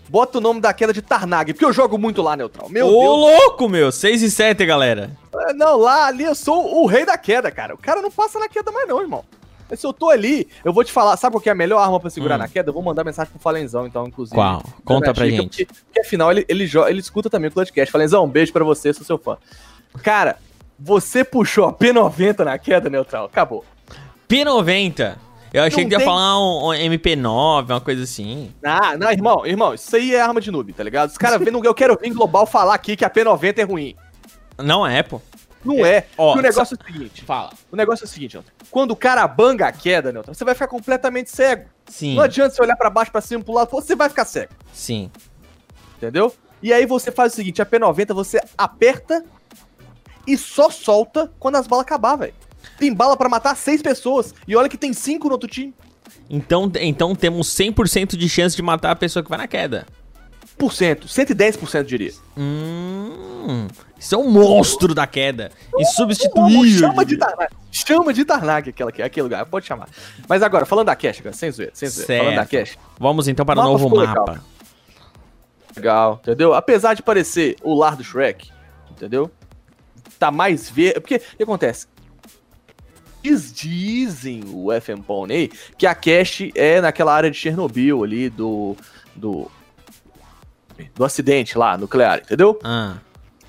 Bota 0.07 0.37
o 0.37 0.41
nome 0.41 0.61
da 0.61 0.71
queda 0.71 0.93
de 0.93 1.01
Tarnag, 1.01 1.51
porque 1.53 1.65
eu 1.65 1.73
jogo 1.73 1.97
muito 1.97 2.21
lá, 2.21 2.35
Neutral. 2.37 2.69
Meu 2.69 2.87
Ô, 2.87 2.91
Deus. 2.91 3.39
louco, 3.41 3.67
meu! 3.67 3.91
6 3.91 4.21
e 4.21 4.29
7, 4.29 4.63
galera. 4.65 5.09
É, 5.47 5.53
Não, 5.53 5.77
lá 5.77 6.05
ali 6.05 6.23
eu 6.23 6.35
sou 6.35 6.83
o 6.83 6.85
rei 6.85 7.05
da 7.05 7.17
queda, 7.17 7.49
cara. 7.49 7.73
O 7.73 7.77
cara 7.77 8.01
não 8.01 8.11
passa 8.11 8.37
na 8.39 8.47
queda 8.47 8.71
mais 8.71 8.87
não, 8.87 9.01
irmão. 9.01 9.25
Se 9.77 9.85
eu 9.85 9.93
tô 9.93 10.09
ali, 10.09 10.47
eu 10.63 10.71
vou 10.73 10.83
te 10.83 10.91
falar, 10.91 11.15
sabe 11.17 11.33
qual 11.35 11.41
que 11.41 11.49
é 11.49 11.51
a 11.51 11.55
melhor 11.55 11.79
arma 11.79 11.99
pra 11.99 12.09
segurar 12.09 12.35
Hum. 12.35 12.39
na 12.39 12.47
queda? 12.47 12.69
Eu 12.69 12.73
vou 12.73 12.83
mandar 12.83 13.03
mensagem 13.03 13.31
pro 13.31 13.39
Falenzão, 13.41 13.85
então, 13.87 14.05
inclusive. 14.07 14.35
Qual? 14.35 14.63
Conta 14.83 15.11
a 15.11 15.13
pra 15.13 15.25
dica, 15.25 15.41
gente. 15.43 15.65
Porque, 15.65 15.81
porque 15.85 15.99
afinal 16.01 16.31
ele, 16.31 16.45
ele, 16.47 16.69
ele 16.87 16.99
escuta 16.99 17.29
também 17.29 17.49
o 17.49 17.53
podcast. 17.53 17.91
Falenzão, 17.91 18.23
um 18.25 18.29
beijo 18.29 18.51
pra 18.53 18.63
você, 18.63 18.93
sou 18.93 19.05
seu 19.05 19.17
fã. 19.17 19.37
Cara, 20.03 20.37
você 20.79 21.23
puxou 21.23 21.65
a 21.65 21.73
P90 21.73 22.39
na 22.43 22.57
queda, 22.57 22.89
Neutral. 22.89 23.25
Acabou. 23.25 23.63
P90. 24.27 25.15
Eu 25.53 25.63
achei 25.63 25.83
Não 25.83 25.89
que 25.89 25.95
ia 25.95 25.99
tem- 25.99 26.05
falar 26.07 26.37
um, 26.37 26.67
um 26.67 26.73
MP9, 26.73 27.69
uma 27.69 27.79
coisa 27.79 28.03
assim. 28.03 28.51
Ah, 28.61 28.97
não, 28.97 29.09
irmão, 29.09 29.45
irmão, 29.45 29.73
isso 29.73 29.95
aí 29.95 30.13
é 30.13 30.19
arma 30.19 30.41
de 30.41 30.51
noob, 30.51 30.73
tá 30.73 30.83
ligado? 30.83 31.09
Os 31.11 31.17
caras 31.17 31.39
vendo, 31.39 31.63
eu 31.63 31.73
quero 31.73 31.97
vir 32.01 32.13
global 32.13 32.45
falar 32.45 32.73
aqui 32.75 32.97
que 32.97 33.05
a 33.05 33.09
P90 33.09 33.59
é 33.59 33.63
ruim. 33.63 33.95
Não 34.57 34.85
é, 34.85 35.01
pô. 35.01 35.21
Não 35.65 35.85
é. 35.85 36.05
ó, 36.17 36.33
Porque 36.33 36.39
o 36.39 36.43
negócio 36.49 36.75
é 36.75 36.77
o 36.81 36.85
seguinte. 36.93 37.23
Fala. 37.25 37.51
O 37.71 37.75
negócio 37.75 38.03
é 38.03 38.07
o 38.07 38.09
seguinte, 38.09 38.33
Neutral. 38.35 38.55
Quando 38.69 38.91
o 38.91 38.95
cara 38.95 39.27
banga 39.27 39.67
a 39.67 39.71
queda, 39.71 40.11
Neutral, 40.11 40.33
você 40.33 40.45
vai 40.45 40.53
ficar 40.53 40.67
completamente 40.67 41.29
cego. 41.31 41.65
Sim, 41.87 42.15
Não 42.15 42.23
adianta 42.23 42.53
você 42.55 42.61
olhar 42.61 42.75
pra 42.75 42.89
baixo, 42.89 43.11
pra 43.11 43.21
cima, 43.21 43.43
pro 43.43 43.53
lado, 43.53 43.69
você 43.71 43.95
vai 43.95 44.09
ficar 44.09 44.25
cego. 44.25 44.53
sim. 44.73 45.11
Entendeu? 45.97 46.33
E 46.61 46.73
aí 46.73 46.85
você 46.85 47.11
faz 47.11 47.33
o 47.33 47.35
seguinte, 47.35 47.61
a 47.61 47.65
P90 47.65 48.13
você 48.13 48.39
aperta 48.57 49.23
e 50.27 50.37
só 50.37 50.69
solta 50.69 51.31
quando 51.39 51.55
as 51.55 51.67
balas 51.67 51.85
acabar, 51.85 52.15
velho. 52.15 52.33
Tem 52.77 52.93
bala 52.93 53.15
pra 53.15 53.29
matar 53.29 53.55
seis 53.55 53.81
pessoas. 53.81 54.33
E 54.47 54.55
olha 54.55 54.67
que 54.67 54.77
tem 54.77 54.91
cinco 54.91 55.27
no 55.27 55.33
outro 55.33 55.47
time. 55.49 55.73
Então, 56.29 56.71
então 56.81 57.15
temos 57.15 57.47
100% 57.55 58.17
de 58.17 58.27
chance 58.27 58.55
de 58.55 58.61
matar 58.61 58.91
a 58.91 58.95
pessoa 58.95 59.23
que 59.23 59.29
vai 59.29 59.37
na 59.37 59.47
queda. 59.47 59.85
Por 60.57 60.73
cento, 60.73 61.07
110% 61.07 61.75
eu 61.75 61.83
diria. 61.83 62.13
Hum, 62.35 63.67
isso 64.05 64.15
é 64.15 64.17
um 64.17 64.29
monstro 64.29 64.93
da 64.93 65.07
queda. 65.07 65.51
E 65.77 65.85
chama 65.85 67.03
de 67.05 67.17
Tarnag. 67.17 67.49
Chama 67.71 68.13
de 68.13 68.23
Tarnag 68.23 68.69
aquela, 68.69 68.89
aquele 68.89 69.23
lugar, 69.23 69.45
pode 69.47 69.65
chamar. 69.65 69.89
Mas 70.29 70.43
agora, 70.43 70.65
falando 70.65 70.85
da 70.85 70.95
cache, 70.95 71.23
cara, 71.23 71.35
sem 71.35 71.51
zoeira, 71.51 71.71
sem 71.73 71.89
zoeira. 71.89 72.07
Certo. 72.07 72.23
Falando 72.23 72.35
da 72.35 72.45
cache, 72.45 72.77
Vamos 72.99 73.27
então 73.27 73.45
para 73.45 73.53
o 73.59 73.63
Mapa 73.63 73.69
novo 73.71 73.85
ficou 73.85 73.99
legal. 73.99 74.25
mapa. 74.27 74.43
legal, 75.75 76.19
entendeu? 76.21 76.53
Apesar 76.53 76.93
de 76.93 77.01
parecer 77.01 77.55
o 77.63 77.73
lar 77.73 77.95
do 77.95 78.03
Shrek, 78.03 78.49
entendeu? 78.91 79.29
Tá 80.19 80.29
mais 80.31 80.69
verde. 80.69 80.99
Porque 81.01 81.15
o 81.15 81.37
que 81.37 81.43
acontece? 81.43 81.87
Diz- 83.23 83.51
Dizem 83.51 84.43
o 84.53 84.67
FM 84.71 85.01
Pony 85.05 85.47
que 85.77 85.87
a 85.87 85.95
cache 85.95 86.51
é 86.55 86.79
naquela 86.79 87.11
área 87.13 87.31
de 87.31 87.37
Chernobyl 87.37 88.03
ali 88.03 88.29
do. 88.29 88.75
do. 89.15 89.49
do 90.93 91.03
acidente 91.03 91.57
lá, 91.57 91.75
nuclear, 91.77 92.19
entendeu? 92.19 92.59
Ah, 92.63 92.97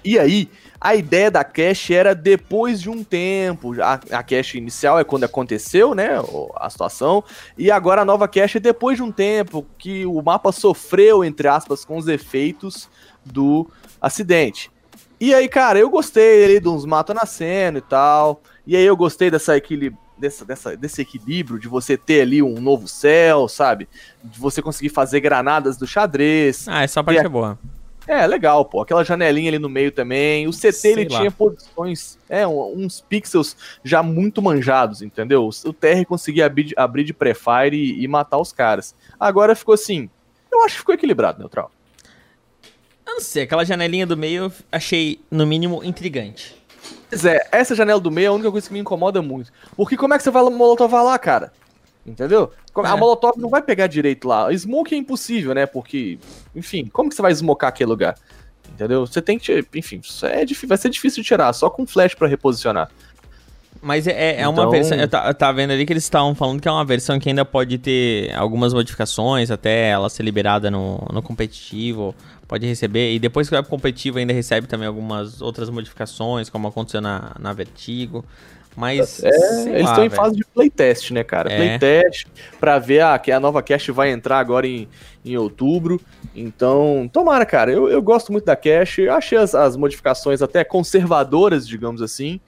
E 0.07 0.19
aí, 0.19 0.49
a 0.81 0.95
ideia 0.95 1.31
da 1.31 1.43
cache 1.43 1.93
era 1.95 2.15
depois 2.15 2.81
de 2.81 2.89
um 2.89 3.03
tempo. 3.03 3.75
A, 3.83 3.95
a 4.13 4.23
cache 4.23 4.57
inicial 4.59 4.99
é 4.99 5.05
quando 5.05 5.25
aconteceu, 5.25 5.95
né? 5.95 6.11
A 6.57 6.71
situação. 6.71 7.25
E 7.59 7.71
agora 7.71 8.03
a 8.03 8.05
nova 8.05 8.29
cache 8.29 8.59
é 8.59 8.61
depois 8.61 8.97
de 8.97 9.03
um 9.03 9.11
tempo 9.11 9.67
que 9.77 10.07
o 10.07 10.23
mapa 10.23 10.53
sofreu, 10.53 11.25
entre 11.25 11.49
aspas, 11.49 11.85
com 11.85 11.97
os 11.97 12.07
efeitos 12.09 12.89
do 13.25 13.69
acidente. 14.01 14.71
E 15.19 15.35
aí, 15.35 15.49
cara, 15.49 15.79
eu 15.79 15.91
gostei 15.91 16.45
ali 16.45 16.61
de 16.61 16.69
uns 16.69 16.85
matos 16.85 17.15
nascendo 17.15 17.79
e 17.79 17.83
tal. 17.83 18.41
E 18.67 18.77
aí 18.77 18.85
eu 18.85 18.97
gostei 18.97 19.31
dessa 19.31 19.57
equilíbrio. 19.57 19.99
Dessa, 20.19 20.47
dessa, 20.47 20.75
desse 20.75 21.03
equilíbrio 21.03 21.59
de 21.61 21.69
você 21.69 21.95
ter 21.95 22.23
ali 22.23 22.43
um 22.43 22.59
novo 22.59 22.89
céu, 22.89 23.47
sabe? 23.49 23.87
De 24.25 24.41
você 24.41 24.63
conseguir 24.63 24.89
fazer 24.89 25.21
granadas 25.21 25.77
do 25.77 25.87
xadrez. 25.87 26.67
ah 26.69 26.83
essa 26.83 27.05
parte 27.05 27.21
a- 27.21 27.25
é 27.25 27.29
boa. 27.29 27.59
É, 28.07 28.27
legal, 28.27 28.65
pô. 28.65 28.81
Aquela 28.81 29.05
janelinha 29.05 29.51
ali 29.51 29.59
no 29.59 29.69
meio 29.69 29.91
também. 29.91 30.47
O 30.47 30.53
CT 30.53 30.73
Sei 30.73 30.93
ele 30.93 31.09
lá. 31.09 31.19
tinha 31.19 31.31
posições, 31.31 32.19
é, 32.29 32.47
uns 32.47 33.01
pixels 33.01 33.57
já 33.83 34.03
muito 34.03 34.41
manjados, 34.41 35.03
entendeu? 35.03 35.49
O 35.65 35.73
TR 35.73 36.05
conseguia 36.07 36.47
abrir, 36.47 36.73
abrir 36.77 37.05
de 37.05 37.13
pré-fire 37.13 37.77
e, 37.77 38.05
e 38.05 38.09
matar 38.09 38.39
os 38.39 38.53
caras. 38.53 38.95
Agora 39.19 39.57
ficou 39.57 39.75
assim. 39.75 40.09
Eu 40.51 40.65
acho 40.65 40.75
que 40.75 40.81
ficou 40.81 40.95
equilibrado, 40.95 41.39
neutral. 41.39 41.71
Eu 43.05 43.15
não 43.15 43.21
sei, 43.21 43.45
aquela 43.45 43.65
janelinha 43.65 44.07
do 44.07 44.17
meio 44.17 44.45
eu 44.45 44.53
achei, 44.71 45.21
no 45.31 45.47
mínimo, 45.47 45.83
intrigante. 45.85 46.57
Pois 47.09 47.25
é, 47.25 47.41
essa 47.53 47.75
janela 47.75 48.01
do 48.01 48.11
meio 48.11 48.27
é 48.27 48.29
a 48.29 48.33
única 48.33 48.51
coisa 48.51 48.67
que 48.67 48.73
me 48.73 48.81
incomoda 48.81 49.23
muito. 49.23 49.53
Porque 49.77 49.97
como 49.97 50.15
é 50.15 50.17
que 50.17 50.25
você 50.25 50.31
vai 50.31 50.43
molotovar 50.45 51.05
lá, 51.05 51.19
cara? 51.19 51.53
Entendeu? 52.07 52.53
Como- 52.73 52.87
É. 52.87 52.91
A 52.91 52.97
molotov 52.97 53.37
não 53.37 53.49
vai 53.49 53.61
pegar 53.63 53.87
direito 53.89 54.29
lá. 54.29 54.53
Smoke 54.57 54.95
é 54.95 54.99
impossível, 54.99 55.53
né? 55.55 55.67
Porque, 55.67 56.19
enfim, 56.55 56.87
como 56.93 57.09
que 57.09 57.17
você 57.17 57.23
vai 57.23 57.35
smocar 57.35 57.69
aquele 57.71 57.91
lugar? 57.91 58.15
Entendeu? 58.73 59.07
Você 59.07 59.21
tem 59.21 59.39
que, 59.39 59.65
enfim, 59.75 60.01
isso 60.03 60.25
é 60.27 60.45
difí- 60.45 60.67
vai 60.67 60.77
ser 60.79 60.89
difícil 60.89 61.23
de 61.23 61.27
tirar, 61.29 61.53
só 61.53 61.69
com 61.71 61.87
flash 61.87 62.15
pra 62.15 62.29
reposicionar. 62.29 62.91
Mas 63.83 64.07
é, 64.07 64.13
é- 64.13 64.41
é 64.41 64.49
uma 64.49 64.63
Então- 64.63 64.71
versão. 64.71 64.97
Eu, 64.99 65.07
tá, 65.09 65.27
eu 65.29 65.35
tava 65.35 65.55
vendo 65.57 65.71
ali 65.73 65.85
que 65.85 65.93
eles 65.93 66.03
estavam 66.05 66.35
falando 66.35 66.61
que 66.61 66.67
é 66.69 66.71
uma 66.71 66.85
versão 66.85 67.19
que 67.19 67.29
ainda 67.29 67.45
pode 67.45 67.77
ter 67.79 68.33
algumas 68.35 68.73
modificações, 68.73 69.51
até 69.51 69.89
ela 69.91 70.09
ser 70.09 70.23
liberada 70.23 70.71
no, 70.71 70.99
no 71.13 71.23
competitivo. 71.23 72.15
Pode 72.49 72.67
receber. 72.67 73.13
E 73.15 73.19
depois 73.19 73.49
que 73.49 73.55
vai 73.55 73.63
pro 73.63 73.71
competitivo, 73.71 74.19
ainda 74.19 74.33
recebe 74.33 74.67
também 74.67 74.87
algumas 74.87 75.43
outras 75.43 75.69
modificações, 75.69 76.49
como 76.49 76.69
aconteceu 76.69 77.01
na, 77.01 77.33
na 77.39 77.53
Vertigo. 77.53 78.25
Mas. 78.77 79.25
É, 79.25 79.29
eles 79.29 79.85
lá, 79.85 79.91
estão 79.91 80.05
em 80.05 80.09
velho. 80.09 80.23
fase 80.23 80.37
de 80.37 80.45
playtest, 80.45 81.11
né, 81.11 81.25
cara? 81.25 81.51
É. 81.51 81.57
Playtest 81.57 82.27
pra 82.61 82.79
ver 82.79 83.01
a, 83.01 83.19
que 83.19 83.33
a 83.33 83.41
nova 83.41 83.63
cache 83.63 83.91
vai 83.91 84.11
entrar 84.11 84.39
agora 84.39 84.67
em, 84.67 84.87
em 85.25 85.37
outubro. 85.37 86.01
Então, 86.35 87.09
tomara, 87.11 87.47
cara. 87.47 87.73
Eu, 87.73 87.89
eu 87.89 88.03
gosto 88.03 88.31
muito 88.31 88.45
da 88.45 88.55
cache. 88.55 89.03
Eu 89.03 89.15
achei 89.15 89.39
as, 89.39 89.55
as 89.55 89.77
modificações 89.77 90.43
até 90.43 90.63
conservadoras, 90.63 91.67
digamos 91.67 92.03
assim. 92.03 92.39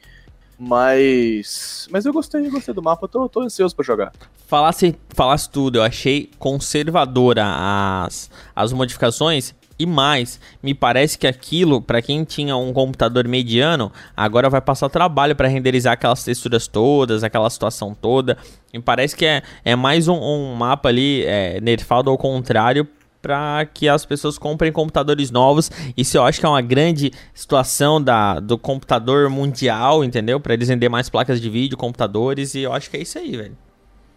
Mas. 0.58 1.88
Mas 1.90 2.04
eu 2.04 2.12
gostei, 2.12 2.46
eu 2.46 2.50
gostei 2.50 2.74
do 2.74 2.82
mapa. 2.82 3.04
Eu 3.04 3.08
tô, 3.08 3.28
tô 3.28 3.40
ansioso 3.40 3.74
pra 3.74 3.84
jogar. 3.84 4.12
Falasse, 4.46 4.96
falasse 5.10 5.48
tudo, 5.48 5.78
eu 5.78 5.82
achei 5.82 6.30
conservadora 6.38 7.44
as, 7.46 8.30
as 8.54 8.72
modificações. 8.72 9.54
E 9.78 9.86
mais, 9.86 10.40
me 10.60 10.74
parece 10.74 11.16
que 11.16 11.26
aquilo, 11.26 11.80
pra 11.80 12.02
quem 12.02 12.24
tinha 12.24 12.56
um 12.56 12.72
computador 12.72 13.28
mediano, 13.28 13.92
agora 14.16 14.50
vai 14.50 14.60
passar 14.60 14.88
trabalho 14.88 15.36
pra 15.36 15.46
renderizar 15.46 15.92
aquelas 15.92 16.24
texturas 16.24 16.66
todas, 16.66 17.22
aquela 17.22 17.48
situação 17.48 17.94
toda. 17.94 18.36
Me 18.74 18.82
parece 18.82 19.14
que 19.14 19.24
é, 19.24 19.42
é 19.64 19.76
mais 19.76 20.08
um, 20.08 20.16
um 20.16 20.54
mapa 20.54 20.88
ali 20.88 21.22
é, 21.24 21.60
nerfado 21.60 22.10
ao 22.10 22.18
contrário 22.18 22.88
para 23.22 23.66
que 23.66 23.88
as 23.88 24.04
pessoas 24.04 24.36
comprem 24.36 24.72
computadores 24.72 25.30
novos. 25.30 25.70
Isso 25.96 26.16
eu 26.16 26.24
acho 26.24 26.40
que 26.40 26.46
é 26.46 26.48
uma 26.48 26.62
grande 26.62 27.12
situação 27.32 28.02
da, 28.02 28.40
do 28.40 28.58
computador 28.58 29.28
mundial, 29.30 30.02
entendeu? 30.02 30.40
Pra 30.40 30.54
eles 30.54 30.68
vender 30.68 30.88
mais 30.88 31.08
placas 31.08 31.40
de 31.40 31.48
vídeo, 31.48 31.76
computadores, 31.76 32.54
e 32.54 32.62
eu 32.62 32.72
acho 32.72 32.90
que 32.90 32.96
é 32.96 33.00
isso 33.02 33.18
aí, 33.18 33.36
velho. 33.36 33.56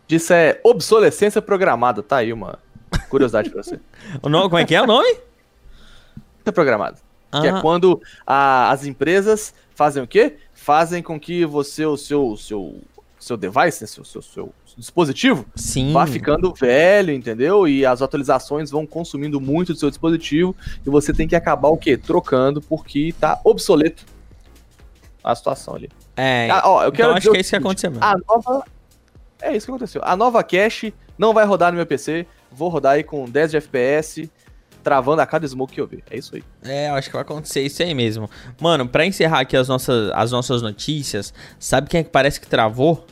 Isso 0.10 0.34
é 0.34 0.60
obsolescência 0.64 1.42
programada. 1.42 2.04
Tá 2.04 2.18
aí 2.18 2.34
uma 2.34 2.60
curiosidade 3.10 3.50
pra 3.50 3.62
você. 3.64 3.80
O 4.22 4.30
nome, 4.30 4.50
como 4.50 4.58
é 4.58 4.66
que 4.66 4.76
é 4.76 4.82
o 4.82 4.88
nome? 4.88 5.31
Programada. 6.52 6.98
Que 7.32 7.48
Ah. 7.48 7.58
é 7.58 7.62
quando 7.62 8.02
a- 8.26 8.72
as 8.72 8.86
empresas 8.86 9.54
fazem 9.76 10.02
o 10.04 10.08
quê? 10.08 10.38
Fazem 10.54 11.02
com 11.04 11.20
que 11.20 11.46
você, 11.46 11.86
o 11.86 11.96
seu, 11.98 12.36
seu, 12.38 12.80
seu 13.20 13.38
device, 13.38 13.82
né, 13.84 13.88
seu, 13.88 14.04
seu, 14.04 14.22
seu 14.22 14.54
dispositivo, 14.78 15.46
Sim. 15.56 15.92
vá 15.94 16.06
ficando 16.08 16.54
velho, 16.54 17.14
entendeu? 17.14 17.68
E 17.68 17.86
as 17.86 18.02
atualizações 18.02 18.72
vão 18.72 18.86
consumindo 18.88 19.40
muito 19.42 19.74
do 19.74 19.80
seu 19.80 19.90
dispositivo 19.90 20.56
e 20.86 20.90
você 20.90 21.14
tem 21.14 21.28
que 21.28 21.36
acabar 21.36 21.68
o 21.70 21.78
quê? 21.78 21.98
Trocando 21.98 22.62
porque 22.62 23.14
tá 23.20 23.40
obsoleto 23.44 24.06
a 25.24 25.36
situação 25.36 25.76
ali. 25.76 25.90
É, 26.16 26.50
Ah, 26.50 26.62
ó, 26.66 26.84
eu 26.84 26.92
quero 26.92 27.10
então 27.10 27.18
acho 27.18 27.32
que 27.32 27.38
é 27.38 27.42
isso 27.42 27.50
que 27.52 27.56
aconteceu 27.56 27.92
mesmo. 27.92 28.04
A 28.04 28.16
nova 28.28 28.66
É 29.44 29.56
isso 29.58 29.66
que 29.66 29.72
aconteceu. 29.72 30.02
A 30.06 30.16
nova 30.16 30.44
cache 30.44 30.94
não 31.18 31.34
vai 31.34 31.46
rodar 31.46 31.72
no 31.72 31.78
meu 31.78 31.86
PC, 31.86 32.28
vou 32.52 32.70
rodar 32.70 32.94
aí 32.94 33.04
com 33.04 33.26
10 33.26 33.50
de 33.52 33.58
FPS 33.58 34.30
travando 34.84 35.22
a 35.22 35.26
cada 35.26 35.48
smoke 35.48 35.74
que 35.74 35.82
eu 35.82 35.88
ver. 35.88 36.04
É 36.10 36.18
isso 36.18 36.36
aí. 36.36 36.44
É, 36.64 36.90
eu 36.90 36.96
acho 36.96 37.08
que 37.10 37.14
vai 37.14 37.22
acontecer 37.22 37.62
isso 37.62 37.82
aí 37.82 37.94
mesmo. 37.94 38.30
Mano, 38.60 38.88
pra 38.88 39.06
encerrar 39.06 39.40
aqui 39.42 39.56
as 39.58 39.68
nossas, 39.68 40.12
as 40.14 40.32
nossas 40.32 40.62
notícias, 40.62 41.34
sabe 41.60 41.90
quem 41.90 42.00
é 42.02 42.04
que 42.04 42.10
parece 42.10 42.40
que 42.40 42.48
travou? 42.48 43.06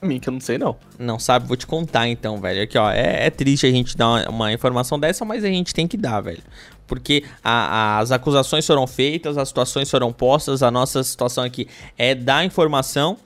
A 0.00 0.06
mim, 0.06 0.20
que 0.20 0.28
eu 0.28 0.32
não 0.32 0.40
sei 0.40 0.58
não. 0.58 0.76
Não 0.98 1.18
sabe? 1.18 1.46
Vou 1.48 1.56
te 1.56 1.66
contar 1.66 2.06
então, 2.06 2.38
velho. 2.38 2.62
Aqui, 2.62 2.76
ó, 2.76 2.90
é, 2.90 3.26
é 3.26 3.30
triste 3.30 3.66
a 3.66 3.70
gente 3.70 3.96
dar 3.96 4.06
uma, 4.08 4.28
uma 4.28 4.52
informação 4.52 4.98
dessa, 5.00 5.24
mas 5.24 5.42
a 5.42 5.48
gente 5.48 5.72
tem 5.74 5.88
que 5.88 5.96
dar, 5.96 6.20
velho. 6.20 6.42
Porque 6.86 7.24
a- 7.42 7.98
as 7.98 8.12
acusações 8.12 8.66
foram 8.66 8.86
feitas, 8.86 9.38
as 9.38 9.48
situações 9.48 9.90
foram 9.90 10.12
postas, 10.12 10.62
a 10.62 10.70
nossa 10.70 11.02
situação 11.02 11.42
aqui 11.42 11.66
é 11.96 12.14
dar 12.14 12.44
informação 12.44 13.16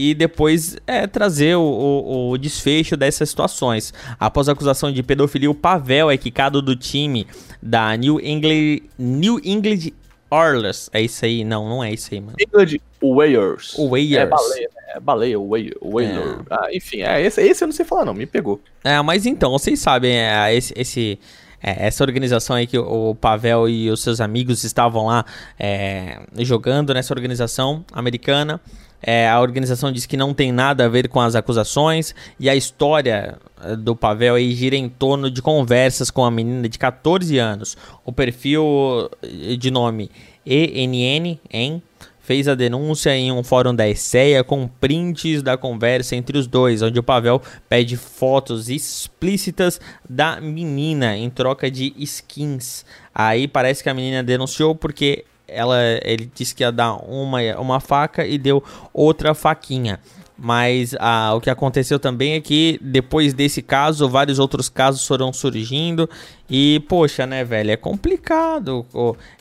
e 0.00 0.14
depois 0.14 0.76
é 0.86 1.06
trazer 1.06 1.56
o, 1.56 1.60
o- 1.62 2.30
o 2.30 2.38
desfecho 2.38 2.96
dessas 2.96 3.28
situações. 3.30 3.92
Após 4.20 4.48
a 4.48 4.52
acusação 4.52 4.92
de 4.92 5.02
pedofilia, 5.02 5.50
o 5.50 5.54
Pavel 5.54 6.10
é 6.10 6.16
quicado 6.16 6.62
do 6.62 6.76
time 6.76 7.26
da 7.60 7.96
New 7.96 8.20
England, 8.20 8.82
New 8.96 9.40
England 9.44 9.90
Oilers. 10.30 10.88
É 10.92 11.00
isso 11.00 11.24
aí? 11.24 11.42
Não, 11.42 11.68
não 11.68 11.82
é 11.82 11.92
isso 11.92 12.10
aí, 12.12 12.20
mano. 12.20 12.36
England 12.38 12.78
Whalers. 13.02 13.74
O 13.78 13.88
Warriors. 13.88 14.22
É 14.22 14.26
baleia, 14.26 14.68
né? 14.74 14.82
É 14.96 15.00
baleia, 15.00 15.38
Whaler. 15.40 16.40
Ah, 16.50 16.68
enfim, 16.72 17.02
é, 17.02 17.20
esse, 17.22 17.40
esse 17.42 17.64
eu 17.64 17.66
não 17.66 17.72
sei 17.72 17.84
falar 17.84 18.04
não, 18.04 18.14
me 18.14 18.26
pegou. 18.26 18.60
É, 18.84 19.00
mas 19.02 19.26
então, 19.26 19.50
vocês 19.52 19.78
sabem, 19.80 20.16
é, 20.16 20.54
esse, 20.54 20.72
esse- 20.76 21.18
é, 21.62 21.86
essa 21.86 22.04
organização 22.04 22.54
aí 22.56 22.66
que 22.66 22.78
o 22.78 23.14
Pavel 23.16 23.68
e 23.68 23.90
os 23.90 24.00
seus 24.02 24.20
amigos 24.20 24.62
estavam 24.64 25.06
lá 25.06 25.24
é, 25.58 26.20
jogando 26.38 26.94
nessa 26.94 27.12
organização 27.12 27.84
americana. 27.92 28.60
É, 29.02 29.28
a 29.28 29.40
organização 29.40 29.92
diz 29.92 30.06
que 30.06 30.16
não 30.16 30.34
tem 30.34 30.50
nada 30.50 30.84
a 30.84 30.88
ver 30.88 31.08
com 31.08 31.20
as 31.20 31.34
acusações 31.34 32.14
e 32.38 32.50
a 32.50 32.56
história 32.56 33.38
eh, 33.62 33.76
do 33.76 33.94
Pavel 33.94 34.34
aí 34.34 34.52
gira 34.52 34.74
em 34.74 34.88
torno 34.88 35.30
de 35.30 35.40
conversas 35.40 36.10
com 36.10 36.24
a 36.24 36.30
menina 36.30 36.68
de 36.68 36.78
14 36.78 37.38
anos. 37.38 37.76
O 38.04 38.12
perfil 38.12 39.08
eh, 39.22 39.56
de 39.56 39.70
nome 39.70 40.10
ENN, 40.44 41.38
em 41.50 41.82
fez 42.28 42.46
a 42.46 42.54
denúncia 42.54 43.16
em 43.16 43.32
um 43.32 43.42
fórum 43.42 43.74
da 43.74 43.88
ESEA 43.88 44.44
com 44.44 44.68
prints 44.68 45.42
da 45.42 45.56
conversa 45.56 46.14
entre 46.14 46.36
os 46.36 46.46
dois, 46.46 46.82
onde 46.82 46.98
o 46.98 47.02
Pavel 47.02 47.40
pede 47.70 47.96
fotos 47.96 48.68
explícitas 48.68 49.80
da 50.06 50.38
menina 50.38 51.16
em 51.16 51.30
troca 51.30 51.70
de 51.70 51.94
skins. 51.96 52.84
Aí 53.14 53.48
parece 53.48 53.82
que 53.82 53.88
a 53.88 53.94
menina 53.94 54.22
denunciou 54.22 54.74
porque 54.74 55.24
ela, 55.48 55.78
ele 56.02 56.30
disse 56.34 56.54
que 56.54 56.62
ia 56.62 56.70
dar 56.70 56.94
uma, 56.96 57.40
uma 57.58 57.80
faca 57.80 58.26
e 58.26 58.38
deu 58.38 58.62
outra 58.92 59.34
faquinha. 59.34 59.98
Mas 60.40 60.94
ah, 61.00 61.34
o 61.34 61.40
que 61.40 61.50
aconteceu 61.50 61.98
também 61.98 62.34
é 62.34 62.40
que 62.40 62.78
depois 62.80 63.34
desse 63.34 63.60
caso, 63.60 64.08
vários 64.08 64.38
outros 64.38 64.68
casos 64.68 65.04
foram 65.04 65.32
surgindo. 65.32 66.08
E, 66.48 66.78
poxa, 66.88 67.26
né, 67.26 67.42
velho, 67.42 67.72
é 67.72 67.76
complicado. 67.76 68.86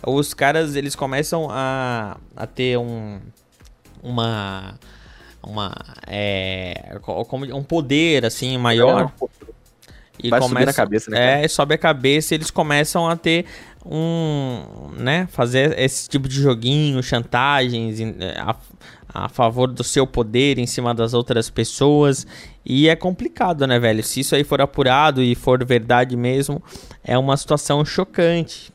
Os 0.04 0.34
caras, 0.34 0.76
eles 0.76 0.96
começam 0.96 1.50
a, 1.52 2.18
a 2.36 2.48
ter 2.48 2.80
um. 2.80 3.20
Uma. 4.02 4.74
Uma. 5.44 5.76
É, 6.08 6.98
um 7.54 7.64
poder, 7.64 8.26
assim, 8.26 8.58
maior. 8.58 9.14
E 10.22 10.32
Vai 10.32 10.42
subir 10.42 10.66
na 10.66 10.74
cabeça, 10.74 11.12
né, 11.12 11.18
cara? 11.18 11.46
É, 11.46 11.48
sobe 11.48 11.76
a 11.76 11.78
cabeça 11.78 12.34
e 12.34 12.38
eles 12.38 12.50
começam 12.50 13.08
a 13.08 13.16
ter 13.16 13.46
um. 13.90 14.90
né? 14.98 15.28
Fazer 15.32 15.78
esse 15.80 16.08
tipo 16.10 16.28
de 16.28 16.36
joguinho, 16.42 17.02
chantagens 17.02 18.00
é, 18.00 18.40
a, 18.40 18.56
a 19.14 19.30
favor 19.30 19.68
do 19.68 19.84
seu 19.84 20.06
poder 20.06 20.58
em 20.60 20.66
cima 20.68 20.94
das 20.94 21.14
outras 21.14 21.50
pessoas. 21.50 22.26
E 22.66 22.90
é 22.90 22.96
complicado, 22.96 23.66
né, 23.66 23.80
velho? 23.80 24.04
Se 24.04 24.20
isso 24.20 24.36
aí 24.36 24.44
for 24.44 24.62
apurado 24.62 25.22
e 25.24 25.36
for 25.36 25.64
verdade 25.66 26.16
mesmo, 26.18 26.62
é 27.04 27.18
uma 27.18 27.38
situação 27.38 27.84
chocante. 27.86 28.72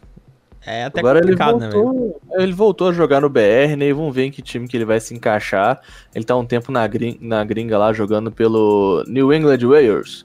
É 0.65 0.85
até 0.85 1.01
Agora 1.01 1.19
ele 1.19 1.37
complicado, 1.37 1.59
né, 1.59 1.69
velho? 1.69 1.83
voltou, 1.83 2.21
ele 2.39 2.53
voltou 2.53 2.89
a 2.89 2.93
jogar 2.93 3.21
no 3.21 3.29
BR, 3.29 3.77
né? 3.77 3.87
E 3.87 3.93
vamos 3.93 4.15
ver 4.15 4.27
em 4.27 4.31
que 4.31 4.41
time 4.41 4.69
que 4.69 4.77
ele 4.77 4.85
vai 4.85 5.01
se 5.01 5.13
encaixar. 5.13 5.81
Ele 6.15 6.25
tá 6.25 6.37
um 6.37 6.47
tempo 6.47 6.71
na, 6.71 6.87
grin- 6.87 7.19
na 7.21 7.45
gringa 7.45 7.77
lá 7.77 7.93
jogando 7.93 8.31
pelo 8.31 9.05
New 9.09 9.33
England 9.33 9.59
Warriors. 9.67 10.25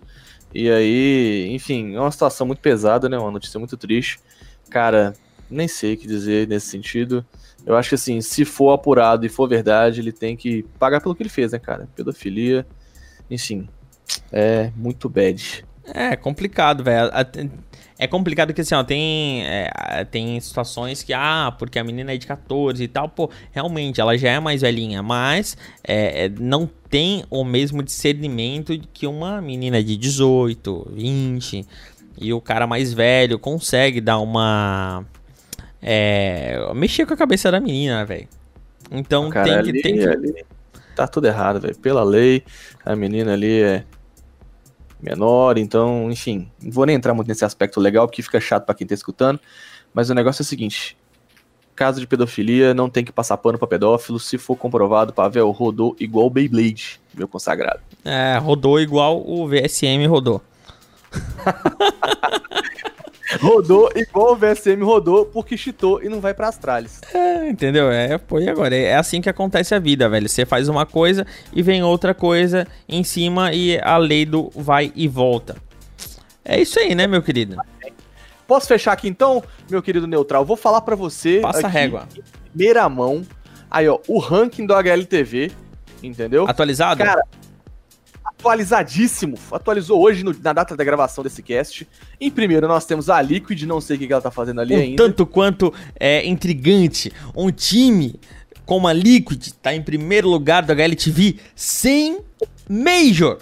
E 0.54 0.70
aí, 0.70 1.48
enfim, 1.52 1.96
é 1.96 2.00
uma 2.00 2.12
situação 2.12 2.46
muito 2.48 2.60
pesada, 2.62 3.10
né? 3.10 3.18
Uma 3.18 3.32
notícia 3.32 3.60
muito 3.60 3.76
triste. 3.76 4.20
Cara, 4.70 5.14
nem 5.50 5.68
sei 5.68 5.94
o 5.94 5.98
que 5.98 6.08
dizer 6.08 6.48
nesse 6.48 6.68
sentido. 6.68 7.26
Eu 7.66 7.76
acho 7.76 7.90
que 7.90 7.96
assim, 7.96 8.22
se 8.22 8.46
for 8.46 8.72
apurado 8.72 9.26
e 9.26 9.30
for 9.30 9.48
verdade, 9.48 10.00
ele 10.00 10.12
tem 10.12 10.38
que 10.38 10.64
pagar 10.80 11.02
pelo 11.02 11.14
que 11.14 11.24
ele 11.24 11.30
fez, 11.30 11.52
né, 11.52 11.60
cara? 11.60 11.88
Pedofilia, 11.96 12.66
enfim, 13.30 13.68
é 14.32 14.72
muito 14.76 15.10
bad. 15.10 15.66
É 15.94 16.16
complicado, 16.16 16.84
velho. 16.84 17.10
É 18.00 18.06
complicado 18.06 18.54
que 18.54 18.62
assim, 18.62 18.76
ó, 18.76 18.84
tem, 18.84 19.44
é, 19.46 20.06
tem 20.12 20.40
situações 20.40 21.02
que, 21.02 21.14
ah, 21.14 21.54
porque 21.58 21.80
a 21.80 21.84
menina 21.84 22.14
é 22.14 22.18
de 22.18 22.28
14 22.28 22.84
e 22.84 22.88
tal, 22.88 23.10
pô, 23.10 23.30
realmente, 23.52 24.00
ela 24.00 24.16
já 24.18 24.30
é 24.30 24.40
mais 24.40 24.62
velhinha, 24.62 25.02
mas 25.02 25.58
é, 25.84 26.26
é, 26.26 26.30
não 26.30 26.70
tem 26.90 27.24
o 27.30 27.44
mesmo 27.44 27.82
discernimento 27.82 28.78
que 28.94 29.08
uma 29.08 29.42
menina 29.42 29.84
de 29.84 29.98
18, 29.98 30.92
20, 30.94 31.66
e 32.18 32.34
o 32.34 32.42
cara 32.42 32.66
mais 32.68 32.94
velho 32.94 33.38
consegue 33.40 34.02
dar 34.02 34.20
uma. 34.20 35.06
É, 35.82 36.60
mexer 36.74 37.06
com 37.06 37.14
a 37.14 37.18
cabeça 37.18 37.52
da 37.52 37.60
menina, 37.60 38.04
velho. 38.06 38.28
Então 38.92 39.30
Cara, 39.30 39.46
tem 39.46 39.64
que. 39.64 39.70
ali, 39.70 39.82
tem 39.82 39.98
que 39.98 40.08
ali 40.08 40.46
tá 40.98 41.08
tudo 41.08 41.28
errado, 41.28 41.62
velho. 41.62 41.78
Pela 41.78 42.04
lei, 42.04 42.44
a 42.84 42.96
menina 42.96 43.34
ali 43.34 43.62
é 43.62 43.84
menor, 45.00 45.60
então, 45.60 46.12
enfim, 46.12 46.50
não 46.62 46.72
vou 46.72 46.86
nem 46.88 46.96
entrar 46.96 47.14
muito 47.14 47.28
nesse 47.28 47.46
aspecto 47.46 47.80
legal, 47.80 48.08
porque 48.08 48.24
fica 48.24 48.42
chato 48.42 48.66
pra 48.66 48.74
quem 48.74 48.88
tá 48.88 48.96
escutando, 48.96 49.40
mas 49.94 50.10
o 50.10 50.16
negócio 50.16 50.42
é 50.42 50.44
o 50.44 50.46
seguinte, 50.46 50.98
caso 51.76 52.00
de 52.00 52.08
pedofilia, 52.08 52.74
não 52.74 52.90
tem 52.90 53.06
que 53.06 53.12
passar 53.12 53.38
pano 53.38 53.60
pra 53.60 53.68
pedófilo, 53.68 54.20
se 54.20 54.40
for 54.40 54.56
comprovado, 54.56 55.14
Pavel 55.14 55.52
rodou 55.52 55.96
igual 56.00 56.26
o 56.26 56.30
Beyblade, 56.32 57.00
meu 57.14 57.28
consagrado. 57.28 57.80
é, 58.04 58.40
rodou 58.40 58.80
igual 58.80 59.24
o 59.24 59.48
VSM 59.48 60.08
rodou. 60.08 60.42
Rodou 63.42 63.90
igual 63.96 64.34
o 64.34 64.36
VSM 64.36 64.82
rodou, 64.84 65.26
porque 65.26 65.58
cheatou 65.58 66.02
e 66.02 66.08
não 66.08 66.22
vai 66.22 66.34
pra 66.34 66.48
Astralis. 66.48 67.02
É, 67.14 67.50
entendeu? 67.50 67.92
É, 67.92 68.18
pô, 68.18 68.40
e 68.40 68.50
agora? 68.50 68.76
É 68.76 68.96
assim 68.96 69.22
que 69.22 69.30
acontece 69.30 69.76
a 69.76 69.80
vida, 69.80 70.08
velho. 70.08 70.30
Você 70.30 70.46
faz 70.46 70.70
uma 70.70 70.86
coisa 70.86 71.26
e 71.54 71.62
vem 71.62 71.84
outra 71.84 72.14
coisa 72.14 72.66
em 72.88 73.04
cima 73.04 73.54
e 73.54 73.80
a 73.82 73.98
lei 73.98 74.26
do 74.26 74.50
vai 74.56 74.92
e 74.96 75.08
volta. 75.08 75.58
É 76.44 76.60
isso 76.60 76.80
aí, 76.80 76.96
né, 76.96 77.06
meu 77.06 77.22
querido? 77.22 77.58
Posso 78.48 78.68
fechar 78.68 78.94
aqui 78.94 79.10
então, 79.10 79.44
meu 79.70 79.82
querido 79.82 80.08
Neutral? 80.08 80.46
Vou 80.46 80.56
falar 80.56 80.82
pra 80.82 80.96
você 80.96 81.42
Passa 81.42 81.68
a 81.68 81.70
aqui, 81.70 81.78
régua. 81.78 82.08
em 82.18 82.22
primeira 82.52 82.88
mão, 82.88 83.24
aí 83.70 83.90
ó, 83.90 84.00
o 84.08 84.20
ranking 84.20 84.66
do 84.66 84.74
HLTV, 84.74 85.52
entendeu? 86.02 86.48
Atualizado? 86.48 87.04
Cara, 87.04 87.22
atualizadíssimo. 88.48 89.38
Atualizou 89.52 90.02
hoje 90.02 90.24
no- 90.24 90.36
na 90.42 90.54
data 90.54 90.76
da 90.76 90.84
gravação 90.84 91.24
desse 91.24 91.44
cast. 91.44 91.88
Em 92.20 92.32
primeiro, 92.32 92.68
nós 92.68 92.86
temos 92.86 93.10
a 93.10 93.22
Liquid, 93.22 93.62
não 93.64 93.82
sei 93.82 93.96
o 93.98 94.00
que, 94.00 94.12
ela 94.12 94.22
tá 94.22 94.32
fazendo 94.32 94.62
ali 94.62 94.76
um 94.76 94.80
ainda. 94.80 95.04
tanto 95.04 95.26
quanto 95.26 95.74
é 96.00 96.26
intrigante. 96.26 97.12
Um 97.36 97.52
time 97.52 98.20
como 98.66 98.88
a 98.88 98.94
Liquid 98.94 99.50
tá 99.62 99.74
em 99.74 99.82
primeiro 99.82 100.30
lugar 100.30 100.64
do 100.64 100.72
HLTV 100.72 101.38
sem 101.56 102.20
Major. 102.70 103.38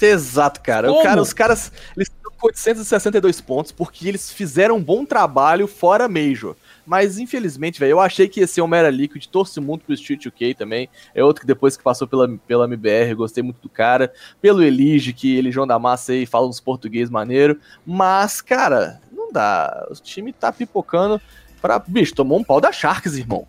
Exato, 0.00 0.60
cara. 0.60 0.92
Cara. 1.02 1.22
Os 1.22 1.32
caras 1.32 1.72
eles 1.96 2.08
estão 2.08 2.30
com 2.38 2.46
862 2.48 3.40
pontos 3.40 3.72
porque 3.72 4.06
eles 4.06 4.30
fizeram 4.30 4.76
um 4.76 4.82
bom 4.82 5.04
trabalho 5.06 5.66
fora 5.66 6.06
Major. 6.08 6.54
Mas 6.86 7.18
infelizmente, 7.18 7.80
velho, 7.80 7.90
eu 7.90 8.00
achei 8.00 8.28
que 8.28 8.40
ia 8.40 8.46
ser 8.46 8.60
o 8.60 8.68
Mera 8.68 8.88
Liquid, 8.88 9.26
torço 9.26 9.60
muito 9.60 9.84
pro 9.84 9.94
Street 9.94 10.24
UK 10.24 10.54
também. 10.54 10.88
É 11.14 11.24
outro 11.24 11.40
que 11.40 11.46
depois 11.46 11.76
que 11.76 11.82
passou 11.82 12.06
pela, 12.06 12.28
pela 12.46 12.64
MBR, 12.66 13.14
gostei 13.14 13.42
muito 13.42 13.60
do 13.60 13.68
cara. 13.68 14.12
Pelo 14.40 14.62
Elige, 14.62 15.12
que 15.12 15.36
ele 15.36 15.50
João 15.50 15.66
da 15.66 15.78
Massa 15.78 16.12
aí 16.12 16.24
fala 16.24 16.46
uns 16.46 16.60
português 16.60 17.10
maneiro. 17.10 17.58
Mas, 17.84 18.40
cara, 18.40 19.00
não 19.10 19.32
dá. 19.32 19.88
O 19.90 19.94
time 19.94 20.32
tá 20.32 20.52
pipocando 20.52 21.20
pra. 21.60 21.80
Bicho, 21.80 22.14
tomou 22.14 22.38
um 22.38 22.44
pau 22.44 22.60
da 22.60 22.70
Sharks, 22.70 23.16
irmão. 23.16 23.46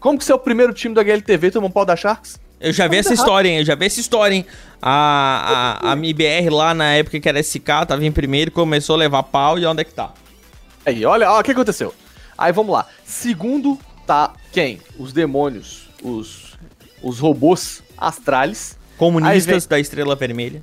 Como 0.00 0.18
que 0.18 0.24
você 0.24 0.32
é 0.32 0.34
o 0.34 0.38
primeiro 0.38 0.72
time 0.72 0.94
do 0.94 1.00
HLTV 1.00 1.50
tomou 1.50 1.68
um 1.68 1.72
pau 1.72 1.84
da 1.84 1.94
Sharks? 1.94 2.40
Eu 2.58 2.72
já 2.72 2.86
vi 2.86 2.96
essa 2.96 3.12
história, 3.12 3.48
hein? 3.48 3.58
Eu 3.58 3.64
já 3.64 3.74
vi 3.74 3.86
essa 3.86 4.00
história, 4.00 4.34
hein? 4.34 4.46
A, 4.80 5.80
a, 5.82 5.92
a 5.92 5.96
MIBR 5.96 6.48
lá 6.50 6.72
na 6.72 6.94
época 6.94 7.18
que 7.18 7.28
era 7.28 7.42
SK, 7.42 7.86
tava 7.88 8.04
em 8.04 8.12
primeiro, 8.12 8.52
começou 8.52 8.94
a 8.94 8.98
levar 8.98 9.24
pau 9.24 9.58
e 9.58 9.66
onde 9.66 9.82
é 9.82 9.84
que 9.84 9.92
tá? 9.92 10.12
Aí, 10.86 11.04
olha, 11.04 11.30
ó, 11.30 11.40
o 11.40 11.42
que 11.42 11.50
aconteceu. 11.50 11.92
Aí 12.36 12.52
vamos 12.52 12.72
lá. 12.72 12.86
Segundo 13.04 13.78
tá 14.06 14.32
quem? 14.52 14.80
Os 14.98 15.12
demônios, 15.12 15.88
os, 16.02 16.58
os 17.02 17.18
robôs 17.18 17.82
astrales. 17.96 18.76
Comunistas 18.96 19.66
da 19.66 19.80
Estrela 19.80 20.14
Vermelha. 20.14 20.62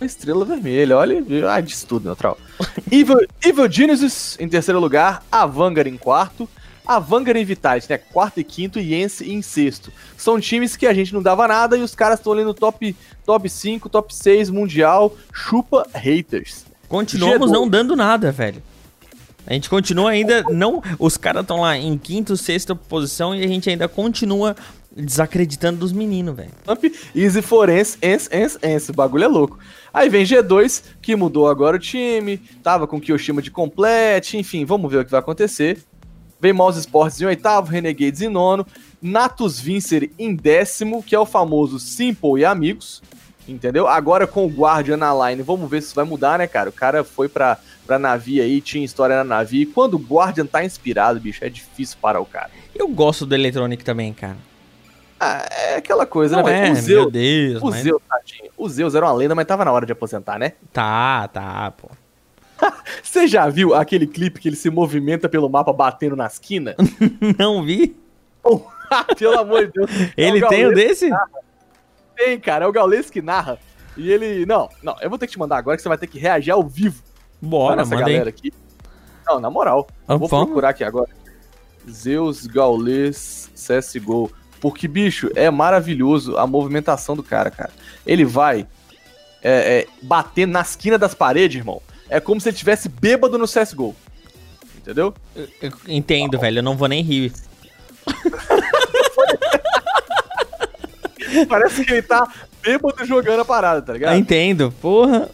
Estrela 0.00 0.44
Vermelha, 0.44 0.96
olha, 0.96 1.24
ah, 1.50 1.60
disso 1.60 1.86
tudo, 1.86 2.04
neutral. 2.04 2.36
Evil, 2.90 3.26
Evil 3.42 3.70
Genesis 3.70 4.36
em 4.38 4.48
terceiro 4.48 4.78
lugar, 4.78 5.24
a 5.32 5.46
Vanguard 5.46 5.86
em 5.86 5.96
quarto, 5.96 6.48
a 6.86 6.98
Vanguard 6.98 7.38
em 7.38 7.44
Vitality, 7.44 7.88
né? 7.90 7.98
Quarto 7.98 8.38
e 8.38 8.44
quinto, 8.44 8.78
e 8.78 8.94
Ence 8.94 9.24
em 9.28 9.40
sexto. 9.40 9.90
São 10.16 10.38
times 10.38 10.76
que 10.76 10.86
a 10.86 10.92
gente 10.92 11.14
não 11.14 11.22
dava 11.22 11.48
nada 11.48 11.76
e 11.76 11.82
os 11.82 11.94
caras 11.94 12.18
estão 12.18 12.32
ali 12.32 12.44
no 12.44 12.52
top, 12.52 12.94
top 13.24 13.48
5, 13.48 13.88
top 13.88 14.14
6 14.14 14.50
mundial, 14.50 15.16
chupa 15.32 15.86
haters. 15.94 16.66
Continuamos 16.88 17.50
G2. 17.50 17.52
não 17.52 17.68
dando 17.68 17.96
nada, 17.96 18.30
velho. 18.30 18.62
A 19.46 19.52
gente 19.52 19.70
continua 19.70 20.10
ainda 20.10 20.42
não, 20.50 20.82
os 20.98 21.16
caras 21.16 21.42
estão 21.42 21.60
lá 21.60 21.76
em 21.78 21.96
quinto, 21.96 22.36
sexta 22.36 22.74
posição 22.74 23.34
e 23.34 23.44
a 23.44 23.46
gente 23.46 23.70
ainda 23.70 23.86
continua 23.86 24.56
desacreditando 24.96 25.78
dos 25.78 25.92
meninos, 25.92 26.34
velho. 26.34 26.50
Easy 27.14 27.42
Forense, 27.42 27.98
ens, 28.00 28.28
ens, 28.32 28.58
ens. 28.62 28.88
O 28.88 28.94
bagulho 28.94 29.24
é 29.24 29.28
louco. 29.28 29.58
Aí 29.92 30.08
vem 30.08 30.24
G2, 30.24 30.82
que 31.00 31.14
mudou 31.14 31.48
agora 31.48 31.76
o 31.76 31.78
time, 31.78 32.38
tava 32.62 32.86
com 32.86 33.00
Kyoshima 33.00 33.40
de 33.40 33.50
complete, 33.50 34.36
enfim, 34.36 34.64
vamos 34.64 34.90
ver 34.90 34.98
o 34.98 35.04
que 35.04 35.10
vai 35.10 35.20
acontecer. 35.20 35.78
Vem 36.40 36.52
Mouse 36.52 36.80
Sports 36.80 37.20
em 37.20 37.26
oitavo, 37.26 37.70
Renegades 37.70 38.20
em 38.20 38.28
nono, 38.28 38.66
Natus 39.00 39.58
Vincer 39.60 40.10
em 40.18 40.34
décimo, 40.34 41.02
que 41.02 41.14
é 41.14 41.18
o 41.18 41.24
famoso 41.24 41.78
Simple 41.78 42.40
e 42.40 42.44
Amigos, 42.44 43.02
entendeu? 43.48 43.86
Agora 43.86 44.26
com 44.26 44.44
o 44.44 44.50
Guardian 44.50 44.96
na 44.96 45.30
line, 45.30 45.42
vamos 45.42 45.68
ver 45.70 45.80
se 45.80 45.88
isso 45.88 45.94
vai 45.94 46.04
mudar, 46.04 46.38
né, 46.38 46.46
cara? 46.46 46.68
O 46.68 46.72
cara 46.72 47.02
foi 47.02 47.28
pra, 47.28 47.58
pra 47.86 47.98
Navi 47.98 48.40
aí, 48.40 48.60
tinha 48.60 48.84
história 48.84 49.16
na 49.16 49.24
Navi, 49.24 49.62
e 49.62 49.66
quando 49.66 49.94
o 49.94 49.98
Guardian 49.98 50.44
tá 50.46 50.64
inspirado, 50.64 51.20
bicho, 51.20 51.44
é 51.44 51.48
difícil 51.48 51.96
parar 52.00 52.20
o 52.20 52.26
cara. 52.26 52.50
Eu 52.74 52.88
gosto 52.88 53.24
do 53.24 53.34
Electronic 53.34 53.82
também, 53.84 54.12
cara. 54.12 54.36
Ah, 55.18 55.46
é 55.50 55.76
aquela 55.76 56.04
coisa, 56.04 56.36
Não 56.36 56.44
né, 56.44 56.66
é? 56.68 56.70
O 56.70 56.72
meu 56.74 56.82
Zeus, 56.82 57.12
Deus. 57.12 57.62
o 57.62 57.66
mas- 57.70 57.82
Zeus, 57.82 58.02
tadinho. 58.08 58.50
O 58.56 58.68
Zeus 58.68 58.94
era 58.94 59.06
uma 59.06 59.12
lenda, 59.14 59.34
mas 59.34 59.46
tava 59.46 59.64
na 59.64 59.72
hora 59.72 59.86
de 59.86 59.92
aposentar, 59.92 60.38
né? 60.38 60.52
Tá, 60.72 61.26
tá, 61.28 61.70
pô. 61.70 61.88
Você 63.02 63.26
já 63.26 63.48
viu 63.48 63.74
aquele 63.74 64.06
clipe 64.06 64.40
que 64.40 64.48
ele 64.48 64.56
se 64.56 64.68
movimenta 64.68 65.28
pelo 65.28 65.48
mapa 65.48 65.72
batendo 65.72 66.16
nas 66.16 66.38
quinas? 66.38 66.74
Não 67.38 67.62
vi? 67.62 67.96
Pelo 69.18 69.38
amor 69.40 69.66
de 69.66 69.72
Deus. 69.72 69.90
É 70.16 70.28
Ele 70.28 70.44
o 70.44 70.48
tem 70.48 70.66
um 70.68 70.72
desse? 70.72 71.10
Tem, 72.14 72.38
cara. 72.38 72.64
É 72.64 72.68
o 72.68 72.72
Gaules 72.72 73.10
que 73.10 73.20
narra. 73.20 73.58
E 73.96 74.12
ele. 74.12 74.46
Não, 74.46 74.68
não, 74.82 74.94
eu 75.00 75.08
vou 75.10 75.18
ter 75.18 75.26
que 75.26 75.32
te 75.32 75.38
mandar 75.38 75.56
agora 75.56 75.76
que 75.76 75.82
você 75.82 75.88
vai 75.88 75.98
ter 75.98 76.06
que 76.06 76.18
reagir 76.20 76.52
ao 76.52 76.62
vivo 76.62 77.02
Bora, 77.46 77.82
essa 77.82 77.94
manda 77.94 78.06
aí. 78.06 78.12
galera 78.12 78.30
aqui. 78.30 78.52
Não, 79.26 79.40
na 79.40 79.50
moral. 79.50 79.86
Ah, 80.06 80.16
vou 80.16 80.28
vamos. 80.28 80.46
procurar 80.46 80.70
aqui 80.70 80.84
agora. 80.84 81.10
Zeus 81.90 82.46
Gaules 82.46 83.50
CSGO. 83.54 84.30
Porque, 84.60 84.88
bicho, 84.88 85.30
é 85.34 85.50
maravilhoso 85.50 86.36
a 86.36 86.46
movimentação 86.46 87.16
do 87.16 87.22
cara, 87.22 87.50
cara. 87.50 87.70
Ele 88.06 88.24
vai 88.24 88.66
é, 89.42 89.80
é, 89.80 89.86
bater 90.02 90.46
na 90.46 90.60
esquina 90.60 90.98
das 90.98 91.14
paredes, 91.14 91.58
irmão. 91.58 91.80
É 92.08 92.20
como 92.20 92.40
se 92.40 92.48
ele 92.48 92.56
tivesse 92.56 92.88
bêbado 92.88 93.36
no 93.38 93.46
CSGO. 93.46 93.94
Entendeu? 94.76 95.12
Eu 95.34 95.72
entendo, 95.88 96.38
velho. 96.38 96.60
Eu 96.60 96.62
não 96.62 96.76
vou 96.76 96.88
nem 96.88 97.02
rir. 97.02 97.32
Parece 101.48 101.84
que 101.84 101.92
ele 101.92 102.02
tá 102.02 102.26
bêbado 102.62 103.04
jogando 103.04 103.40
a 103.40 103.44
parada, 103.44 103.82
tá 103.82 103.92
ligado? 103.92 104.14
Eu 104.14 104.18
entendo, 104.18 104.72
porra. 104.80 105.28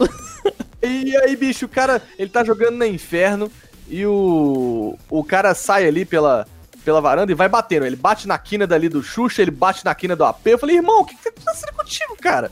E 0.82 1.16
aí, 1.16 1.36
bicho, 1.36 1.66
o 1.66 1.68
cara, 1.68 2.02
ele 2.18 2.30
tá 2.30 2.42
jogando 2.42 2.76
no 2.76 2.84
inferno 2.84 3.50
e 3.88 4.04
o, 4.04 4.96
o 5.08 5.22
cara 5.22 5.54
sai 5.54 5.86
ali 5.86 6.04
pela, 6.04 6.46
pela 6.84 7.00
varanda 7.00 7.30
e 7.30 7.34
vai 7.34 7.48
batendo. 7.48 7.86
Ele 7.86 7.96
bate 7.96 8.26
na 8.26 8.38
quina 8.38 8.66
dali 8.66 8.88
do 8.88 9.02
Xuxa, 9.02 9.42
ele 9.42 9.50
bate 9.50 9.84
na 9.84 9.94
quina 9.94 10.16
do 10.16 10.24
AP. 10.24 10.46
Eu 10.46 10.58
falei, 10.58 10.76
irmão, 10.76 11.00
o 11.00 11.04
que 11.04 11.16
que 11.16 11.22
tá 11.22 11.30
acontecendo 11.30 11.74
contigo, 11.74 12.16
cara? 12.20 12.50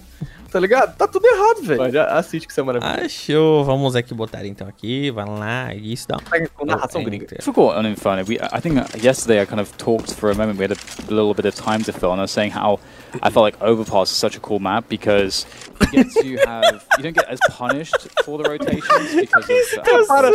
Tá 0.50 0.58
ligado? 0.58 0.96
Tá 0.96 1.06
tudo 1.06 1.24
errado, 1.26 1.62
velho. 1.62 1.90
Já 1.92 2.06
Assiste 2.06 2.46
que 2.46 2.52
isso 2.52 2.60
é 2.60 2.62
maravilhoso. 2.64 3.00
Achou. 3.04 3.64
Vamos 3.64 3.94
aqui 3.94 4.12
botar 4.12 4.44
então 4.44 4.66
aqui. 4.66 5.10
Vai 5.10 5.24
lá. 5.26 5.74
Isso 5.74 6.08
dá. 6.08 6.16
Com 6.54 6.64
narração 6.66 7.04
gringa. 7.04 7.24
Enter. 7.24 7.42
forgot 7.42 7.76
on 7.76 7.86
Inferno. 7.86 8.24
We, 8.28 8.34
I 8.36 8.60
think 8.60 8.76
uh, 8.78 8.84
yesterday 9.00 9.40
I 9.42 9.46
kind 9.46 9.60
of 9.60 9.70
talked 9.76 10.12
for 10.14 10.30
a 10.30 10.34
moment. 10.34 10.58
We 10.58 10.64
had 10.64 10.72
a 10.72 11.12
little 11.14 11.34
bit 11.34 11.46
of 11.46 11.54
time 11.54 11.84
to 11.84 11.92
fill, 11.92 12.10
and 12.12 12.20
I 12.20 12.24
was 12.24 12.32
saying 12.32 12.52
how 12.52 12.80
I 13.22 13.30
felt 13.30 13.44
like 13.44 13.56
Overpass 13.62 14.10
is 14.10 14.16
such 14.16 14.36
a 14.36 14.40
cool 14.40 14.58
map 14.58 14.84
because 14.88 15.46
you 15.92 16.04
get 16.04 16.10
to 16.12 16.36
have 16.48 16.84
you 16.98 17.02
don't 17.04 17.14
get 17.14 17.28
as 17.28 17.38
punished 17.50 18.08
for 18.24 18.38
the 18.42 18.48
rotations 18.48 19.14
because 19.14 19.48
of 19.50 19.78
uh, 19.80 19.84
bombs 19.84 20.08
that 20.08 20.32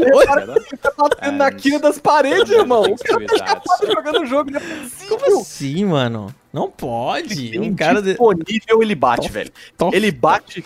velho. 0.00 0.20
together. 0.20 0.54
Ele 0.56 0.76
tá 0.80 0.92
batendo 0.96 1.36
na 1.36 1.46
And- 1.48 1.56
quina 1.56 1.78
das 1.78 1.98
paredes, 1.98 2.50
irmão. 2.50 2.82
O 2.84 2.96
cara 2.96 3.26
tá 3.60 3.86
jogando 3.86 4.20
o 4.22 4.26
jogo, 4.26 4.50
não 4.50 4.60
é 4.60 5.08
Como 5.08 5.40
assim, 5.40 5.84
mano? 5.84 6.34
Não 6.52 6.70
pode. 6.70 7.58
Um 7.58 7.74
cara 7.74 8.00
de... 8.02 8.08
disponível, 8.10 8.82
ele 8.82 8.94
bate, 8.94 9.28
Tô- 9.28 9.32
velho. 9.32 9.50
tô- 9.76 9.90
Ele 9.92 10.10
bate. 10.10 10.64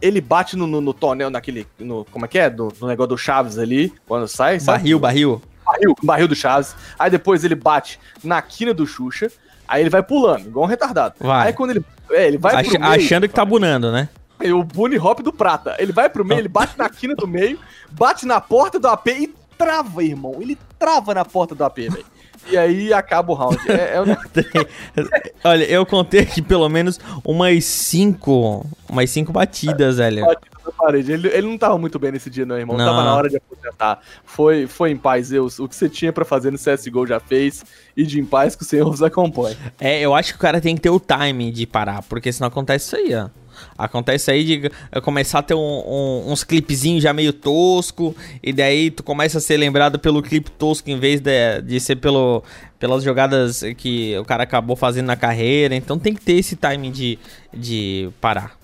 Ele 0.00 0.20
bate 0.20 0.56
no, 0.56 0.66
no, 0.66 0.80
no 0.80 0.94
tonel, 0.94 1.28
naquele. 1.28 1.66
No, 1.78 2.04
como 2.06 2.24
é 2.24 2.28
que 2.28 2.38
é? 2.38 2.48
Do, 2.48 2.72
no 2.80 2.86
negócio 2.86 3.08
do 3.08 3.18
Chaves 3.18 3.58
ali, 3.58 3.92
quando 4.06 4.28
sai. 4.28 4.60
sabe? 4.60 4.78
Barril, 4.78 4.98
barril. 5.00 5.42
barril, 5.66 5.94
barril 6.02 6.28
do 6.28 6.34
Chaves. 6.36 6.74
Aí 6.98 7.10
depois 7.10 7.44
ele 7.44 7.54
bate 7.56 7.98
na 8.22 8.40
quina 8.40 8.72
do 8.72 8.86
Xuxa. 8.86 9.30
Aí 9.66 9.82
ele 9.82 9.90
vai 9.90 10.02
pulando, 10.02 10.46
igual 10.46 10.64
um 10.64 10.68
retardado. 10.68 11.14
Vai. 11.20 11.48
Aí 11.48 11.52
quando 11.52 11.70
ele. 11.72 11.84
É, 12.10 12.26
ele 12.26 12.38
vai 12.38 12.54
Ach- 12.54 12.68
pro 12.70 12.80
meio. 12.80 12.92
achando 12.92 13.28
que 13.28 13.34
tá 13.34 13.44
bunando, 13.44 13.92
né? 13.92 14.08
é 14.40 14.52
O 14.52 14.62
Bunny 14.62 14.96
Hop 14.98 15.18
do 15.20 15.32
Prata. 15.32 15.74
Ele 15.78 15.92
vai 15.92 16.08
pro 16.08 16.24
meio, 16.24 16.38
ele 16.40 16.48
bate 16.48 16.78
na 16.78 16.88
quina 16.88 17.14
do 17.14 17.26
meio, 17.26 17.58
bate 17.90 18.24
na 18.24 18.40
porta 18.40 18.78
do 18.78 18.86
AP 18.88 19.08
e 19.08 19.34
trava, 19.58 20.02
irmão. 20.04 20.36
Ele 20.40 20.56
trava 20.78 21.12
na 21.12 21.24
porta 21.24 21.54
do 21.56 21.64
AP, 21.64 21.76
velho. 21.90 22.06
E 22.50 22.56
aí 22.56 22.92
acaba 22.92 23.32
o 23.32 23.34
round. 23.34 23.58
É, 23.70 23.96
é 23.96 24.00
um 24.00 24.06
Olha, 25.44 25.64
eu 25.64 25.84
contei 25.84 26.20
aqui 26.20 26.40
pelo 26.40 26.68
menos 26.68 26.98
umas 27.24 27.64
cinco. 27.64 28.64
Umas 28.88 29.10
cinco 29.10 29.32
batidas, 29.32 29.98
velho. 29.98 30.24
Batida 30.24 30.58
na 30.64 30.72
parede. 30.72 31.12
Ele, 31.12 31.28
ele 31.28 31.46
não 31.46 31.58
tava 31.58 31.78
muito 31.78 31.98
bem 31.98 32.12
nesse 32.12 32.30
dia, 32.30 32.46
não, 32.46 32.56
irmão. 32.56 32.76
Não. 32.76 32.84
Tava 32.84 33.04
na 33.04 33.14
hora 33.14 33.28
de 33.28 33.36
aposentar. 33.36 34.00
Foi, 34.24 34.66
foi 34.66 34.90
em 34.90 34.96
paz, 34.96 35.26
Zeus. 35.26 35.58
O 35.58 35.68
que 35.68 35.76
você 35.76 35.88
tinha 35.88 36.12
pra 36.12 36.24
fazer 36.24 36.50
no 36.50 36.58
CSGO 36.58 37.06
já 37.06 37.20
fez. 37.20 37.64
E 37.96 38.04
de 38.04 38.20
em 38.20 38.24
paz 38.24 38.54
que 38.54 38.62
o 38.62 38.66
Senhor 38.66 38.88
vos 38.88 39.02
acompanhe. 39.02 39.56
É, 39.80 40.00
eu 40.00 40.14
acho 40.14 40.32
que 40.32 40.38
o 40.38 40.40
cara 40.40 40.60
tem 40.60 40.74
que 40.74 40.80
ter 40.80 40.90
o 40.90 41.00
time 41.00 41.50
de 41.50 41.66
parar, 41.66 42.02
porque 42.02 42.32
senão 42.32 42.48
acontece 42.48 42.86
isso 42.86 42.96
aí, 42.96 43.14
ó. 43.14 43.28
Acontece 43.76 44.30
aí 44.30 44.44
de 44.44 44.70
eh, 44.92 45.00
começar 45.00 45.40
a 45.40 45.42
ter 45.42 45.54
um- 45.54 45.58
um- 45.58 46.30
uns 46.32 46.44
clipezinhos 46.44 47.02
já 47.02 47.12
meio 47.12 47.32
tosco, 47.32 48.14
e 48.42 48.52
daí 48.52 48.90
tu 48.90 49.02
começa 49.02 49.38
a 49.38 49.40
ser 49.40 49.56
lembrado 49.56 49.98
pelo 49.98 50.22
clipe 50.22 50.50
tosco 50.50 50.90
em 50.90 50.98
vez 50.98 51.20
de, 51.20 51.62
de 51.62 51.80
ser 51.80 51.96
pelo, 51.96 52.42
pelas 52.78 53.02
jogadas 53.02 53.62
que 53.76 54.16
o 54.18 54.24
cara 54.24 54.42
acabou 54.44 54.76
fazendo 54.76 55.06
na 55.06 55.16
carreira. 55.16 55.74
Então 55.74 55.98
tem 55.98 56.14
que 56.14 56.20
ter 56.20 56.34
esse 56.34 56.56
time 56.56 56.90
de, 56.90 57.18
de 57.52 58.10
parar. 58.20 58.58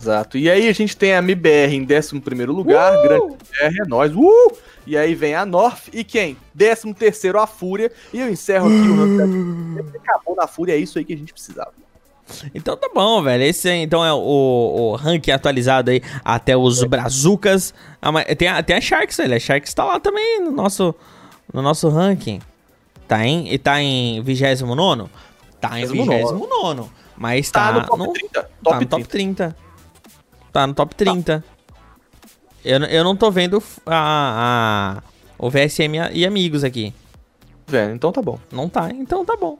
Exato. 0.00 0.38
E 0.38 0.48
aí 0.48 0.68
a 0.68 0.72
gente 0.72 0.96
tem 0.96 1.12
a 1.14 1.18
MBR 1.18 1.74
em 1.74 1.82
11 1.82 2.46
lugar. 2.46 2.92
Grande 3.02 3.34
MBR 3.34 3.80
é 3.80 3.88
nós. 3.88 4.12
Uh! 4.14 4.52
E 4.86 4.96
aí 4.96 5.14
vem 5.14 5.34
a 5.34 5.44
North. 5.44 5.88
E 5.92 6.02
quem? 6.04 6.36
13 6.56 6.94
a 7.36 7.46
Fúria. 7.46 7.90
E 8.12 8.20
eu 8.20 8.30
encerro 8.30 8.68
aqui 8.68 8.88
o. 8.88 9.90
Acabou 10.02 10.36
na 10.36 10.46
Fúria. 10.46 10.72
É 10.72 10.76
isso 10.78 10.98
aí 10.98 11.04
que 11.04 11.12
a 11.12 11.16
gente 11.16 11.32
precisava. 11.32 11.72
Então 12.54 12.76
tá 12.76 12.88
bom, 12.94 13.22
velho. 13.22 13.42
Esse 13.42 13.68
aí, 13.68 13.82
então 13.82 14.04
é 14.04 14.12
o, 14.12 14.18
o 14.18 14.96
ranking 14.96 15.30
atualizado 15.30 15.90
aí 15.90 16.02
até 16.24 16.56
os 16.56 16.82
Brazucas. 16.84 17.72
Ah, 18.00 18.12
tem, 18.34 18.48
a, 18.48 18.62
tem 18.62 18.76
a 18.76 18.80
Sharks, 18.80 19.16
velho. 19.16 19.34
A 19.34 19.40
Sharks 19.40 19.72
tá 19.74 19.84
lá 19.84 19.98
também 20.00 20.40
no 20.40 20.50
nosso, 20.50 20.94
no 21.52 21.62
nosso 21.62 21.88
ranking. 21.88 22.40
Tá 23.06 23.26
em, 23.26 23.52
e 23.52 23.58
tá 23.58 23.80
em 23.80 24.20
29? 24.22 25.06
Tá 25.60 25.80
em 25.80 25.84
29º. 25.86 26.34
29. 26.38 26.90
Mas 27.16 27.50
Tá, 27.50 27.72
tá, 27.72 27.80
no 27.80 27.86
top 27.86 27.98
no, 27.98 28.12
30. 28.12 28.42
tá 28.42 28.48
Top 28.62 28.80
no 28.80 28.86
top 28.86 29.04
30. 29.08 29.08
30. 29.08 29.56
Tá 30.52 30.66
no 30.66 30.74
top 30.74 30.94
30. 30.94 31.44
Eu, 32.64 32.78
eu 32.84 33.04
não 33.04 33.16
tô 33.16 33.30
vendo 33.30 33.62
a, 33.86 34.98
a- 34.98 35.02
o 35.38 35.48
VSM 35.50 35.94
e 36.12 36.26
amigos 36.26 36.64
aqui. 36.64 36.92
Velho, 37.66 37.94
então 37.94 38.12
tá 38.12 38.20
bom. 38.22 38.38
Não 38.52 38.68
tá, 38.68 38.90
então 38.90 39.24
tá 39.24 39.36
bom. 39.36 39.58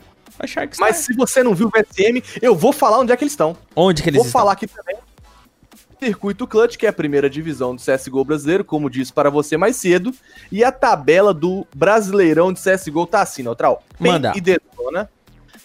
Mas 0.79 0.97
se 0.97 1.15
você 1.15 1.43
não 1.43 1.55
viu 1.55 1.69
o 1.69 1.71
VSM, 1.71 2.23
eu 2.41 2.55
vou 2.55 2.73
falar 2.73 2.99
onde 2.99 3.13
é 3.13 3.17
que 3.17 3.25
eles 3.25 3.33
estão. 3.33 3.57
Onde 3.75 4.03
que 4.03 4.09
eles 4.11 4.19
Vou 4.19 4.27
estão? 4.27 4.41
falar 4.41 4.53
aqui 4.53 4.67
também. 4.67 4.97
Circuito 6.01 6.47
Clutch, 6.47 6.77
que 6.77 6.87
é 6.87 6.89
a 6.89 6.93
primeira 6.93 7.29
divisão 7.29 7.75
do 7.75 7.83
CSGO 7.83 8.25
brasileiro, 8.25 8.65
como 8.65 8.89
disse 8.89 9.13
para 9.13 9.31
você 9.31 9.57
mais 9.57 9.77
cedo. 9.77 10.15
E 10.51 10.63
a 10.63 10.71
tabela 10.71 11.35
do 11.35 11.67
Brasileirão 11.75 12.53
de 12.53 12.61
CSGO 12.61 13.05
tá 13.05 13.21
assim, 13.23 13.43
Neutral. 13.43 13.83
Pen 14.01 14.13
Manda. 14.13 14.33
E 14.37 14.41
Detona, 14.41 15.11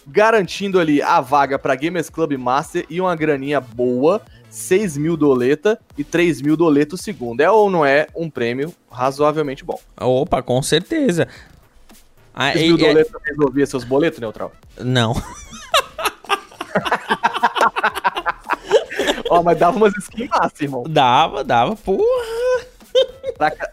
garantindo 0.06 0.80
ali 0.80 1.00
a 1.00 1.20
vaga 1.20 1.58
para 1.58 1.74
Gamers 1.76 2.10
Club 2.10 2.32
Master 2.32 2.84
e 2.90 3.00
uma 3.00 3.14
graninha 3.14 3.60
boa, 3.60 4.20
6 4.50 4.96
mil 4.96 5.16
doleta 5.16 5.78
e 5.96 6.02
3 6.02 6.42
mil 6.42 6.56
doleta 6.56 6.96
o 6.96 6.98
segundo. 6.98 7.40
É 7.40 7.50
ou 7.50 7.70
não 7.70 7.86
é 7.86 8.08
um 8.14 8.28
prêmio 8.28 8.74
razoavelmente 8.90 9.64
bom? 9.64 9.78
Opa, 10.00 10.42
com 10.42 10.60
certeza. 10.62 11.28
Ah, 12.34 12.52
6 12.52 12.60
e- 12.64 12.72
mil 12.72 12.78
e- 13.00 13.06
resolvia 13.26 13.66
seus 13.66 13.84
boletos, 13.84 14.18
Neutral? 14.18 14.52
Não. 14.78 15.14
Ó, 19.30 19.42
mas 19.42 19.58
dava 19.58 19.76
umas 19.76 19.94
skins 19.96 20.28
massa, 20.28 20.62
irmão. 20.62 20.84
Dava, 20.88 21.42
dava. 21.44 21.74
Porra. 21.76 22.04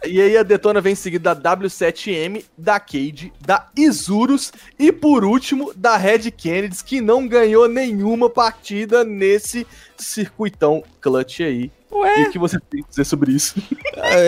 E 0.05 0.19
aí 0.19 0.35
a 0.35 0.41
Detona 0.43 0.81
vem 0.81 0.95
seguida 0.95 1.35
da 1.35 1.55
W7M, 1.57 2.43
da 2.57 2.79
Cade, 2.79 3.31
da 3.39 3.67
Isurus 3.77 4.51
e 4.79 4.91
por 4.91 5.23
último 5.23 5.71
da 5.75 5.97
Red 5.97 6.31
Kennedy, 6.31 6.83
que 6.83 6.99
não 6.99 7.27
ganhou 7.27 7.67
nenhuma 7.67 8.27
partida 8.29 9.03
nesse 9.03 9.67
circuitão 9.97 10.83
clutch 10.99 11.41
aí. 11.41 11.71
E 11.91 11.95
Ué. 11.95 12.23
o 12.23 12.31
que 12.31 12.39
você 12.39 12.57
tem 12.59 12.81
a 12.81 12.89
dizer 12.89 13.03
sobre 13.05 13.33
isso? 13.33 13.55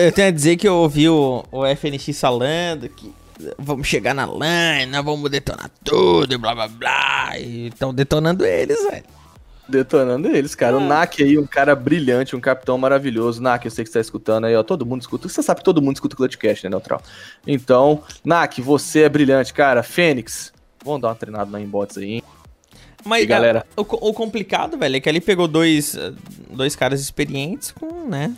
Eu 0.04 0.12
tenho 0.12 0.28
a 0.28 0.30
dizer 0.30 0.56
que 0.56 0.68
eu 0.68 0.74
ouvi 0.76 1.08
o, 1.08 1.42
o 1.50 1.64
FNX 1.74 2.20
falando 2.20 2.88
que 2.88 3.12
vamos 3.58 3.86
chegar 3.86 4.14
na 4.14 4.24
LAN, 4.24 4.86
nós 4.90 5.04
vamos 5.04 5.30
detonar 5.30 5.70
tudo, 5.82 6.32
e 6.34 6.38
blá 6.38 6.54
blá 6.54 6.68
blá. 6.68 7.38
E 7.38 7.68
estão 7.68 7.92
detonando 7.92 8.44
eles, 8.44 8.82
velho. 8.82 9.04
Detonando 9.66 10.28
eles, 10.28 10.54
cara. 10.54 10.76
O 10.76 10.80
É. 10.80 10.86
Nak 10.86 11.22
aí, 11.22 11.38
um 11.38 11.46
cara 11.46 11.74
brilhante, 11.74 12.36
um 12.36 12.40
capitão 12.40 12.76
maravilhoso. 12.76 13.40
Nak, 13.42 13.64
eu 13.64 13.70
sei 13.70 13.82
que 13.82 13.90
você 13.90 13.94
tá 13.94 14.00
escutando 14.00 14.44
aí, 14.44 14.54
ó. 14.54 14.62
Todo 14.62 14.84
mundo 14.84 15.00
escuta. 15.00 15.26
Você 15.28 15.42
sabe 15.42 15.60
que 15.60 15.64
todo 15.64 15.80
mundo 15.80 15.94
escuta 15.96 16.14
o 16.14 16.16
Clutchcast, 16.18 16.64
né, 16.64 16.70
Neutral? 16.70 17.00
Então, 17.46 18.02
Nak, 18.22 18.60
você 18.60 19.04
é 19.04 19.08
brilhante, 19.08 19.54
cara. 19.54 19.82
Fênix, 19.82 20.52
vamos 20.84 21.00
dar 21.00 21.08
uma 21.08 21.14
treinada 21.14 21.50
na 21.50 21.60
inbots 21.62 21.96
aí, 21.96 22.12
hein? 22.14 22.22
Mas, 23.06 23.22
E 23.22 23.26
galera? 23.26 23.66
o, 23.76 23.80
o 23.82 24.12
complicado, 24.12 24.76
velho, 24.78 24.96
é 24.96 25.00
que 25.00 25.08
ali 25.08 25.20
pegou 25.20 25.48
dois, 25.48 25.96
dois 26.50 26.76
caras 26.76 27.00
experientes 27.00 27.70
com, 27.72 28.06
né? 28.06 28.34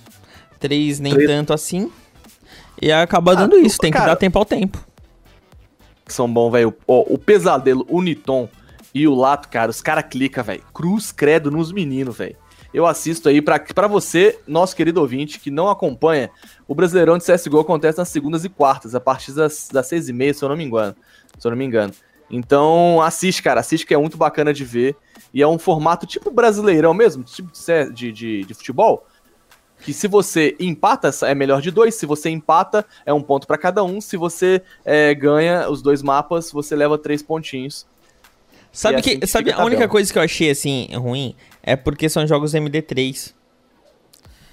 Três 0.60 1.00
nem 1.00 1.12
Três. 1.12 1.28
tanto 1.28 1.52
assim. 1.52 1.90
E 2.80 2.92
acaba 2.92 3.32
Ah, 3.32 3.34
dando 3.34 3.58
isso, 3.58 3.78
tem 3.78 3.90
que 3.90 3.98
cara. 3.98 4.10
dar 4.10 4.16
tempo 4.16 4.38
ao 4.38 4.44
tempo. 4.44 4.84
Que 6.06 6.12
são 6.12 6.32
bons, 6.32 6.52
velho. 6.52 6.74
O 6.86 7.18
Pesadelo, 7.18 7.84
o 7.88 8.00
Niton 8.00 8.48
e 8.94 9.06
o 9.06 9.14
Lato, 9.14 9.48
cara, 9.48 9.70
os 9.70 9.82
caras 9.82 10.06
clicam, 10.08 10.42
velho. 10.42 10.62
Cruz 10.72 11.12
credo 11.12 11.50
nos 11.50 11.72
meninos, 11.72 12.16
velho. 12.16 12.36
Eu 12.72 12.86
assisto 12.86 13.28
aí 13.28 13.42
pra 13.42 13.86
você, 13.88 14.38
nosso 14.46 14.76
querido 14.76 15.00
ouvinte, 15.00 15.40
que 15.40 15.50
não 15.50 15.68
acompanha, 15.68 16.30
o 16.68 16.74
Brasileirão 16.74 17.16
de 17.18 17.24
CSGO 17.24 17.60
acontece 17.60 17.98
nas 17.98 18.08
segundas 18.08 18.44
e 18.44 18.48
quartas, 18.48 18.94
a 18.94 19.00
partir 19.00 19.32
das, 19.32 19.68
das 19.72 19.86
seis 19.86 20.08
e 20.08 20.12
meia, 20.12 20.32
se 20.32 20.44
eu 20.44 20.48
não 20.48 20.56
me 20.56 20.64
engano. 20.64 20.94
Se 21.38 21.46
eu 21.46 21.50
não 21.50 21.58
me 21.58 21.64
engano. 21.64 21.92
Então, 22.30 23.00
assiste, 23.02 23.42
cara, 23.42 23.60
assiste 23.60 23.86
que 23.86 23.94
é 23.94 23.98
muito 23.98 24.16
bacana 24.16 24.52
de 24.52 24.64
ver. 24.64 24.96
E 25.32 25.42
é 25.42 25.46
um 25.46 25.58
formato 25.58 26.06
tipo 26.06 26.30
brasileirão 26.30 26.92
mesmo, 26.94 27.22
tipo 27.22 27.50
de, 27.92 28.12
de, 28.12 28.44
de 28.44 28.54
futebol. 28.54 29.06
Que 29.82 29.92
se 29.92 30.08
você 30.08 30.56
empata, 30.58 31.10
é 31.22 31.34
melhor 31.34 31.60
de 31.62 31.70
dois. 31.70 31.94
Se 31.94 32.06
você 32.06 32.28
empata, 32.30 32.84
é 33.04 33.12
um 33.12 33.22
ponto 33.22 33.46
pra 33.46 33.56
cada 33.58 33.84
um. 33.84 34.00
Se 34.00 34.16
você 34.16 34.62
é, 34.84 35.14
ganha 35.14 35.68
os 35.70 35.82
dois 35.82 36.02
mapas, 36.02 36.50
você 36.50 36.74
leva 36.74 36.96
três 36.98 37.22
pontinhos. 37.22 37.86
Sabe, 38.72 38.98
E 38.98 39.02
que, 39.02 39.10
assim 39.10 39.20
que 39.20 39.26
sabe 39.26 39.50
a 39.52 39.56
a 39.56 39.60
única 39.60 39.72
tabela. 39.76 39.88
coisa 39.90 40.12
que 40.12 40.18
eu 40.18 40.22
achei, 40.22 40.50
assim, 40.50 40.88
ruim 40.94 41.34
é 41.62 41.76
porque 41.76 42.08
são 42.08 42.26
jogos 42.26 42.52
MD3. 42.54 43.32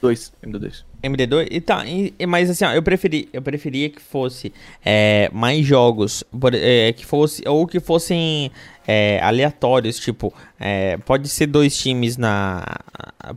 Dois, 0.01 0.34
MD2. 0.45 0.84
MD2 1.01 1.47
e 1.49 1.61
tá, 1.61 1.86
e- 1.86 2.13
mas 2.26 2.49
assim, 2.49 2.65
ó, 2.65 2.74
eu 2.74 2.84
preferi, 2.84 3.30
eu 3.32 3.41
preferia 3.41 3.89
que 3.89 4.01
fosse 4.01 4.53
é, 4.84 5.30
mais 5.34 5.65
jogos, 5.65 6.24
por- 6.39 6.53
é, 6.53 6.91
que 6.91 7.05
fosse 7.05 7.41
ou 7.47 7.65
que 7.65 7.80
fossem 7.80 8.51
é, 8.88 9.19
aleatórios, 9.21 9.97
tipo, 9.99 10.34
é, 10.59 10.97
pode 10.97 11.27
ser 11.29 11.47
dois 11.47 11.75
times 11.77 12.17
na, 12.17 12.63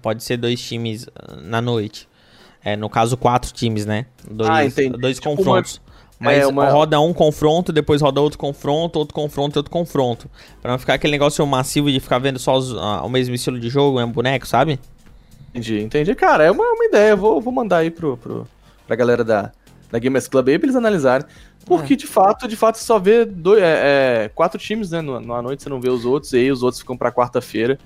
pode 0.03 0.23
ser 0.25 0.37
dois 0.37 0.61
times 0.61 1.07
na 1.43 1.61
noite, 1.61 2.09
é, 2.65 2.77
no 2.77 2.89
caso 2.91 3.17
quatro 3.17 3.53
times, 3.53 3.87
né? 3.87 4.07
Dois, 4.31 4.51
Ah, 4.51 4.65
entendi. 4.65 4.99
dois 4.99 5.17
Tipo 5.19 5.37
confrontos. 5.37 5.77
uma- 5.77 5.87
Mas 6.19 6.39
é, 6.39 6.47
uma- 6.47 6.71
roda 6.71 6.99
um 6.99 7.13
confronto, 7.13 7.71
depois 7.73 8.01
roda 8.01 8.21
outro 8.23 8.39
confronto, 8.39 8.99
outro 8.99 9.15
confronto, 9.15 9.59
outro 9.59 9.71
confronto. 9.71 10.31
Pra 10.63 10.71
não 10.73 10.79
ficar 10.79 10.95
aquele 10.95 11.11
negócio 11.13 11.47
massivo 11.47 11.93
de 11.93 12.01
ficar 12.01 12.19
vendo 12.19 12.39
só 12.39 12.57
os- 12.57 12.75
ah, 12.75 13.03
o 13.05 13.09
mesmo 13.11 13.35
estilo 13.35 13.61
de 13.61 13.69
jogo, 13.69 14.01
é 14.01 14.05
um 14.05 14.11
boneco, 14.11 14.47
sabe? 14.47 14.81
Entendi, 15.51 15.81
entendi. 15.83 16.15
Cara, 16.15 16.45
é 16.45 16.51
uma, 16.51 16.65
uma 16.65 16.85
ideia. 16.87 17.15
Vou, 17.15 17.41
vou 17.41 17.53
mandar 17.53 17.79
aí 17.79 17.91
pro, 17.91 18.17
pro, 18.17 18.47
pra 18.87 18.97
galera 18.97 19.23
da, 19.23 19.53
da 19.91 19.99
Gamers 19.99 20.27
Club 20.27 20.49
aí 20.49 20.59
pra 20.59 20.67
eles 20.67 20.77
analisarem. 20.77 21.27
Porque, 21.67 21.95
É. 21.95 21.97
de 21.97 22.07
fato, 22.07 22.47
de 22.47 22.57
fato, 22.57 22.79
você 22.79 22.85
só 22.85 22.99
vê 22.99 23.25
dois, 23.25 23.61
é, 23.61 24.25
é, 24.25 24.31
quatro 24.33 24.59
times, 24.59 24.93
né? 24.93 25.03
Numa 25.03 25.43
noite 25.43 25.63
você 25.65 25.69
não 25.69 25.81
vê 25.81 25.91
os 25.91 26.05
outros, 26.05 26.33
e 26.33 26.37
aí 26.39 26.51
os 26.51 26.63
outros 26.63 26.81
ficam 26.81 26.97
pra 26.97 27.11
quarta-feira. 27.13 27.77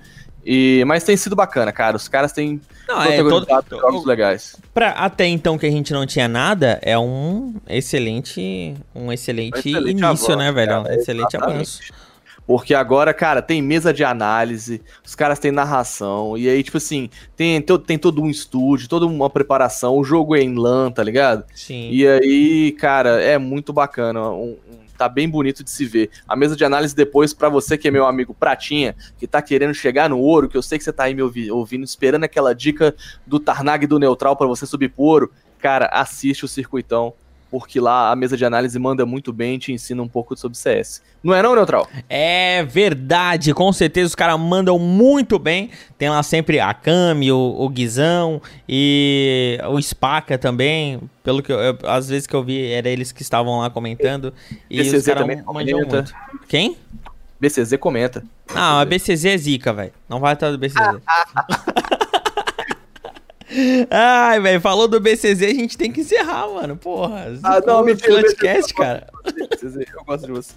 E, 0.45 0.83
mas 0.87 1.03
tem 1.03 1.17
sido 1.17 1.35
bacana, 1.35 1.71
cara. 1.71 1.97
Os 1.97 2.07
caras 2.07 2.31
têm 2.31 2.61
Não, 2.87 3.01
é 3.01 3.17
todo, 3.17 3.47
jogos 3.69 4.05
legais. 4.05 4.55
Pra 4.73 4.89
até 4.91 5.27
então 5.27 5.57
que 5.57 5.65
a 5.65 5.71
gente 5.71 5.93
não 5.93 6.05
tinha 6.05 6.27
nada, 6.27 6.79
é 6.81 6.97
um 6.97 7.55
excelente, 7.67 8.75
um 8.95 9.11
excelente, 9.11 9.59
excelente 9.59 9.89
início, 9.91 10.05
avanço, 10.07 10.35
né, 10.35 10.51
velho? 10.51 10.79
Um 10.79 10.83
cara, 10.83 10.95
excelente 10.95 11.35
exatamente. 11.35 11.55
avanço. 11.55 11.81
Porque 12.51 12.73
agora, 12.73 13.13
cara, 13.13 13.41
tem 13.41 13.61
mesa 13.61 13.93
de 13.93 14.03
análise, 14.03 14.81
os 15.05 15.15
caras 15.15 15.39
têm 15.39 15.51
narração, 15.51 16.37
e 16.37 16.49
aí, 16.49 16.61
tipo 16.61 16.75
assim, 16.75 17.09
tem, 17.35 17.61
tem 17.61 17.97
todo 17.97 18.21
um 18.21 18.29
estúdio, 18.29 18.89
toda 18.89 19.05
uma 19.05 19.29
preparação, 19.29 19.97
o 19.97 20.03
jogo 20.03 20.35
é 20.35 20.41
em 20.41 20.53
LAN, 20.55 20.91
tá 20.91 21.01
ligado? 21.01 21.45
Sim. 21.55 21.89
E 21.89 22.05
aí, 22.05 22.71
cara, 22.73 23.21
é 23.21 23.37
muito 23.37 23.71
bacana. 23.71 24.29
um- 24.31 24.57
um- 24.69 24.81
tá 24.97 25.07
bem 25.09 25.27
bonito 25.29 25.63
de 25.63 25.71
se 25.71 25.85
ver. 25.85 26.09
A 26.27 26.35
mesa 26.35 26.55
de 26.55 26.63
análise 26.65 26.93
depois, 26.95 27.33
pra 27.33 27.47
você 27.49 27.75
que 27.77 27.87
é 27.87 27.91
meu 27.91 28.05
amigo 28.05 28.35
Pratinha, 28.35 28.95
que 29.17 29.25
tá 29.25 29.41
querendo 29.41 29.73
chegar 29.73 30.09
no 30.09 30.19
ouro, 30.19 30.47
que 30.49 30.55
eu 30.57 30.61
sei 30.61 30.77
que 30.77 30.83
você 30.83 30.91
tá 30.93 31.05
aí 31.05 31.15
me 31.15 31.23
ouvi- 31.23 31.49
ouvindo, 31.49 31.83
esperando 31.85 32.25
aquela 32.25 32.53
dica 32.53 32.93
do 33.25 33.39
Tarnag 33.39 33.85
e 33.85 33.87
do 33.87 33.97
Neutral 33.97 34.35
pra 34.35 34.45
você 34.45 34.65
subir 34.65 34.89
pro 34.89 35.03
ouro, 35.03 35.31
cara, 35.57 35.85
assiste 35.93 36.43
o 36.45 36.47
circuitão, 36.47 37.13
porque 37.51 37.79
lá 37.81 38.11
a 38.11 38.15
mesa 38.15 38.37
de 38.37 38.45
análise 38.45 38.79
manda 38.79 39.05
muito 39.05 39.33
bem 39.33 39.55
e 39.55 39.59
te 39.59 39.73
ensina 39.73 40.01
um 40.01 40.07
pouco 40.07 40.35
sobre 40.37 40.57
CS. 40.57 41.03
Não 41.21 41.33
é 41.33 41.43
não, 41.43 41.53
Neutral? 41.53 41.87
É 42.09 42.63
verdade, 42.63 43.53
com 43.53 43.71
certeza 43.73 44.07
os 44.07 44.15
caras 44.15 44.39
mandam 44.39 44.79
muito 44.79 45.37
bem. 45.37 45.69
Tem 45.97 46.09
lá 46.09 46.23
sempre 46.23 46.59
a 46.59 46.73
Kami, 46.73 47.31
o, 47.31 47.37
o 47.59 47.69
Guizão 47.69 48.41
e 48.67 49.59
o 49.69 49.79
Spaca 49.81 50.37
também. 50.37 50.99
Pelo 51.23 51.43
que 51.43 51.51
eu, 51.51 51.59
eu- 51.59 51.77
às 51.83 52.07
vezes 52.09 52.25
que 52.25 52.33
eu 52.35 52.43
vi, 52.43 52.71
era 52.71 52.89
eles 52.89 53.11
que 53.11 53.21
estavam 53.21 53.59
lá 53.59 53.69
comentando. 53.69 54.33
E 54.69 54.77
BCZ 54.77 54.93
os 54.99 55.05
caras 55.05 55.21
também 55.21 55.37
mandam 55.37 55.53
comenta. 55.53 55.95
muito. 55.95 56.13
Quem? 56.47 56.77
BCZ 57.39 57.77
comenta. 57.79 58.23
Não, 58.53 58.79
a 58.79 58.85
BCZ 58.85 59.25
é 59.25 59.37
zica, 59.37 59.73
velho. 59.73 59.91
Não 60.07 60.19
vai 60.19 60.33
estar 60.33 60.49
do 60.51 60.57
BCZ. 60.57 60.79
Ai, 63.89 64.39
velho, 64.39 64.61
falou 64.61 64.87
do 64.87 64.99
BCZ, 64.99 65.41
a 65.43 65.47
gente 65.47 65.77
tem 65.77 65.91
que 65.91 66.01
encerrar, 66.01 66.47
mano. 66.47 66.75
Porra. 66.75 67.37
Ah, 67.43 67.61
não, 67.65 67.83
mentira, 67.83 68.21
mentira. 68.21 68.61
cara. 68.75 69.07
BCZ, 69.23 69.75
eu 69.93 70.03
gosto 70.05 70.25
de 70.25 70.31
você. 70.31 70.53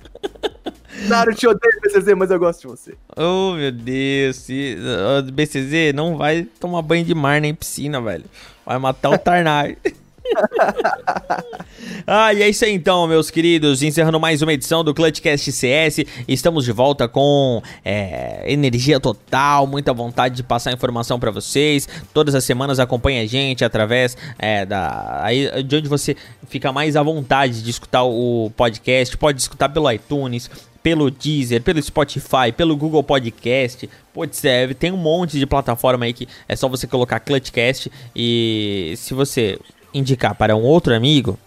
Naruto, 1.08 1.32
eu 1.32 1.36
te 1.36 1.46
odeio, 1.48 1.80
BCZ, 1.82 2.14
mas 2.16 2.30
eu 2.30 2.38
gosto 2.38 2.60
de 2.60 2.66
você. 2.68 2.94
Oh, 3.16 3.54
meu 3.54 3.72
Deus. 3.72 4.36
Se, 4.36 4.76
ó, 5.18 5.22
BCZ 5.22 5.92
não 5.94 6.16
vai 6.16 6.46
tomar 6.60 6.82
banho 6.82 7.04
de 7.04 7.14
mar 7.14 7.40
nem 7.40 7.54
piscina, 7.54 8.00
velho. 8.00 8.24
Vai 8.64 8.78
matar 8.78 9.10
o 9.10 9.18
Tarnag. 9.18 9.76
ah, 12.06 12.32
e 12.32 12.42
é 12.42 12.48
isso 12.48 12.64
aí 12.64 12.72
então, 12.72 13.06
meus 13.06 13.30
queridos. 13.30 13.82
Encerrando 13.82 14.18
mais 14.18 14.42
uma 14.42 14.52
edição 14.52 14.82
do 14.82 14.94
Clutchcast 14.94 15.52
CS. 15.52 16.04
Estamos 16.26 16.64
de 16.64 16.72
volta 16.72 17.06
com 17.06 17.62
é, 17.84 18.44
energia 18.50 18.98
total, 18.98 19.66
muita 19.66 19.92
vontade 19.92 20.36
de 20.36 20.42
passar 20.42 20.72
informação 20.72 21.20
pra 21.20 21.30
vocês. 21.30 21.88
Todas 22.12 22.34
as 22.34 22.44
semanas 22.44 22.80
acompanha 22.80 23.22
a 23.22 23.26
gente 23.26 23.64
através 23.64 24.16
é, 24.38 24.64
da 24.64 25.22
aí, 25.22 25.62
de 25.62 25.76
onde 25.76 25.88
você 25.88 26.16
fica 26.48 26.72
mais 26.72 26.96
à 26.96 27.02
vontade 27.02 27.62
de 27.62 27.70
escutar 27.70 28.04
o 28.04 28.50
podcast. 28.56 29.16
Pode 29.16 29.40
escutar 29.40 29.68
pelo 29.68 29.90
iTunes, 29.90 30.50
pelo 30.84 31.10
Deezer, 31.10 31.62
pelo 31.62 31.82
Spotify, 31.82 32.52
pelo 32.54 32.76
Google 32.76 33.02
Podcast. 33.02 33.88
Putz, 34.12 34.44
é, 34.44 34.72
tem 34.74 34.92
um 34.92 34.98
monte 34.98 35.38
de 35.38 35.46
plataforma 35.46 36.04
aí 36.04 36.12
que 36.12 36.28
é 36.46 36.54
só 36.54 36.68
você 36.68 36.86
colocar 36.86 37.18
Clutchcast 37.20 37.90
e 38.14 38.92
se 38.96 39.14
você 39.14 39.58
indicar 39.94 40.34
para 40.34 40.56
um 40.56 40.62
outro 40.62 40.94
amigo, 40.94 41.38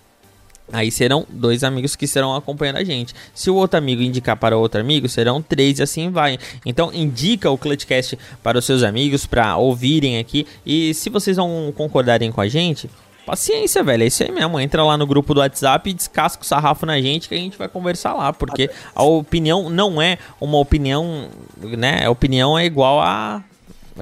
aí 0.72 0.92
serão 0.92 1.26
dois 1.30 1.64
amigos 1.64 1.96
que 1.96 2.08
serão 2.08 2.36
acompanhando 2.36 2.78
a 2.78 2.84
gente. 2.84 3.14
Se 3.34 3.50
o 3.50 3.56
outro 3.56 3.78
amigo 3.78 4.02
indicar 4.02 4.38
para 4.38 4.58
outro 4.58 4.82
amigo, 4.82 5.08
serão 5.08 5.42
três 5.42 5.80
e 5.80 5.84
assim 5.84 6.10
vai. 6.10 6.40
Então 6.66 6.92
indica 6.94 7.52
o 7.52 7.58
Clutchcast 7.58 8.18
para 8.42 8.58
os 8.58 8.66
seus 8.66 8.84
amigos 8.84 9.26
para 9.26 9.58
ouvirem 9.58 10.18
aqui 10.18 10.48
e 10.66 10.94
se 10.94 11.10
vocês 11.10 11.38
não 11.38 11.74
concordarem 11.76 12.32
com 12.32 12.42
a 12.42 12.48
gente, 12.48 12.90
Paciência, 13.28 13.84
velho, 13.84 14.04
é 14.04 14.08
isso 14.08 14.24
aí 14.24 14.32
mesmo. 14.32 14.58
Entra 14.58 14.82
lá 14.86 14.96
no 14.96 15.06
grupo 15.06 15.34
do 15.34 15.42
WhatsApp 15.42 15.90
e 15.90 15.94
descasca 15.94 16.44
o 16.44 16.46
sarrafo 16.46 16.86
na 16.86 17.02
gente 17.02 17.28
que 17.28 17.36
a 17.36 17.38
gente 17.38 17.58
vai 17.58 17.68
conversar 17.68 18.14
lá. 18.14 18.32
Porque 18.32 18.72
a 18.96 19.04
opinião 19.04 19.70
não 19.70 20.02
é 20.02 20.18
uma 20.40 20.58
opinião, 20.58 21.28
né? 21.62 22.06
A 22.06 22.10
opinião 22.10 22.58
é 22.58 22.64
igual 22.64 23.02
a. 23.02 23.44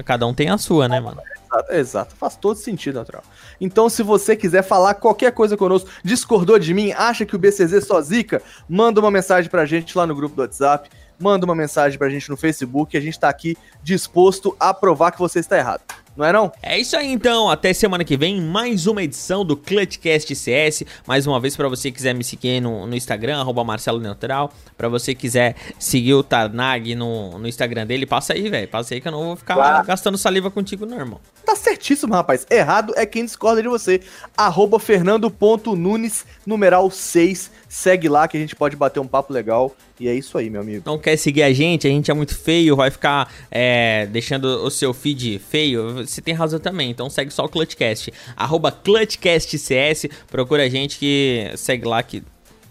Cada 0.04 0.28
um 0.28 0.32
tem 0.32 0.48
a 0.48 0.56
sua, 0.56 0.86
né, 0.86 1.00
mano? 1.00 1.20
Exato, 1.46 1.72
exato, 1.72 2.16
faz 2.16 2.36
todo 2.36 2.56
sentido, 2.56 2.96
natural. 2.96 3.22
Então, 3.60 3.88
se 3.88 4.02
você 4.02 4.36
quiser 4.36 4.62
falar 4.62 4.94
qualquer 4.94 5.32
coisa 5.32 5.56
conosco, 5.56 5.88
discordou 6.02 6.58
de 6.58 6.74
mim, 6.74 6.92
acha 6.92 7.24
que 7.24 7.36
o 7.36 7.38
BCZ 7.38 7.86
só 7.86 8.00
zica, 8.00 8.42
manda 8.68 9.00
uma 9.00 9.10
mensagem 9.10 9.50
pra 9.50 9.64
gente 9.64 9.96
lá 9.96 10.06
no 10.06 10.14
grupo 10.14 10.34
do 10.34 10.42
WhatsApp, 10.42 10.90
manda 11.18 11.46
uma 11.46 11.54
mensagem 11.54 11.98
pra 11.98 12.08
gente 12.08 12.28
no 12.28 12.36
Facebook, 12.36 12.96
a 12.96 13.00
gente 13.00 13.18
tá 13.18 13.28
aqui 13.28 13.56
disposto 13.82 14.56
a 14.58 14.74
provar 14.74 15.12
que 15.12 15.18
você 15.18 15.38
está 15.38 15.56
errado. 15.56 15.82
Não 16.16 16.24
é 16.24 16.32
não? 16.32 16.50
É 16.62 16.78
isso 16.78 16.96
aí 16.96 17.12
então, 17.12 17.50
até 17.50 17.74
semana 17.74 18.02
que 18.02 18.16
vem, 18.16 18.40
mais 18.40 18.86
uma 18.86 19.02
edição 19.02 19.44
do 19.44 19.54
Clutchcast 19.54 20.34
CS. 20.34 20.82
Mais 21.06 21.26
uma 21.26 21.38
vez, 21.38 21.54
para 21.54 21.68
você 21.68 21.90
que 21.90 21.96
quiser 21.98 22.14
me 22.14 22.24
seguir 22.24 22.58
no, 22.58 22.86
no 22.86 22.96
Instagram, 22.96 23.38
arroba 23.38 23.62
Marcelo 23.62 24.00
Neutral. 24.00 24.50
Pra 24.78 24.88
você 24.88 25.14
quiser 25.14 25.54
seguir 25.78 26.14
o 26.14 26.22
Tarnag 26.22 26.94
no, 26.94 27.38
no 27.38 27.46
Instagram 27.46 27.86
dele, 27.86 28.06
passa 28.06 28.32
aí, 28.32 28.48
velho. 28.48 28.66
Passa 28.66 28.94
aí 28.94 29.00
que 29.02 29.08
eu 29.08 29.12
não 29.12 29.24
vou 29.24 29.36
ficar 29.36 29.54
Claro. 29.56 29.86
gastando 29.86 30.16
saliva 30.16 30.50
contigo, 30.50 30.86
não, 30.86 30.98
irmão. 30.98 31.20
Tá 31.44 31.54
certíssimo, 31.54 32.14
rapaz. 32.14 32.46
Errado 32.50 32.94
é 32.96 33.04
quem 33.04 33.22
discorda 33.24 33.60
de 33.62 33.68
você. 33.68 34.00
Arroba 34.34 34.78
fernando.nunes, 34.78 36.24
numeral 36.46 36.90
6. 36.90 37.50
Segue 37.68 38.08
lá 38.08 38.26
que 38.26 38.36
a 38.38 38.40
gente 38.40 38.56
pode 38.56 38.74
bater 38.74 39.00
um 39.00 39.06
papo 39.06 39.32
legal. 39.34 39.74
E 39.98 40.08
é 40.08 40.14
isso 40.14 40.36
aí, 40.36 40.50
meu 40.50 40.60
amigo. 40.60 40.82
não 40.84 40.98
quer 40.98 41.16
seguir 41.16 41.42
a 41.42 41.50
gente, 41.54 41.86
a 41.86 41.90
gente 41.90 42.10
é 42.10 42.14
muito 42.14 42.36
feio, 42.38 42.76
vai 42.76 42.90
ficar 42.90 43.32
é, 43.50 44.04
deixando 44.06 44.44
o 44.44 44.70
seu 44.70 44.92
feed 44.92 45.38
feio, 45.38 46.05
você 46.10 46.20
tem 46.20 46.34
razão 46.34 46.58
também. 46.58 46.90
Então 46.90 47.10
segue 47.10 47.30
só 47.30 47.44
o 47.44 47.48
Clutchcast. 47.48 48.12
Arroba 48.36 48.70
ClutchcastCS, 48.70 50.08
procura 50.30 50.64
a 50.64 50.68
gente 50.68 50.98
que 50.98 51.50
segue 51.56 51.86
lá 51.86 52.02
que 52.02 52.22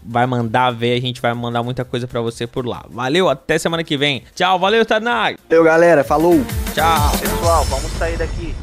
vai 0.06 0.26
mandar 0.26 0.70
ver, 0.70 0.96
a 0.96 1.00
gente 1.00 1.20
vai 1.20 1.34
mandar 1.34 1.62
muita 1.62 1.84
coisa 1.84 2.06
pra 2.06 2.20
você 2.20 2.46
por 2.46 2.64
lá. 2.64 2.84
Valeu, 2.88 3.28
até 3.28 3.58
semana 3.58 3.82
que 3.82 3.96
vem. 3.96 4.22
Tchau, 4.34 4.58
valeu, 4.58 4.86
Tanag. 4.86 5.36
Valeu, 5.48 5.64
galera. 5.64 6.04
Falou. 6.04 6.40
Tchau. 6.74 7.18
Pessoal, 7.18 7.64
vamos 7.64 7.90
sair 7.92 8.16
daqui. 8.16 8.54